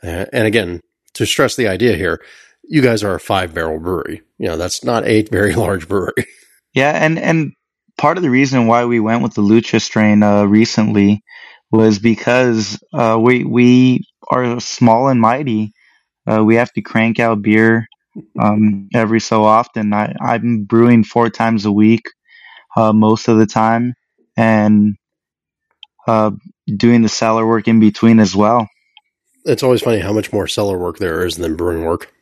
Uh, 0.02 0.26
and 0.32 0.46
again, 0.46 0.80
to 1.14 1.26
stress 1.26 1.57
the 1.57 1.68
idea 1.68 1.96
here, 1.96 2.22
you 2.62 2.82
guys 2.82 3.02
are 3.02 3.14
a 3.14 3.20
five 3.20 3.54
barrel 3.54 3.80
brewery. 3.80 4.22
You 4.38 4.48
know, 4.48 4.57
that's 4.57 4.84
not 4.84 5.07
a 5.07 5.22
very 5.22 5.54
large 5.57 5.88
brewery. 5.88 6.26
Yeah, 6.74 6.92
and 6.92 7.18
and 7.18 7.52
part 7.96 8.18
of 8.18 8.22
the 8.22 8.30
reason 8.30 8.66
why 8.66 8.84
we 8.84 9.00
went 9.00 9.22
with 9.22 9.34
the 9.34 9.40
Lutra 9.40 9.80
strain 9.80 10.22
uh, 10.22 10.44
recently 10.44 11.22
was 11.70 11.98
because 11.98 12.78
uh, 12.92 13.18
we 13.20 13.44
we 13.44 14.04
are 14.30 14.61
small 14.61 15.09
and 15.09 15.20
mighty. 15.20 15.72
Uh, 16.26 16.44
we 16.44 16.57
have 16.57 16.72
to 16.72 16.82
crank 16.82 17.18
out 17.18 17.42
beer 17.42 17.88
um, 18.41 18.89
every 18.95 19.21
so 19.21 19.45
often. 19.45 19.93
I, 19.93 20.14
I'm 20.21 20.64
brewing 20.64 21.05
four 21.05 21.31
times 21.31 21.64
a 21.67 21.73
week 21.73 22.05
uh, 22.77 22.93
most 22.93 23.29
of 23.29 23.39
the 23.39 23.47
time, 23.47 23.95
and 24.37 24.97
uh, 26.07 26.31
doing 26.77 27.03
the 27.03 27.09
cellar 27.09 27.47
work 27.47 27.69
in 27.69 27.81
between 27.81 28.21
as 28.21 28.35
well. 28.37 28.69
It's 29.45 29.62
always 29.62 29.83
funny 29.83 30.01
how 30.01 30.12
much 30.12 30.33
more 30.33 30.49
cellar 30.49 30.79
work 30.79 30.99
there 30.99 31.25
is 31.27 31.37
than 31.37 31.57
brewing 31.57 31.85
work. 31.85 32.12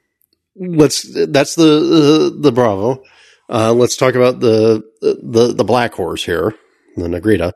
Let's 0.57 1.03
that's 1.27 1.55
the 1.55 2.37
the 2.39 2.53
Bravo. 2.53 3.03
Uh, 3.49 3.73
let's 3.73 3.97
talk 3.97 4.15
about 4.15 4.41
the, 4.41 4.83
the 5.01 5.53
the 5.55 5.65
black 5.65 5.95
horse 5.95 6.25
here, 6.25 6.55
the 6.97 7.09
Negrita. 7.09 7.53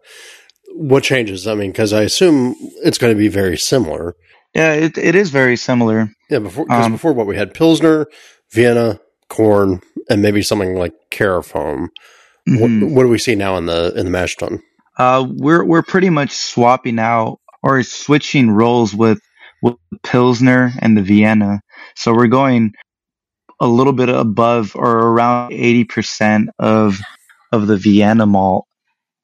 What 0.75 1.03
changes? 1.03 1.47
I 1.47 1.55
mean, 1.55 1.71
because 1.71 1.93
I 1.93 2.03
assume 2.03 2.55
it's 2.85 2.99
going 2.99 3.13
to 3.13 3.19
be 3.19 3.29
very 3.29 3.57
similar. 3.57 4.15
Yeah, 4.55 4.73
it 4.73 4.99
it 4.99 5.15
is 5.15 5.31
very 5.31 5.57
similar. 5.57 6.11
Yeah, 6.31 6.41
before 6.41 6.65
because 6.67 6.87
um, 6.87 6.93
before 6.93 7.13
what 7.13 7.27
we 7.27 7.37
had 7.37 7.55
Pilsner, 7.55 8.07
Vienna, 8.53 9.01
corn, 9.29 9.81
and 10.09 10.23
maybe 10.23 10.43
something 10.43 10.77
like 10.77 10.95
Carafoam. 11.11 11.89
Mm-hmm. 12.49 12.81
What, 12.83 12.93
what, 12.93 13.03
do 13.03 13.09
we 13.09 13.19
see 13.19 13.35
now 13.35 13.57
in 13.57 13.67
the 13.67 13.93
in 13.95 14.07
the 14.07 14.11
mash 14.11 14.37
tun? 14.37 14.61
Uh, 14.99 15.27
we're 15.29 15.65
we're 15.65 15.83
pretty 15.83 16.11
much 16.11 16.33
swapping 16.33 16.99
out 16.99 17.39
or 17.63 17.83
switching 17.83 18.51
roles 18.51 18.95
with 18.95 19.21
with 19.63 19.77
Pilsner 20.03 20.73
and 20.81 20.97
the 20.97 21.03
Vienna. 21.03 21.61
So 21.97 22.15
we're 22.15 22.29
going 22.29 22.73
a 23.61 23.67
little 23.67 23.93
bit 23.93 24.09
above 24.09 24.73
or 24.77 24.99
around 24.99 25.51
80% 25.51 26.47
of 26.59 26.99
of 27.53 27.67
the 27.67 27.77
Vienna 27.77 28.27
malt. 28.27 28.67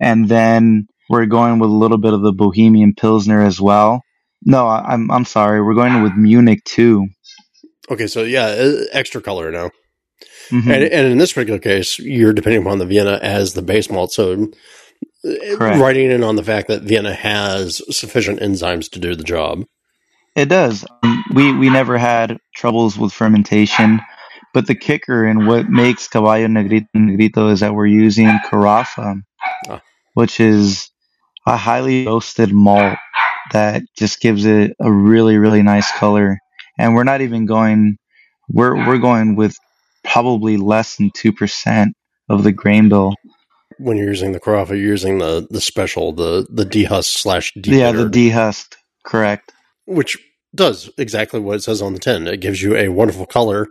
And 0.00 0.28
then 0.28 0.86
we're 1.08 1.26
going 1.26 1.58
with 1.58 1.70
a 1.70 1.74
little 1.74 1.98
bit 1.98 2.14
of 2.14 2.22
the 2.22 2.32
Bohemian 2.32 2.94
Pilsner 2.94 3.42
as 3.42 3.60
well. 3.60 4.02
No, 4.44 4.66
I'm 4.68 5.10
I'm 5.10 5.24
sorry. 5.24 5.62
We're 5.62 5.74
going 5.74 6.02
with 6.02 6.14
Munich 6.14 6.64
too. 6.64 7.08
Okay, 7.90 8.06
so 8.06 8.22
yeah, 8.22 8.82
extra 8.92 9.20
color 9.20 9.50
now. 9.50 9.70
Mm-hmm. 10.50 10.70
And, 10.70 10.84
and 10.84 11.06
in 11.12 11.18
this 11.18 11.32
particular 11.32 11.58
case, 11.58 11.98
you're 11.98 12.32
depending 12.32 12.62
upon 12.62 12.78
the 12.78 12.86
Vienna 12.86 13.18
as 13.22 13.54
the 13.54 13.62
base 13.62 13.90
malt. 13.90 14.12
So 14.12 14.48
Correct. 15.24 15.80
writing 15.80 16.10
in 16.10 16.22
on 16.22 16.36
the 16.36 16.42
fact 16.42 16.68
that 16.68 16.82
Vienna 16.82 17.14
has 17.14 17.80
sufficient 17.94 18.40
enzymes 18.40 18.90
to 18.90 18.98
do 18.98 19.14
the 19.14 19.24
job. 19.24 19.64
It 20.36 20.48
does. 20.48 20.84
Um, 21.02 21.24
we 21.34 21.52
we 21.52 21.70
never 21.70 21.96
had 21.96 22.38
troubles 22.54 22.98
with 22.98 23.12
fermentation, 23.12 24.00
but 24.52 24.66
the 24.66 24.74
kicker 24.74 25.24
and 25.24 25.46
what 25.46 25.68
makes 25.68 26.08
Caballo 26.08 26.46
Negrito 26.46 26.86
Negrito 26.94 27.48
is 27.48 27.60
that 27.60 27.74
we're 27.74 27.86
using 27.86 28.28
Carafa, 28.46 29.20
ah. 29.68 29.80
which 30.14 30.40
is 30.40 30.90
a 31.46 31.56
highly 31.56 32.06
roasted 32.06 32.52
malt 32.52 32.98
that 33.52 33.82
just 33.96 34.20
gives 34.20 34.44
it 34.44 34.76
a 34.80 34.90
really 34.90 35.36
really 35.36 35.62
nice 35.62 35.90
color. 35.92 36.38
And 36.78 36.94
we're 36.94 37.04
not 37.04 37.20
even 37.20 37.46
going. 37.46 37.96
We're 38.48 38.74
we're 38.86 38.98
going 38.98 39.36
with 39.36 39.56
probably 40.02 40.56
less 40.56 40.96
than 40.96 41.10
two 41.14 41.32
percent 41.32 41.94
of 42.28 42.42
the 42.42 42.52
grain 42.52 42.88
bill 42.88 43.14
when 43.78 43.96
you're 43.96 44.08
using 44.08 44.32
the 44.32 44.40
Carafa, 44.40 44.70
you're 44.70 44.78
using 44.78 45.18
the 45.18 45.46
the 45.50 45.60
special, 45.60 46.12
the 46.12 46.46
the 46.50 46.64
dehusk 46.64 47.18
slash 47.18 47.52
de 47.54 47.70
Yeah, 47.70 47.92
the 47.92 48.08
dehusked, 48.08 48.76
correct. 49.04 49.52
Which 49.86 50.18
does 50.54 50.90
exactly 50.98 51.40
what 51.40 51.56
it 51.56 51.62
says 51.62 51.82
on 51.82 51.92
the 51.92 51.98
tin. 51.98 52.26
It 52.26 52.40
gives 52.40 52.62
you 52.62 52.76
a 52.76 52.88
wonderful 52.88 53.26
color 53.26 53.68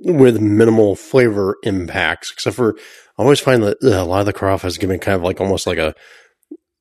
with 0.00 0.40
minimal 0.40 0.96
flavor 0.96 1.56
impacts. 1.62 2.32
Except 2.32 2.56
for, 2.56 2.76
I 3.18 3.22
always 3.22 3.40
find 3.40 3.62
that 3.62 3.82
a 3.82 4.04
lot 4.04 4.20
of 4.20 4.26
the 4.26 4.32
Carafa 4.32 4.66
is 4.66 4.78
giving 4.78 4.98
kind 4.98 5.16
of 5.16 5.22
like 5.22 5.40
almost 5.40 5.66
like 5.66 5.78
a 5.78 5.94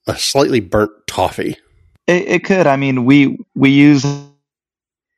a 0.07 0.15
slightly 0.17 0.59
burnt 0.59 0.91
toffee. 1.07 1.57
It, 2.11 2.27
it 2.27 2.43
could. 2.43 2.67
I 2.67 2.75
mean, 2.75 3.05
we 3.05 3.37
we 3.55 3.69
use 3.71 4.05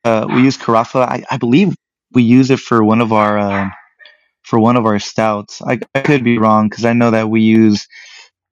uh, 0.04 0.26
we 0.28 0.42
use 0.42 0.56
Carafa. 0.56 1.06
I, 1.06 1.24
I 1.30 1.38
believe 1.38 1.74
we 2.12 2.22
use 2.22 2.50
it 2.50 2.60
for 2.60 2.84
one 2.84 3.00
of 3.00 3.12
our. 3.12 3.38
Uh, 3.38 3.70
for 4.44 4.60
one 4.60 4.76
of 4.76 4.86
our 4.86 4.98
stouts. 4.98 5.60
I, 5.62 5.80
I 5.94 6.00
could 6.02 6.22
be 6.22 6.38
wrong 6.38 6.68
because 6.68 6.84
I 6.84 6.92
know 6.92 7.10
that 7.10 7.30
we 7.30 7.40
use 7.40 7.88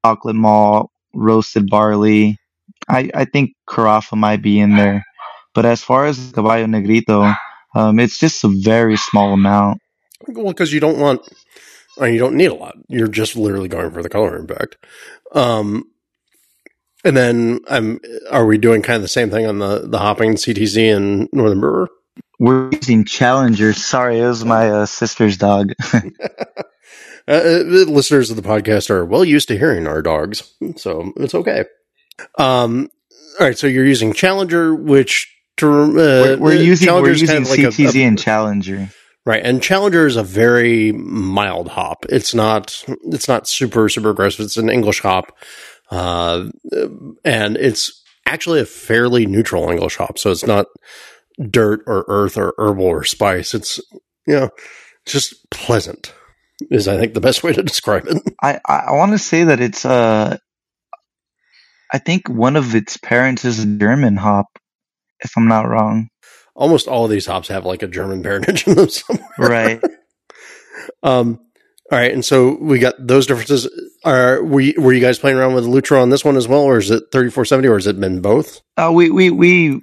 chocolate 0.04 0.36
malt, 0.36 0.90
roasted 1.14 1.68
barley. 1.68 2.38
I, 2.88 3.10
I 3.14 3.24
think 3.26 3.54
Carafa 3.68 4.16
might 4.16 4.42
be 4.42 4.58
in 4.58 4.74
there. 4.74 5.04
But 5.54 5.66
as 5.66 5.82
far 5.82 6.06
as 6.06 6.32
Caballo 6.32 6.66
Negrito, 6.66 7.30
um, 7.74 8.00
it's 8.00 8.18
just 8.18 8.42
a 8.42 8.48
very 8.48 8.96
small 8.96 9.34
amount. 9.34 9.80
Well, 10.26 10.46
because 10.46 10.72
you 10.72 10.80
don't 10.80 10.98
want, 10.98 11.28
or 11.98 12.08
you 12.08 12.18
don't 12.18 12.36
need 12.36 12.50
a 12.50 12.54
lot. 12.54 12.74
You're 12.88 13.08
just 13.08 13.36
literally 13.36 13.68
going 13.68 13.90
for 13.90 14.02
the 14.02 14.08
color 14.08 14.34
impact. 14.36 14.78
Um, 15.32 15.90
and 17.04 17.16
then, 17.16 17.60
um, 17.68 18.00
are 18.30 18.46
we 18.46 18.58
doing 18.58 18.82
kind 18.82 18.96
of 18.96 19.02
the 19.02 19.08
same 19.08 19.30
thing 19.30 19.46
on 19.46 19.58
the 19.58 19.86
the 19.86 19.98
hopping 19.98 20.34
CTZ 20.34 20.96
and 20.96 21.28
Northern 21.32 21.60
Brewer? 21.60 21.88
We're 22.38 22.70
using 22.72 23.04
Challenger. 23.04 23.72
Sorry, 23.72 24.18
it 24.18 24.26
was 24.26 24.44
my 24.44 24.68
uh, 24.70 24.86
sister's 24.86 25.36
dog. 25.36 25.72
Uh, 27.28 27.34
uh, 27.34 27.62
listeners 27.88 28.30
of 28.30 28.36
the 28.36 28.42
podcast 28.42 28.90
are 28.90 29.04
well 29.04 29.24
used 29.24 29.46
to 29.46 29.56
hearing 29.56 29.86
our 29.86 30.02
dogs, 30.02 30.52
so 30.74 31.12
it's 31.16 31.36
okay. 31.36 31.64
Um, 32.36 32.90
all 33.38 33.46
right, 33.46 33.56
so 33.56 33.68
you're 33.68 33.86
using 33.86 34.12
Challenger, 34.12 34.74
which 34.74 35.32
to, 35.58 35.68
uh, 35.68 35.92
we're, 35.94 36.38
we're, 36.38 36.54
using 36.54 36.92
we're 36.92 37.10
using 37.10 37.28
kind 37.28 37.44
of 37.44 37.50
like 37.50 37.60
CTZ 37.60 37.94
a, 37.94 37.98
a, 37.98 38.06
and 38.08 38.18
Challenger, 38.18 38.88
right? 39.24 39.42
And 39.44 39.62
Challenger 39.62 40.06
is 40.06 40.16
a 40.16 40.24
very 40.24 40.90
mild 40.90 41.68
hop. 41.68 42.06
It's 42.08 42.34
not 42.34 42.84
it's 43.04 43.28
not 43.28 43.46
super 43.46 43.88
super 43.88 44.10
aggressive. 44.10 44.46
It's 44.46 44.56
an 44.56 44.68
English 44.68 45.00
hop, 45.00 45.36
uh, 45.92 46.48
and 47.22 47.56
it's 47.58 48.02
actually 48.26 48.60
a 48.60 48.64
fairly 48.66 49.26
neutral 49.26 49.68
English 49.68 49.96
hop. 49.96 50.18
So 50.18 50.30
it's 50.30 50.46
not 50.46 50.66
dirt 51.50 51.82
or 51.86 52.06
earth 52.08 52.38
or 52.38 52.54
herbal 52.56 52.86
or 52.86 53.04
spice. 53.04 53.52
It's, 53.52 53.78
you 54.26 54.34
know, 54.34 54.50
just 55.04 55.50
pleasant 55.50 56.14
is 56.70 56.88
I 56.88 56.96
think 56.96 57.12
the 57.12 57.20
best 57.20 57.42
way 57.44 57.52
to 57.52 57.62
describe 57.62 58.06
it. 58.06 58.22
I, 58.42 58.58
I 58.66 58.92
want 58.92 59.12
to 59.12 59.18
say 59.18 59.44
that 59.44 59.60
it's 59.60 59.84
uh 59.84 60.38
I 61.92 61.98
think 61.98 62.26
one 62.26 62.56
of 62.56 62.74
its 62.74 62.96
parents 62.96 63.44
is 63.44 63.62
a 63.62 63.66
German 63.66 64.16
hop, 64.16 64.46
if 65.20 65.36
I'm 65.36 65.46
not 65.46 65.68
wrong. 65.68 66.08
Almost 66.54 66.88
all 66.88 67.04
of 67.04 67.10
these 67.10 67.26
hops 67.26 67.48
have 67.48 67.66
like 67.66 67.82
a 67.82 67.86
German 67.86 68.22
parentage 68.22 68.66
in 68.66 68.76
them 68.76 68.88
somewhere. 68.88 69.28
Right. 69.38 69.82
um 71.02 71.38
all 71.92 71.98
right, 71.98 72.12
and 72.12 72.24
so 72.24 72.56
we 72.56 72.78
got 72.78 72.94
those 72.98 73.26
differences. 73.26 73.68
Are 74.02 74.42
were 74.42 74.62
you, 74.62 74.74
were 74.78 74.94
you 74.94 75.00
guys 75.02 75.18
playing 75.18 75.36
around 75.36 75.52
with 75.52 75.66
Lutra 75.66 76.00
on 76.00 76.08
this 76.08 76.24
one 76.24 76.38
as 76.38 76.48
well, 76.48 76.62
or 76.62 76.78
is 76.78 76.90
it 76.90 77.04
thirty 77.12 77.28
four 77.28 77.44
seventy, 77.44 77.68
or 77.68 77.74
has 77.74 77.86
it 77.86 78.00
been 78.00 78.22
both? 78.22 78.62
Uh, 78.78 78.90
we 78.94 79.10
we 79.10 79.28
we 79.28 79.82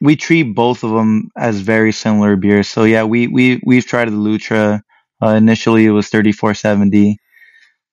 we 0.00 0.16
treat 0.16 0.54
both 0.54 0.82
of 0.82 0.92
them 0.92 1.28
as 1.36 1.60
very 1.60 1.92
similar 1.92 2.36
beers. 2.36 2.68
So 2.68 2.84
yeah, 2.84 3.04
we 3.04 3.26
we 3.26 3.60
we've 3.66 3.84
tried 3.84 4.08
the 4.08 4.12
Lutra. 4.12 4.82
Uh, 5.22 5.28
initially, 5.34 5.84
it 5.84 5.90
was 5.90 6.08
thirty 6.08 6.32
four 6.32 6.54
seventy. 6.54 7.18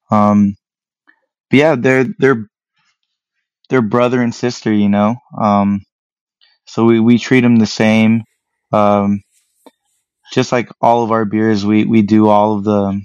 Um, 0.09 0.55
but 1.51 1.57
yeah, 1.59 1.75
they're 1.75 2.05
they're 2.17 2.47
they're 3.69 3.81
brother 3.81 4.21
and 4.21 4.33
sister, 4.33 4.71
you 4.71 4.87
know. 4.87 5.17
Um, 5.37 5.81
so 6.65 6.85
we 6.85 7.01
we 7.01 7.19
treat 7.19 7.41
them 7.41 7.57
the 7.57 7.65
same. 7.65 8.23
Um, 8.71 9.21
just 10.31 10.53
like 10.53 10.69
all 10.79 11.03
of 11.03 11.11
our 11.11 11.25
beers, 11.25 11.65
we 11.65 11.83
we 11.83 12.03
do 12.03 12.29
all 12.29 12.57
of 12.57 12.63
the 12.63 13.01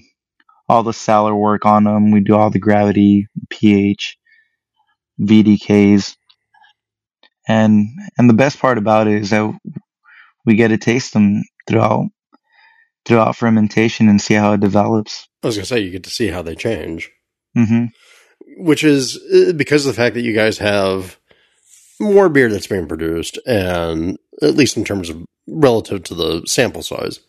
all 0.69 0.83
the 0.83 0.93
cellar 0.93 1.35
work 1.35 1.64
on 1.64 1.85
them. 1.85 2.11
We 2.11 2.21
do 2.21 2.35
all 2.35 2.51
the 2.51 2.59
gravity, 2.59 3.27
pH, 3.51 4.19
VDKs 5.21 6.16
and 7.49 7.89
and 8.19 8.29
the 8.29 8.35
best 8.35 8.61
part 8.61 8.79
about 8.79 9.09
it 9.09 9.14
is 9.14 9.31
that 9.31 9.59
we 10.45 10.55
get 10.55 10.69
to 10.69 10.79
taste 10.79 11.14
them 11.14 11.43
throughout 11.66 12.07
throughout 13.07 13.37
fermentation 13.37 14.09
and 14.09 14.21
see 14.21 14.35
how 14.35 14.53
it 14.53 14.61
develops. 14.61 15.27
I 15.43 15.49
was 15.49 15.57
gonna 15.57 15.64
say 15.64 15.81
you 15.81 15.91
get 15.91 16.05
to 16.05 16.11
see 16.11 16.29
how 16.29 16.43
they 16.43 16.55
change, 16.55 17.11
mm-hmm. 17.57 17.87
which 18.59 18.85
is 18.85 19.16
uh, 19.16 19.53
because 19.55 19.87
of 19.87 19.95
the 19.95 20.01
fact 20.01 20.14
that 20.14 20.23
you 20.23 20.35
guys 20.35 20.59
have 20.59 21.19
more 21.99 22.29
beer 22.29 22.51
that's 22.51 22.66
being 22.66 22.87
produced, 22.87 23.39
and 23.47 24.19
at 24.43 24.55
least 24.55 24.77
in 24.77 24.85
terms 24.85 25.09
of 25.09 25.25
relative 25.49 26.05
to 26.05 26.14
the 26.14 26.43
sample 26.47 26.83
size, 26.83 27.21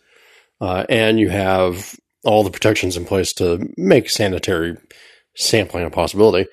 uh, 0.60 0.84
and 0.88 1.18
you 1.18 1.30
have 1.30 1.96
all 2.24 2.44
the 2.44 2.50
protections 2.50 2.96
in 2.96 3.04
place 3.04 3.32
to 3.34 3.72
make 3.76 4.10
sanitary 4.10 4.76
sampling 5.36 5.84
a 5.84 5.90
possibility 5.90 6.46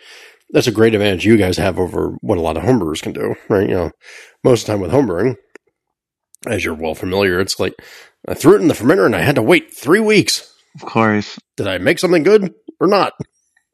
that's 0.49 0.67
a 0.67 0.71
great 0.71 0.93
advantage 0.93 1.25
you 1.25 1.37
guys 1.37 1.57
have 1.57 1.79
over 1.79 2.17
what 2.21 2.37
a 2.37 2.41
lot 2.41 2.57
of 2.57 2.63
homebrewers 2.63 3.01
can 3.01 3.13
do, 3.13 3.35
right? 3.49 3.67
You 3.67 3.75
know, 3.75 3.91
most 4.43 4.61
of 4.61 4.67
the 4.67 4.73
time 4.73 4.81
with 4.81 4.91
homebrewing, 4.91 5.35
as 6.45 6.63
you're 6.63 6.73
well 6.73 6.95
familiar, 6.95 7.39
it's 7.39 7.59
like 7.59 7.73
I 8.27 8.33
threw 8.33 8.55
it 8.55 8.61
in 8.61 8.67
the 8.67 8.73
fermenter 8.73 9.05
and 9.05 9.15
I 9.15 9.21
had 9.21 9.35
to 9.35 9.41
wait 9.41 9.73
three 9.73 9.99
weeks. 9.99 10.53
Of 10.75 10.87
course. 10.87 11.39
Did 11.57 11.67
I 11.67 11.79
make 11.79 11.99
something 11.99 12.23
good 12.23 12.53
or 12.79 12.87
not? 12.87 13.13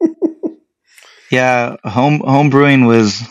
yeah, 1.30 1.76
home 1.84 2.20
home 2.20 2.50
brewing 2.50 2.86
was 2.86 3.22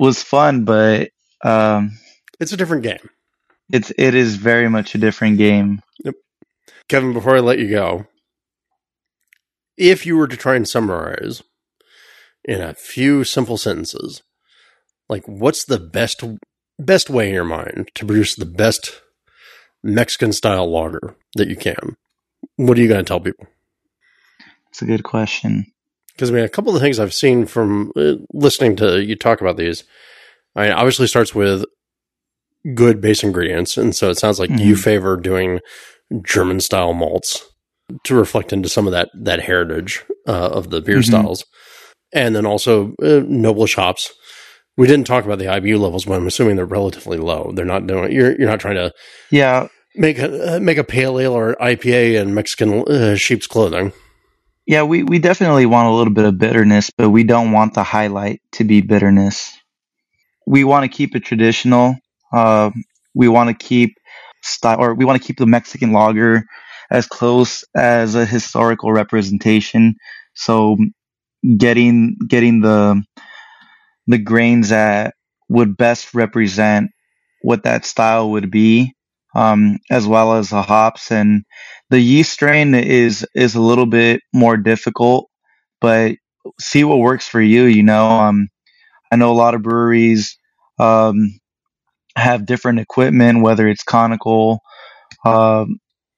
was 0.00 0.22
fun, 0.22 0.64
but 0.64 1.10
um, 1.42 1.98
it's 2.40 2.52
a 2.52 2.56
different 2.56 2.82
game. 2.82 3.10
It's 3.70 3.92
it 3.96 4.14
is 4.14 4.36
very 4.36 4.68
much 4.68 4.94
a 4.94 4.98
different 4.98 5.38
game. 5.38 5.80
Kevin, 6.88 7.12
before 7.12 7.36
I 7.36 7.40
let 7.40 7.58
you 7.58 7.68
go, 7.68 8.06
if 9.76 10.06
you 10.06 10.16
were 10.16 10.28
to 10.28 10.36
try 10.36 10.54
and 10.56 10.68
summarize 10.68 11.42
in 12.44 12.60
a 12.60 12.74
few 12.74 13.24
simple 13.24 13.56
sentences, 13.56 14.22
like 15.08 15.26
what's 15.26 15.64
the 15.64 15.78
best 15.78 16.22
best 16.78 17.08
way 17.08 17.28
in 17.28 17.34
your 17.34 17.44
mind 17.44 17.90
to 17.94 18.06
produce 18.06 18.34
the 18.34 18.46
best 18.46 19.00
Mexican 19.82 20.32
style 20.32 20.70
lager 20.70 21.16
that 21.36 21.48
you 21.48 21.56
can? 21.56 21.96
What 22.56 22.78
are 22.78 22.82
you 22.82 22.88
going 22.88 23.04
to 23.04 23.08
tell 23.08 23.20
people? 23.20 23.46
It's 24.70 24.82
a 24.82 24.86
good 24.86 25.04
question. 25.04 25.66
Because 26.12 26.30
I 26.30 26.34
mean, 26.34 26.44
a 26.44 26.48
couple 26.48 26.74
of 26.74 26.80
things 26.80 26.98
I've 26.98 27.14
seen 27.14 27.46
from 27.46 27.92
uh, 27.96 28.14
listening 28.32 28.76
to 28.76 29.02
you 29.02 29.16
talk 29.16 29.40
about 29.40 29.56
these, 29.56 29.84
I 30.54 30.64
mean, 30.64 30.72
obviously 30.72 31.06
starts 31.06 31.34
with 31.34 31.64
good 32.74 33.00
base 33.00 33.22
ingredients, 33.22 33.76
and 33.76 33.94
so 33.94 34.10
it 34.10 34.18
sounds 34.18 34.38
like 34.38 34.50
mm-hmm. 34.50 34.66
you 34.66 34.76
favor 34.76 35.16
doing 35.16 35.60
German 36.22 36.60
style 36.60 36.92
malts 36.92 37.44
to 38.04 38.14
reflect 38.14 38.52
into 38.52 38.68
some 38.68 38.86
of 38.86 38.92
that 38.92 39.10
that 39.14 39.40
heritage 39.40 40.04
uh, 40.26 40.50
of 40.50 40.70
the 40.70 40.80
beer 40.80 40.98
mm-hmm. 40.98 41.10
styles 41.10 41.44
and 42.14 42.34
then 42.34 42.46
also 42.46 42.94
uh, 43.02 43.20
noblish 43.26 43.74
hops. 43.74 44.12
We 44.76 44.86
didn't 44.86 45.06
talk 45.06 45.24
about 45.24 45.38
the 45.38 45.44
IBU 45.44 45.78
levels, 45.78 46.04
but 46.04 46.14
I'm 46.14 46.26
assuming 46.26 46.56
they're 46.56 46.64
relatively 46.64 47.18
low. 47.18 47.52
They're 47.54 47.64
not 47.64 47.86
doing. 47.86 48.12
You're 48.12 48.38
you're 48.38 48.48
not 48.48 48.60
trying 48.60 48.76
to 48.76 48.92
yeah 49.30 49.68
make 49.94 50.18
a 50.18 50.56
uh, 50.56 50.60
make 50.60 50.78
a 50.78 50.84
pale 50.84 51.18
ale 51.18 51.34
or 51.34 51.50
an 51.50 51.76
IPA 51.76 52.20
in 52.20 52.34
Mexican 52.34 52.82
uh, 52.88 53.16
sheep's 53.16 53.46
clothing. 53.46 53.92
Yeah, 54.66 54.84
we, 54.84 55.02
we 55.02 55.18
definitely 55.18 55.66
want 55.66 55.88
a 55.88 55.92
little 55.92 56.12
bit 56.12 56.24
of 56.24 56.38
bitterness, 56.38 56.90
but 56.96 57.10
we 57.10 57.22
don't 57.22 57.52
want 57.52 57.74
the 57.74 57.82
highlight 57.82 58.40
to 58.52 58.64
be 58.64 58.80
bitterness. 58.80 59.54
We 60.46 60.64
want 60.64 60.90
to 60.90 60.96
keep 60.96 61.14
it 61.14 61.20
traditional. 61.20 61.96
Uh, 62.32 62.70
we 63.14 63.28
want 63.28 63.50
to 63.50 63.66
keep 63.66 63.98
style, 64.44 64.80
or 64.80 64.94
we 64.94 65.04
want 65.04 65.20
to 65.20 65.26
keep 65.26 65.38
the 65.38 65.46
Mexican 65.46 65.92
lager 65.92 66.44
as 66.90 67.06
close 67.06 67.64
as 67.74 68.14
a 68.14 68.26
historical 68.26 68.92
representation. 68.92 69.96
So 70.34 70.76
getting 71.58 72.16
getting 72.28 72.60
the 72.60 73.02
the 74.06 74.18
grains 74.18 74.68
that 74.70 75.14
would 75.48 75.76
best 75.76 76.14
represent 76.14 76.90
what 77.42 77.64
that 77.64 77.84
style 77.84 78.30
would 78.30 78.50
be, 78.50 78.94
um, 79.34 79.78
as 79.90 80.06
well 80.06 80.34
as 80.34 80.50
the 80.50 80.62
hops 80.62 81.10
and 81.10 81.44
the 81.90 82.00
yeast 82.00 82.32
strain 82.32 82.74
is 82.74 83.26
is 83.34 83.54
a 83.54 83.60
little 83.60 83.86
bit 83.86 84.20
more 84.32 84.56
difficult, 84.56 85.28
but 85.80 86.16
see 86.60 86.84
what 86.84 86.98
works 86.98 87.28
for 87.28 87.40
you. 87.40 87.64
You 87.64 87.82
know, 87.82 88.06
um, 88.08 88.48
I 89.12 89.16
know 89.16 89.32
a 89.32 89.34
lot 89.36 89.54
of 89.54 89.62
breweries 89.62 90.38
um, 90.78 91.38
have 92.16 92.46
different 92.46 92.80
equipment, 92.80 93.42
whether 93.42 93.68
it's 93.68 93.82
conical, 93.82 94.60
uh, 95.24 95.66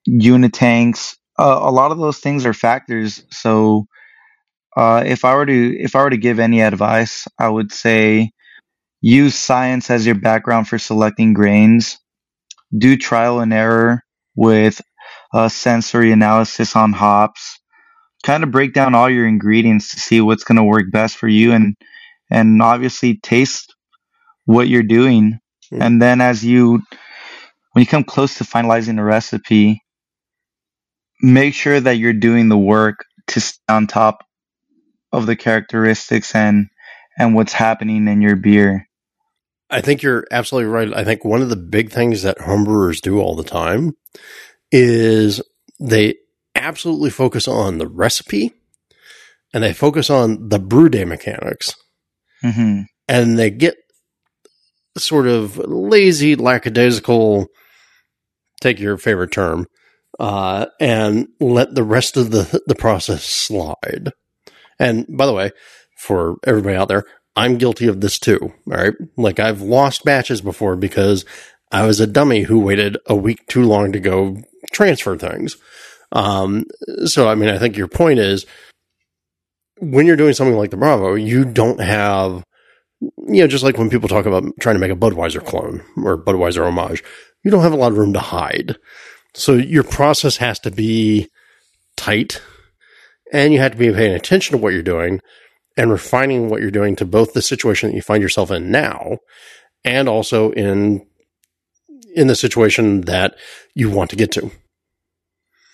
uni 0.07 0.49
tanks. 0.49 1.16
Uh, 1.38 1.61
a 1.62 1.70
lot 1.70 1.92
of 1.92 1.99
those 1.99 2.18
things 2.18 2.47
are 2.47 2.55
factors. 2.55 3.24
So, 3.30 3.86
uh, 4.76 5.05
if 5.07 5.24
I 5.24 5.34
were 5.34 5.47
to 5.47 5.76
if 5.80 5.97
I 5.97 6.03
were 6.03 6.11
to 6.11 6.16
give 6.18 6.38
any 6.38 6.62
advice, 6.62 7.26
I 7.38 7.49
would 7.49 7.72
say 7.72 8.32
use 9.01 9.34
science 9.34 9.90
as 9.90 10.07
your 10.07 10.16
background 10.16 10.68
for 10.68 10.78
selecting 10.78 11.34
grains. 11.34 11.99
Do 12.76 12.97
trial 12.97 13.40
and 13.40 13.53
error 13.53 14.03
with 14.36 14.80
uh, 15.34 15.49
sensory 15.49 16.12
analysis 16.12 16.76
on 16.76 16.92
hops. 16.92 17.59
Kind 18.24 18.44
of 18.44 18.51
break 18.51 18.74
down 18.74 18.94
all 18.94 19.11
your 19.11 19.26
ingredients 19.28 19.92
to 19.92 20.01
see 20.01 20.20
what's 20.20 20.44
going 20.44 20.57
to 20.57 20.64
work 20.64 20.90
best 20.92 21.16
for 21.16 21.28
you, 21.28 21.53
and 21.53 21.76
and 22.30 22.62
obviously 22.62 23.18
taste 23.18 23.74
what 24.47 24.68
you're 24.68 24.82
doing. 24.82 25.38
And 25.73 26.01
then 26.01 26.21
as 26.21 26.45
you 26.45 26.83
when 27.73 27.83
you 27.83 27.87
come 27.87 28.05
close 28.05 28.39
to 28.39 28.45
finalizing 28.45 28.97
the 28.97 29.05
recipe, 29.05 29.83
make 31.21 31.55
sure 31.55 31.79
that 31.79 31.99
you're 31.99 32.12
doing 32.12 32.49
the 32.49 32.59
work 32.59 33.05
to 33.29 33.41
stay 33.41 33.61
on 33.69 33.87
top 33.87 34.25
of 35.12 35.27
the 35.27 35.37
characteristics 35.37 36.35
and 36.35 36.69
and 37.19 37.35
what's 37.35 37.53
happening 37.53 38.09
in 38.09 38.21
your 38.21 38.37
beer. 38.37 38.87
I 39.69 39.81
think 39.81 40.03
you're 40.03 40.27
absolutely 40.31 40.71
right. 40.71 40.95
I 40.95 41.05
think 41.05 41.25
one 41.25 41.43
of 41.43 41.49
the 41.49 41.57
big 41.57 41.91
things 41.91 42.23
that 42.23 42.39
homebrewers 42.39 43.01
do 43.01 43.21
all 43.21 43.35
the 43.35 43.45
time 43.45 43.93
is 44.71 45.43
they 45.81 46.14
absolutely 46.55 47.11
focus 47.11 47.49
on 47.49 47.79
the 47.79 47.89
recipe 47.89 48.53
and 49.53 49.62
they 49.62 49.73
focus 49.73 50.11
on 50.11 50.49
the 50.49 50.59
brew 50.59 50.89
day 50.89 51.05
mechanics 51.05 51.75
hmm 52.41 52.83
and 53.09 53.39
they 53.39 53.51
get 53.51 53.77
sort 54.97 55.26
of 55.26 55.59
lazy, 55.59 56.36
lackadaisical, 56.36 57.47
take 58.61 58.80
your 58.80 58.97
favorite 58.97 59.32
term, 59.32 59.66
uh, 60.18 60.66
and 60.80 61.28
let 61.40 61.74
the 61.74 61.84
rest 61.84 62.16
of 62.16 62.30
the, 62.30 62.61
the 62.66 62.74
process 62.74 63.24
slide. 63.24 64.12
And 64.78 65.07
by 65.09 65.26
the 65.26 65.32
way, 65.32 65.53
for 65.99 66.36
everybody 66.44 66.76
out 66.76 66.88
there, 66.88 67.05
I'm 67.34 67.59
guilty 67.59 67.86
of 67.86 68.01
this 68.01 68.18
too. 68.18 68.38
All 68.42 68.76
right. 68.76 68.94
Like 69.16 69.38
I've 69.38 69.61
lost 69.61 70.05
batches 70.05 70.40
before 70.40 70.76
because 70.76 71.24
I 71.70 71.86
was 71.86 72.01
a 72.01 72.07
dummy 72.07 72.42
who 72.42 72.61
waited 72.61 72.97
a 73.07 73.14
week 73.14 73.47
too 73.47 73.64
long 73.64 73.92
to 73.92 74.01
go 74.01 74.38
transfer 74.72 75.16
things. 75.16 75.57
Um, 76.12 76.64
so, 77.05 77.28
I 77.28 77.34
mean, 77.34 77.49
I 77.49 77.59
think 77.59 77.76
your 77.76 77.88
point 77.88 78.20
is 78.20 78.47
when 79.78 80.07
you're 80.07 80.16
doing 80.16 80.32
something 80.32 80.57
like 80.57 80.70
the 80.70 80.76
Bravo, 80.76 81.14
you 81.14 81.44
don't 81.44 81.80
have, 81.80 82.44
you 83.01 83.12
know, 83.40 83.47
just 83.47 83.64
like 83.64 83.78
when 83.78 83.90
people 83.90 84.09
talk 84.09 84.26
about 84.26 84.44
trying 84.61 84.74
to 84.74 84.80
make 84.80 84.90
a 84.90 84.97
Budweiser 84.97 85.44
clone 85.44 85.84
or 86.03 86.16
Budweiser 86.16 86.64
homage, 86.64 87.05
you 87.44 87.51
don't 87.51 87.62
have 87.62 87.72
a 87.72 87.76
lot 87.76 87.92
of 87.92 87.99
room 87.99 88.12
to 88.14 88.20
hide. 88.20 88.76
So 89.34 89.55
your 89.55 89.84
process 89.84 90.38
has 90.38 90.59
to 90.61 90.70
be 90.70 91.28
tight 91.97 92.40
and 93.32 93.53
you 93.53 93.59
have 93.59 93.72
to 93.72 93.78
be 93.78 93.92
paying 93.92 94.14
attention 94.14 94.57
to 94.57 94.62
what 94.62 94.72
you're 94.72 94.82
doing 94.82 95.20
and 95.76 95.90
refining 95.90 96.49
what 96.49 96.62
you're 96.62 96.70
doing 96.70 96.97
to 96.97 97.05
both 97.05 97.34
the 97.34 97.42
situation 97.42 97.90
that 97.90 97.97
you 97.97 98.03
find 98.03 98.22
yourself 98.22 98.51
in 98.51 98.70
now 98.70 99.18
and 99.84 100.09
also 100.09 100.53
in 100.53 101.07
in 102.14 102.28
the 102.28 102.34
situation 102.34 103.03
that 103.03 103.36
you 103.74 103.90
want 103.90 104.09
to 104.09 104.16
get 104.16 104.32
to. 104.32 104.51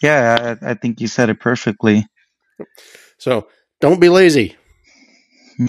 Yeah, 0.03 0.57
I, 0.61 0.71
I 0.73 0.75
think 0.75 1.01
you 1.01 1.07
said 1.07 1.31
it 1.31 1.39
perfectly. 1.39 2.05
So 3.19 3.47
don't 3.81 4.01
be 4.01 4.09
lazy. 4.09 4.57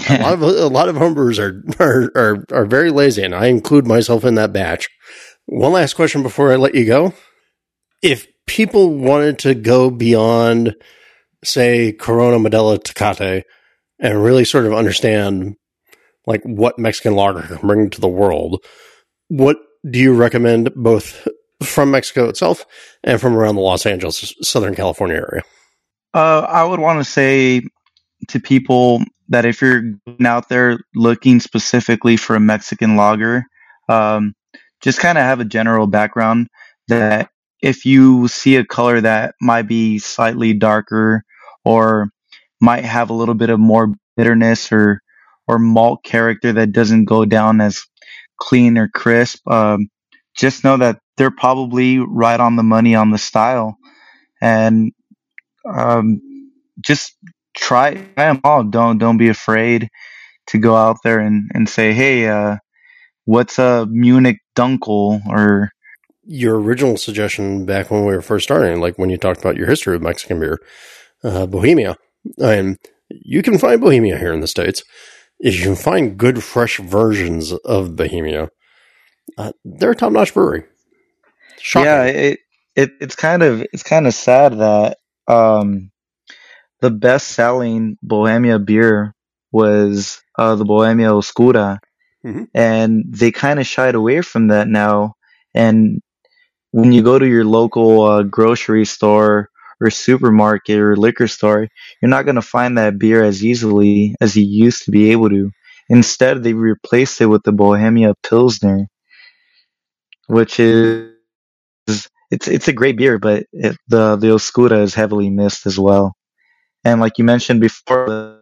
A 0.10 0.18
lot 0.22 0.34
of 0.34 0.42
a 0.42 0.68
lot 0.68 0.90
of 0.90 0.96
homebrewers 0.96 1.40
are, 1.40 1.64
are 1.84 2.12
are 2.16 2.46
are 2.52 2.66
very 2.66 2.92
lazy, 2.92 3.24
and 3.24 3.36
I 3.36 3.48
include 3.48 3.88
myself 3.88 4.24
in 4.24 4.36
that 4.36 4.54
batch. 4.54 4.90
One 5.46 5.74
last 5.74 5.94
question 5.94 6.24
before 6.24 6.52
I 6.52 6.56
let 6.56 6.76
you 6.76 6.86
go: 6.86 7.14
If 8.02 8.28
people 8.48 8.96
wanted 8.96 9.40
to 9.40 9.56
go 9.56 9.90
beyond, 9.90 10.76
say, 11.44 11.94
Corona, 11.94 12.38
Modelo, 12.38 12.78
Tecate, 12.78 13.44
and 14.00 14.24
really 14.24 14.46
sort 14.46 14.66
of 14.66 14.74
understand 14.74 15.56
like 16.26 16.42
what 16.44 16.80
Mexican 16.80 17.16
lager 17.16 17.42
can 17.42 17.68
bring 17.68 17.90
to 17.90 18.02
the 18.02 18.08
world, 18.08 18.64
what 19.28 19.58
do 19.90 20.00
you 20.00 20.14
recommend 20.14 20.74
both 20.76 21.28
from 21.62 21.92
Mexico 21.92 22.30
itself 22.30 22.66
and 23.04 23.20
from 23.20 23.36
around 23.36 23.56
the 23.56 23.62
Los 23.62 23.86
Angeles, 23.86 24.34
Southern 24.42 24.76
California 24.76 25.18
area? 25.18 25.44
Uh, 26.14 26.46
I 26.48 26.64
would 26.64 26.80
want 26.80 27.00
to 27.00 27.10
say 27.10 27.62
to 28.30 28.40
people 28.40 29.04
that 29.34 29.46
if 29.46 29.62
you're 29.62 29.84
out 30.26 30.50
there 30.50 30.80
looking 30.96 31.42
specifically 31.42 32.18
for 32.18 32.38
a 32.38 32.42
Mexican 32.42 32.98
lager, 32.98 33.46
um, 33.90 34.36
just 34.82 35.00
kind 35.00 35.20
of 35.20 35.26
have 35.26 35.42
a 35.42 35.46
general 35.46 35.88
background 35.88 36.48
that 36.90 37.30
if 37.64 37.86
you 37.86 38.30
see 38.30 38.58
a 38.58 38.66
color 38.66 39.02
that 39.02 39.36
might 39.42 39.64
be 39.64 40.00
slightly 40.00 40.54
darker 40.54 41.24
or 41.66 42.10
might 42.62 42.86
have 42.86 43.12
a 43.12 43.16
little 43.16 43.36
bit 43.36 43.52
of 43.52 43.60
more 43.60 43.96
bitterness 44.18 44.72
or 44.74 45.02
or 45.48 45.60
malt 45.60 46.04
character 46.06 46.54
that 46.54 46.74
doesn't 46.74 47.06
go 47.06 47.26
down 47.26 47.62
as 47.62 47.84
clean 48.40 48.78
or 48.80 48.90
crisp, 48.90 49.48
um, 49.50 49.90
just 50.38 50.66
know 50.66 50.78
that 50.78 51.00
they're 51.18 51.32
probably 51.32 52.00
right 52.00 52.40
on 52.42 52.58
the 52.58 52.64
money 52.64 52.96
on 52.96 53.12
the 53.12 53.20
style, 53.20 53.78
and 54.42 54.92
um, 55.72 56.22
just 56.82 57.16
try, 57.56 57.94
try 57.94 58.26
them 58.28 58.42
all. 58.44 58.64
Don't 58.64 58.98
don't 58.98 59.18
be 59.18 59.30
afraid 59.30 59.90
to 60.48 60.58
go 60.58 60.76
out 60.76 60.98
there 61.04 61.20
and, 61.20 61.50
and 61.54 61.70
say, 61.70 61.94
hey, 61.94 62.28
uh, 62.28 62.58
what's 63.26 63.60
a 63.60 63.88
Munich 63.90 64.40
Dunkel 64.56 65.26
or 65.28 65.72
your 66.26 66.60
original 66.60 66.98
suggestion 66.98 67.66
back 67.66 67.92
when 67.92 68.06
we 68.06 68.14
were 68.14 68.22
first 68.22 68.44
starting, 68.44 68.80
like 68.80 68.98
when 68.98 69.10
you 69.10 69.18
talked 69.18 69.40
about 69.40 69.58
your 69.58 69.68
history 69.68 69.96
of 69.96 70.02
Mexican 70.02 70.40
beer, 70.40 70.60
uh, 71.24 71.46
Bohemia. 71.46 71.98
And 72.38 72.78
you 73.10 73.42
can 73.42 73.58
find 73.58 73.82
Bohemia 73.82 74.18
here 74.18 74.34
in 74.34 74.40
the 74.40 74.48
States. 74.48 74.84
If 75.40 75.58
you 75.58 75.64
can 75.64 75.76
find 75.76 76.18
good, 76.18 76.44
fresh 76.44 76.80
versions 76.80 77.52
of 77.52 77.96
Bohemia, 77.96 78.50
uh, 79.38 79.52
they're 79.66 79.92
a 79.92 79.96
top 79.96 80.14
notch 80.14 80.34
brewery. 80.34 80.64
Shocking. 81.60 81.86
yeah, 81.86 82.04
it, 82.04 82.40
it 82.76 82.92
it's 83.00 83.16
kind 83.16 83.44
of 83.44 83.62
it's 83.74 83.84
kind 83.84 84.08
of 84.08 84.14
sad 84.14 84.58
that 84.60 84.98
um, 85.28 85.92
the 86.84 86.92
best 86.92 87.30
selling 87.30 87.98
Bohemia 88.04 88.60
beer 88.60 89.16
was 89.52 90.22
uh, 90.38 90.56
the 90.56 90.66
Bohemia 90.66 91.10
Oscura, 91.10 91.80
Mhm. 92.26 92.48
and 92.54 93.06
they 93.10 93.32
kind 93.32 93.60
of 93.60 93.68
shied 93.68 93.96
away 93.96 94.22
from 94.22 94.50
that 94.50 94.68
now. 94.68 95.16
And 95.56 96.02
when 96.72 96.92
you 96.94 97.04
go 97.04 97.20
to 97.20 97.28
your 97.28 97.46
local 97.46 98.02
uh, 98.04 98.24
grocery 98.24 98.86
store 98.86 99.50
or 99.82 99.90
supermarket 99.92 100.80
or 100.80 100.96
liquor 100.98 101.28
store, 101.28 101.68
you're 102.02 102.10
not 102.10 102.26
going 102.26 102.36
to 102.36 102.42
find 102.42 102.78
that 102.78 103.00
beer 103.00 103.24
as 103.24 103.44
easily 103.46 104.16
as 104.22 104.36
you 104.36 104.46
used 104.46 104.86
to 104.86 104.92
be 104.92 105.12
able 105.12 105.30
to. 105.30 105.52
Instead, 105.90 106.44
they 106.44 106.54
replaced 106.54 107.22
it 107.22 107.28
with 107.28 107.44
the 107.44 107.54
Bohemia 107.54 108.14
Pilsner, 108.24 108.88
which 110.28 110.60
is 110.60 111.18
it's 112.32 112.48
it's 112.48 112.68
a 112.68 112.74
great 112.74 112.98
beer, 112.98 113.20
but 113.20 113.46
it, 113.54 113.78
the 113.88 114.18
the 114.18 114.28
Oscura 114.28 114.82
is 114.84 114.96
heavily 114.96 115.30
missed 115.30 115.68
as 115.68 115.80
well. 115.80 116.23
And 116.86 117.00
like 117.02 117.18
you 117.18 117.24
mentioned 117.24 117.62
before, 117.62 118.06
the, 118.08 118.40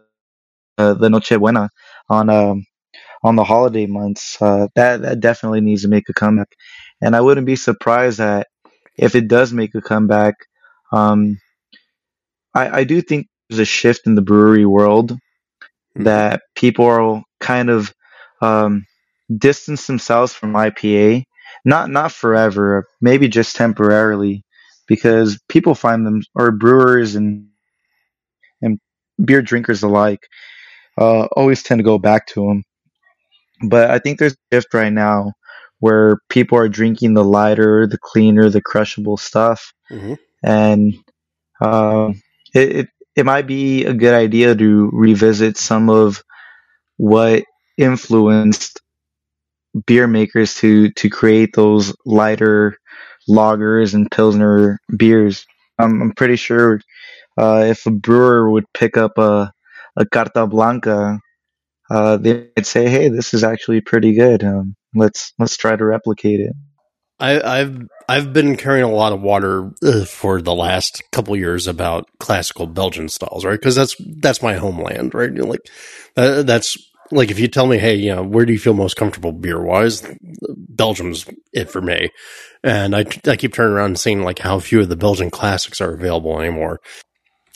uh, 0.78 0.94
the 0.94 1.10
Noche 1.10 1.30
Buena 1.38 1.70
on 2.08 2.28
um, 2.30 2.64
on 3.22 3.36
the 3.36 3.44
holiday 3.44 3.86
months, 3.86 4.40
uh, 4.40 4.68
that 4.74 5.02
that 5.02 5.20
definitely 5.20 5.60
needs 5.60 5.82
to 5.82 5.88
make 5.88 6.08
a 6.08 6.14
comeback. 6.14 6.48
And 7.00 7.14
I 7.16 7.20
wouldn't 7.20 7.46
be 7.46 7.56
surprised 7.56 8.18
that 8.18 8.48
if 8.96 9.14
it 9.14 9.28
does 9.28 9.52
make 9.52 9.74
a 9.74 9.80
comeback, 9.82 10.34
um, 10.92 11.38
I 12.54 12.80
I 12.80 12.84
do 12.84 13.00
think 13.02 13.28
there's 13.48 13.60
a 13.60 13.64
shift 13.64 14.06
in 14.06 14.14
the 14.14 14.22
brewery 14.22 14.66
world 14.66 15.16
Mhm. 15.96 16.04
that 16.04 16.42
people 16.54 16.86
are 16.86 17.22
kind 17.40 17.70
of 17.70 17.92
um, 18.40 18.86
distance 19.36 19.86
themselves 19.86 20.32
from 20.34 20.54
IPA. 20.56 21.24
Not 21.64 21.90
not 21.90 22.12
forever, 22.12 22.86
maybe 23.00 23.28
just 23.28 23.56
temporarily, 23.56 24.44
because 24.88 25.40
people 25.48 25.74
find 25.74 26.06
them 26.06 26.22
or 26.34 26.50
brewers 26.52 27.14
and 27.16 27.48
beer 29.22 29.42
drinkers 29.42 29.82
alike 29.82 30.26
uh, 30.98 31.24
always 31.36 31.62
tend 31.62 31.78
to 31.78 31.84
go 31.84 31.98
back 31.98 32.26
to 32.28 32.46
them. 32.46 32.64
But 33.62 33.90
I 33.90 33.98
think 33.98 34.18
there's 34.18 34.32
a 34.32 34.56
shift 34.56 34.74
right 34.74 34.92
now 34.92 35.32
where 35.78 36.18
people 36.28 36.58
are 36.58 36.68
drinking 36.68 37.14
the 37.14 37.24
lighter, 37.24 37.86
the 37.86 37.98
cleaner, 37.98 38.48
the 38.50 38.62
crushable 38.62 39.16
stuff, 39.16 39.72
mm-hmm. 39.90 40.14
and 40.42 40.94
uh, 41.60 42.12
it, 42.54 42.76
it 42.76 42.88
it 43.14 43.26
might 43.26 43.46
be 43.46 43.84
a 43.84 43.92
good 43.92 44.14
idea 44.14 44.54
to 44.54 44.90
revisit 44.92 45.56
some 45.56 45.90
of 45.90 46.22
what 46.96 47.44
influenced 47.76 48.80
beer 49.86 50.06
makers 50.06 50.54
to 50.54 50.90
to 50.92 51.08
create 51.08 51.54
those 51.54 51.94
lighter 52.04 52.76
lagers 53.28 53.94
and 53.94 54.10
pilsner 54.10 54.78
beers. 54.96 55.46
I'm, 55.78 56.02
I'm 56.02 56.12
pretty 56.12 56.36
sure 56.36 56.80
uh, 57.38 57.64
if 57.66 57.86
a 57.86 57.90
brewer 57.90 58.50
would 58.50 58.64
pick 58.74 58.96
up 58.96 59.18
a 59.18 59.52
a 59.96 60.06
Carta 60.06 60.46
Blanca, 60.46 61.20
uh, 61.90 62.16
they'd 62.16 62.66
say, 62.66 62.88
"Hey, 62.88 63.08
this 63.08 63.34
is 63.34 63.44
actually 63.44 63.80
pretty 63.80 64.14
good. 64.14 64.42
Um, 64.44 64.74
let's 64.94 65.32
let's 65.38 65.56
try 65.56 65.76
to 65.76 65.84
replicate 65.84 66.40
it." 66.40 66.52
I, 67.22 67.58
have 67.58 67.80
I've 68.08 68.32
been 68.32 68.56
carrying 68.56 68.84
a 68.84 68.90
lot 68.90 69.12
of 69.12 69.22
water 69.22 69.70
uh, 69.84 70.04
for 70.04 70.42
the 70.42 70.54
last 70.54 71.04
couple 71.12 71.36
years 71.36 71.68
about 71.68 72.08
classical 72.18 72.66
Belgian 72.66 73.08
styles, 73.08 73.44
right? 73.44 73.52
Because 73.52 73.76
that's 73.76 73.94
that's 74.16 74.42
my 74.42 74.54
homeland, 74.54 75.14
right? 75.14 75.30
You 75.30 75.42
know, 75.42 75.46
like 75.46 75.60
uh, 76.16 76.42
that's 76.42 76.76
like 77.12 77.30
if 77.30 77.38
you 77.38 77.46
tell 77.46 77.66
me, 77.66 77.78
hey, 77.78 77.94
you 77.94 78.14
know, 78.14 78.22
where 78.22 78.44
do 78.44 78.52
you 78.52 78.58
feel 78.58 78.74
most 78.74 78.96
comfortable 78.96 79.32
beer 79.32 79.62
wise? 79.62 80.02
Belgium's 80.68 81.26
it 81.52 81.70
for 81.70 81.80
me. 81.80 82.10
And 82.64 82.96
I, 82.96 83.04
I 83.26 83.36
keep 83.36 83.54
turning 83.54 83.74
around 83.74 83.86
and 83.86 83.98
seeing 83.98 84.22
like 84.22 84.38
how 84.40 84.58
few 84.58 84.80
of 84.80 84.88
the 84.88 84.96
Belgian 84.96 85.30
classics 85.30 85.80
are 85.80 85.92
available 85.92 86.40
anymore. 86.40 86.80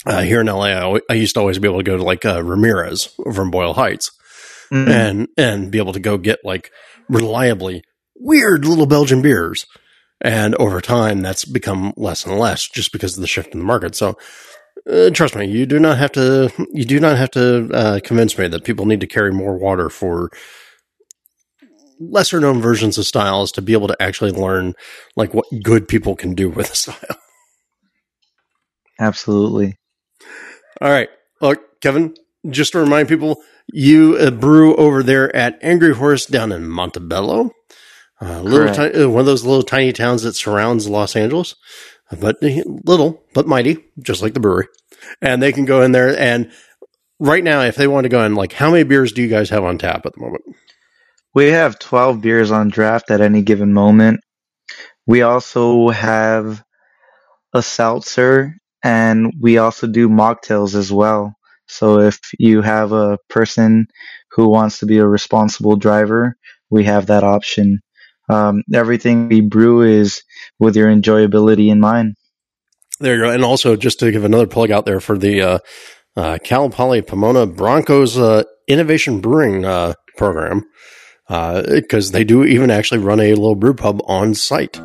Uh, 0.06 0.22
here 0.22 0.40
in 0.40 0.46
LA, 0.46 0.66
I, 0.66 1.00
I, 1.10 1.14
used 1.14 1.34
to 1.34 1.40
always 1.40 1.58
be 1.58 1.66
able 1.66 1.78
to 1.78 1.84
go 1.84 1.96
to 1.96 2.02
like 2.02 2.24
uh, 2.24 2.42
Ramirez 2.42 3.08
from 3.34 3.50
Boyle 3.50 3.74
Heights 3.74 4.12
mm-hmm. 4.70 4.88
and 4.88 5.28
and 5.36 5.70
be 5.70 5.78
able 5.78 5.94
to 5.94 6.00
go 6.00 6.16
get 6.16 6.44
like 6.44 6.70
reliably 7.08 7.82
weird 8.14 8.64
little 8.64 8.86
Belgian 8.86 9.22
beers. 9.22 9.66
And 10.20 10.54
over 10.54 10.80
time, 10.80 11.20
that's 11.20 11.44
become 11.44 11.92
less 11.96 12.24
and 12.24 12.38
less 12.38 12.66
just 12.68 12.92
because 12.92 13.16
of 13.16 13.20
the 13.20 13.26
shift 13.26 13.52
in 13.52 13.58
the 13.58 13.66
market. 13.66 13.94
So, 13.94 14.16
uh, 14.90 15.10
trust 15.10 15.36
me, 15.36 15.46
you 15.46 15.66
do 15.66 15.78
not 15.78 15.98
have 15.98 16.12
to. 16.12 16.50
You 16.72 16.84
do 16.84 17.00
not 17.00 17.18
have 17.18 17.30
to 17.32 17.70
uh, 17.72 18.00
convince 18.02 18.38
me 18.38 18.48
that 18.48 18.64
people 18.64 18.86
need 18.86 19.00
to 19.00 19.06
carry 19.06 19.32
more 19.32 19.58
water 19.58 19.90
for 19.90 20.30
lesser 21.98 22.40
known 22.40 22.60
versions 22.60 22.96
of 22.96 23.06
styles 23.06 23.52
to 23.52 23.62
be 23.62 23.72
able 23.72 23.88
to 23.88 23.96
actually 24.00 24.30
learn 24.30 24.74
like 25.16 25.34
what 25.34 25.46
good 25.62 25.88
people 25.88 26.14
can 26.16 26.34
do 26.34 26.48
with 26.48 26.70
a 26.70 26.76
style. 26.76 27.16
Absolutely. 28.98 29.76
All 30.80 30.90
right. 30.90 31.08
Look, 31.40 31.80
Kevin, 31.80 32.14
just 32.48 32.72
to 32.72 32.80
remind 32.80 33.08
people, 33.08 33.42
you 33.72 34.16
uh, 34.18 34.30
brew 34.30 34.76
over 34.76 35.02
there 35.02 35.34
at 35.34 35.58
Angry 35.62 35.94
Horse 35.94 36.26
down 36.26 36.52
in 36.52 36.68
Montebello. 36.68 37.50
Uh, 38.20 38.40
little 38.40 38.72
tiny, 38.74 38.94
uh, 38.94 39.08
one 39.08 39.20
of 39.20 39.26
those 39.26 39.44
little 39.44 39.62
tiny 39.62 39.92
towns 39.92 40.22
that 40.22 40.34
surrounds 40.34 40.88
Los 40.88 41.16
Angeles, 41.16 41.54
but 42.18 42.36
little 42.40 43.22
but 43.34 43.46
mighty, 43.46 43.84
just 44.00 44.22
like 44.22 44.32
the 44.32 44.40
brewery. 44.40 44.68
And 45.20 45.42
they 45.42 45.52
can 45.52 45.66
go 45.66 45.82
in 45.82 45.92
there 45.92 46.18
and 46.18 46.50
right 47.18 47.44
now, 47.44 47.62
if 47.62 47.76
they 47.76 47.86
want 47.86 48.04
to 48.04 48.08
go 48.08 48.24
in, 48.24 48.34
like, 48.34 48.52
how 48.52 48.70
many 48.70 48.84
beers 48.84 49.12
do 49.12 49.22
you 49.22 49.28
guys 49.28 49.50
have 49.50 49.64
on 49.64 49.78
tap 49.78 50.06
at 50.06 50.14
the 50.14 50.20
moment? 50.20 50.44
We 51.34 51.46
have 51.48 51.78
12 51.78 52.20
beers 52.20 52.50
on 52.50 52.68
draft 52.68 53.10
at 53.10 53.20
any 53.20 53.42
given 53.42 53.72
moment. 53.72 54.20
We 55.06 55.22
also 55.22 55.90
have 55.90 56.64
a 57.52 57.62
seltzer 57.62 58.56
and 58.82 59.32
we 59.40 59.58
also 59.58 59.86
do 59.86 60.08
mocktails 60.08 60.74
as 60.74 60.92
well. 60.92 61.34
So 61.68 62.00
if 62.00 62.20
you 62.38 62.62
have 62.62 62.92
a 62.92 63.18
person 63.28 63.88
who 64.30 64.48
wants 64.48 64.78
to 64.78 64.86
be 64.86 64.98
a 64.98 65.06
responsible 65.06 65.76
driver, 65.76 66.36
we 66.70 66.84
have 66.84 67.06
that 67.06 67.24
option. 67.24 67.80
Um, 68.28 68.62
everything 68.72 69.28
we 69.28 69.40
brew 69.40 69.82
is 69.82 70.22
with 70.58 70.76
your 70.76 70.88
enjoyability 70.88 71.70
in 71.70 71.80
mind. 71.80 72.16
There 72.98 73.16
you 73.16 73.22
go. 73.22 73.30
And 73.30 73.44
also, 73.44 73.76
just 73.76 74.00
to 74.00 74.10
give 74.10 74.24
another 74.24 74.46
plug 74.46 74.70
out 74.70 74.86
there 74.86 75.00
for 75.00 75.18
the 75.18 75.42
uh, 75.42 75.58
uh, 76.16 76.38
Cal 76.42 76.70
Poly 76.70 77.02
Pomona 77.02 77.46
Broncos 77.46 78.16
uh, 78.16 78.44
Innovation 78.68 79.20
Brewing 79.20 79.64
uh, 79.64 79.94
program 80.16 80.64
because 81.28 82.10
uh, 82.10 82.12
they 82.12 82.24
do 82.24 82.44
even 82.44 82.70
actually 82.70 82.98
run 82.98 83.20
a 83.20 83.34
little 83.34 83.54
brew 83.54 83.74
pub 83.74 84.00
on 84.06 84.34
site. 84.34 84.80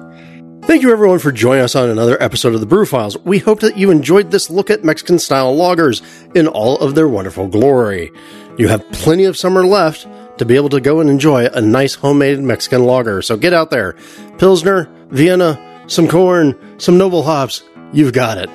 Thank 0.63 0.83
you 0.83 0.91
everyone 0.91 1.19
for 1.19 1.31
joining 1.31 1.63
us 1.63 1.75
on 1.75 1.89
another 1.89 2.21
episode 2.21 2.53
of 2.53 2.59
the 2.59 2.65
Brew 2.65 2.85
Files. 2.85 3.17
We 3.19 3.39
hope 3.39 3.59
that 3.61 3.77
you 3.77 3.91
enjoyed 3.91 4.31
this 4.31 4.49
look 4.49 4.69
at 4.69 4.83
Mexican 4.83 5.19
style 5.19 5.53
lagers 5.55 6.01
in 6.35 6.47
all 6.47 6.77
of 6.77 6.95
their 6.95 7.09
wonderful 7.09 7.47
glory. 7.47 8.11
You 8.57 8.67
have 8.67 8.89
plenty 8.91 9.25
of 9.25 9.35
summer 9.35 9.65
left 9.65 10.07
to 10.37 10.45
be 10.45 10.55
able 10.55 10.69
to 10.69 10.79
go 10.79 10.99
and 10.99 11.09
enjoy 11.09 11.47
a 11.47 11.61
nice 11.61 11.95
homemade 11.95 12.39
Mexican 12.39 12.85
lager. 12.85 13.21
So 13.21 13.37
get 13.37 13.53
out 13.53 13.69
there. 13.71 13.95
Pilsner, 14.37 14.87
Vienna, 15.09 15.59
some 15.87 16.07
corn, 16.07 16.55
some 16.79 16.97
noble 16.97 17.23
hops. 17.23 17.63
You've 17.91 18.13
got 18.13 18.37
it. 18.37 18.49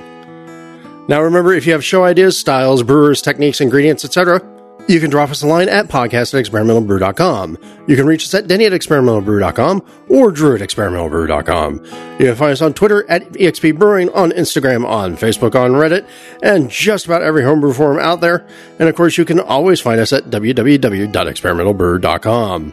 Now 1.09 1.21
remember, 1.23 1.53
if 1.53 1.67
you 1.67 1.73
have 1.73 1.85
show 1.85 2.05
ideas, 2.05 2.39
styles, 2.39 2.83
brewers, 2.83 3.21
techniques, 3.21 3.61
ingredients, 3.61 4.05
etc., 4.05 4.41
you 4.89 5.01
can 5.01 5.11
drop 5.11 5.31
us 5.31 5.43
a 5.43 5.47
line 5.47 5.69
at 5.69 5.89
podcast 5.89 6.35
at 6.35 6.45
experimentalbrew.com. 6.45 7.59
You 7.87 7.97
can 7.97 8.07
reach 8.07 8.25
us 8.25 8.35
at 8.35 8.47
denny 8.47 8.67
at 8.67 8.73
experimentalbrew.com 8.73 9.83
or 10.09 10.31
drew 10.31 10.55
at 10.55 10.61
experimentalbrew.com. 10.61 11.85
You 12.19 12.27
can 12.27 12.35
find 12.35 12.53
us 12.53 12.63
on 12.63 12.75
Twitter 12.75 13.09
at 13.09 13.33
EXP 13.33 13.79
Brewing, 13.79 14.11
on 14.11 14.33
Instagram, 14.33 14.87
on 14.87 15.17
Facebook, 15.17 15.55
on 15.55 15.71
Reddit, 15.73 16.07
and 16.43 16.71
just 16.71 17.07
about 17.07 17.23
every 17.23 17.45
homebrew 17.45 17.73
forum 17.73 17.99
out 17.99 18.21
there. 18.21 18.47
And 18.79 18.89
of 18.89 18.95
course, 18.95 19.19
you 19.19 19.25
can 19.25 19.41
always 19.41 19.81
find 19.81 20.01
us 20.01 20.13
at 20.13 20.25
www.experimentalbrew.com. 20.25 22.73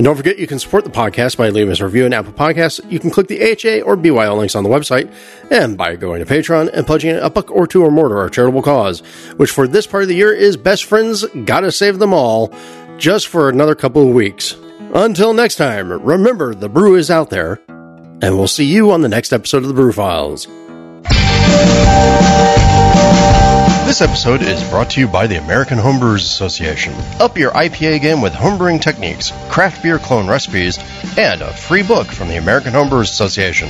And 0.00 0.04
don't 0.06 0.16
forget, 0.16 0.38
you 0.38 0.46
can 0.46 0.58
support 0.58 0.84
the 0.84 0.90
podcast 0.90 1.36
by 1.36 1.50
leaving 1.50 1.70
us 1.70 1.80
a 1.80 1.84
review 1.84 2.06
in 2.06 2.14
Apple 2.14 2.32
Podcasts. 2.32 2.80
You 2.90 2.98
can 2.98 3.10
click 3.10 3.26
the 3.26 3.38
AHA 3.42 3.84
or 3.84 3.96
BYO 3.96 4.34
links 4.34 4.54
on 4.54 4.64
the 4.64 4.70
website, 4.70 5.12
and 5.50 5.76
by 5.76 5.94
going 5.96 6.24
to 6.24 6.34
Patreon 6.34 6.70
and 6.72 6.86
pledging 6.86 7.16
a 7.16 7.28
buck 7.28 7.50
or 7.50 7.66
two 7.66 7.84
or 7.84 7.90
more 7.90 8.08
to 8.08 8.14
our 8.14 8.30
charitable 8.30 8.62
cause, 8.62 9.00
which 9.36 9.50
for 9.50 9.68
this 9.68 9.86
part 9.86 10.02
of 10.02 10.08
the 10.08 10.14
year 10.14 10.32
is 10.32 10.56
Best 10.56 10.84
Friends 10.84 11.26
Gotta 11.44 11.70
Save 11.70 11.98
Them 11.98 12.14
All, 12.14 12.50
just 12.96 13.28
for 13.28 13.50
another 13.50 13.74
couple 13.74 14.08
of 14.08 14.14
weeks. 14.14 14.56
Until 14.94 15.34
next 15.34 15.56
time, 15.56 15.92
remember 15.92 16.54
the 16.54 16.70
brew 16.70 16.94
is 16.94 17.10
out 17.10 17.28
there, 17.28 17.60
and 17.68 18.38
we'll 18.38 18.48
see 18.48 18.64
you 18.64 18.92
on 18.92 19.02
the 19.02 19.08
next 19.10 19.34
episode 19.34 19.64
of 19.64 19.68
the 19.68 19.74
Brew 19.74 19.92
Files. 19.92 20.46
This 23.90 24.02
episode 24.02 24.42
is 24.42 24.62
brought 24.70 24.90
to 24.90 25.00
you 25.00 25.08
by 25.08 25.26
the 25.26 25.34
American 25.34 25.76
Homebrewers 25.76 26.22
Association. 26.22 26.94
Up 27.18 27.36
your 27.36 27.50
IPA 27.50 28.00
game 28.00 28.20
with 28.20 28.32
homebrewing 28.32 28.80
techniques, 28.80 29.32
craft 29.48 29.82
beer 29.82 29.98
clone 29.98 30.28
recipes, 30.28 30.78
and 31.18 31.42
a 31.42 31.52
free 31.52 31.82
book 31.82 32.06
from 32.06 32.28
the 32.28 32.36
American 32.36 32.72
Homebrewers 32.72 33.10
Association. 33.10 33.68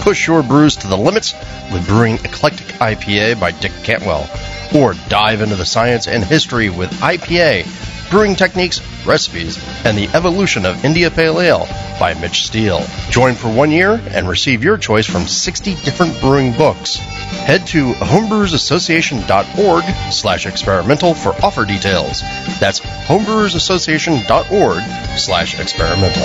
Push 0.00 0.26
your 0.26 0.42
brews 0.42 0.74
to 0.74 0.88
the 0.88 0.98
limits 0.98 1.34
with 1.72 1.86
Brewing 1.86 2.16
Eclectic 2.24 2.66
IPA 2.80 3.38
by 3.38 3.52
Dick 3.52 3.70
Cantwell, 3.84 4.28
or 4.74 4.94
dive 5.08 5.40
into 5.40 5.54
the 5.54 5.64
science 5.64 6.08
and 6.08 6.24
history 6.24 6.68
with 6.68 6.90
IPA, 6.94 7.93
brewing 8.10 8.36
techniques, 8.36 8.80
recipes, 9.06 9.58
and 9.84 9.96
the 9.96 10.08
evolution 10.14 10.66
of 10.66 10.84
India 10.84 11.10
Pale 11.10 11.40
Ale 11.40 11.66
by 11.98 12.14
Mitch 12.20 12.46
Steele. 12.46 12.84
Join 13.10 13.34
for 13.34 13.54
one 13.54 13.70
year 13.70 14.00
and 14.10 14.28
receive 14.28 14.64
your 14.64 14.78
choice 14.78 15.06
from 15.06 15.26
60 15.26 15.74
different 15.76 16.18
brewing 16.20 16.52
books 16.52 17.00
head 17.44 17.66
to 17.66 17.92
homebrewersassociation.org 17.92 19.84
slash 20.12 20.46
experimental 20.46 21.14
for 21.14 21.34
offer 21.44 21.66
details. 21.66 22.22
That's 22.58 22.80
homebrewersassociation.org 22.80 25.18
slash 25.18 25.60
experimental. 25.60 26.24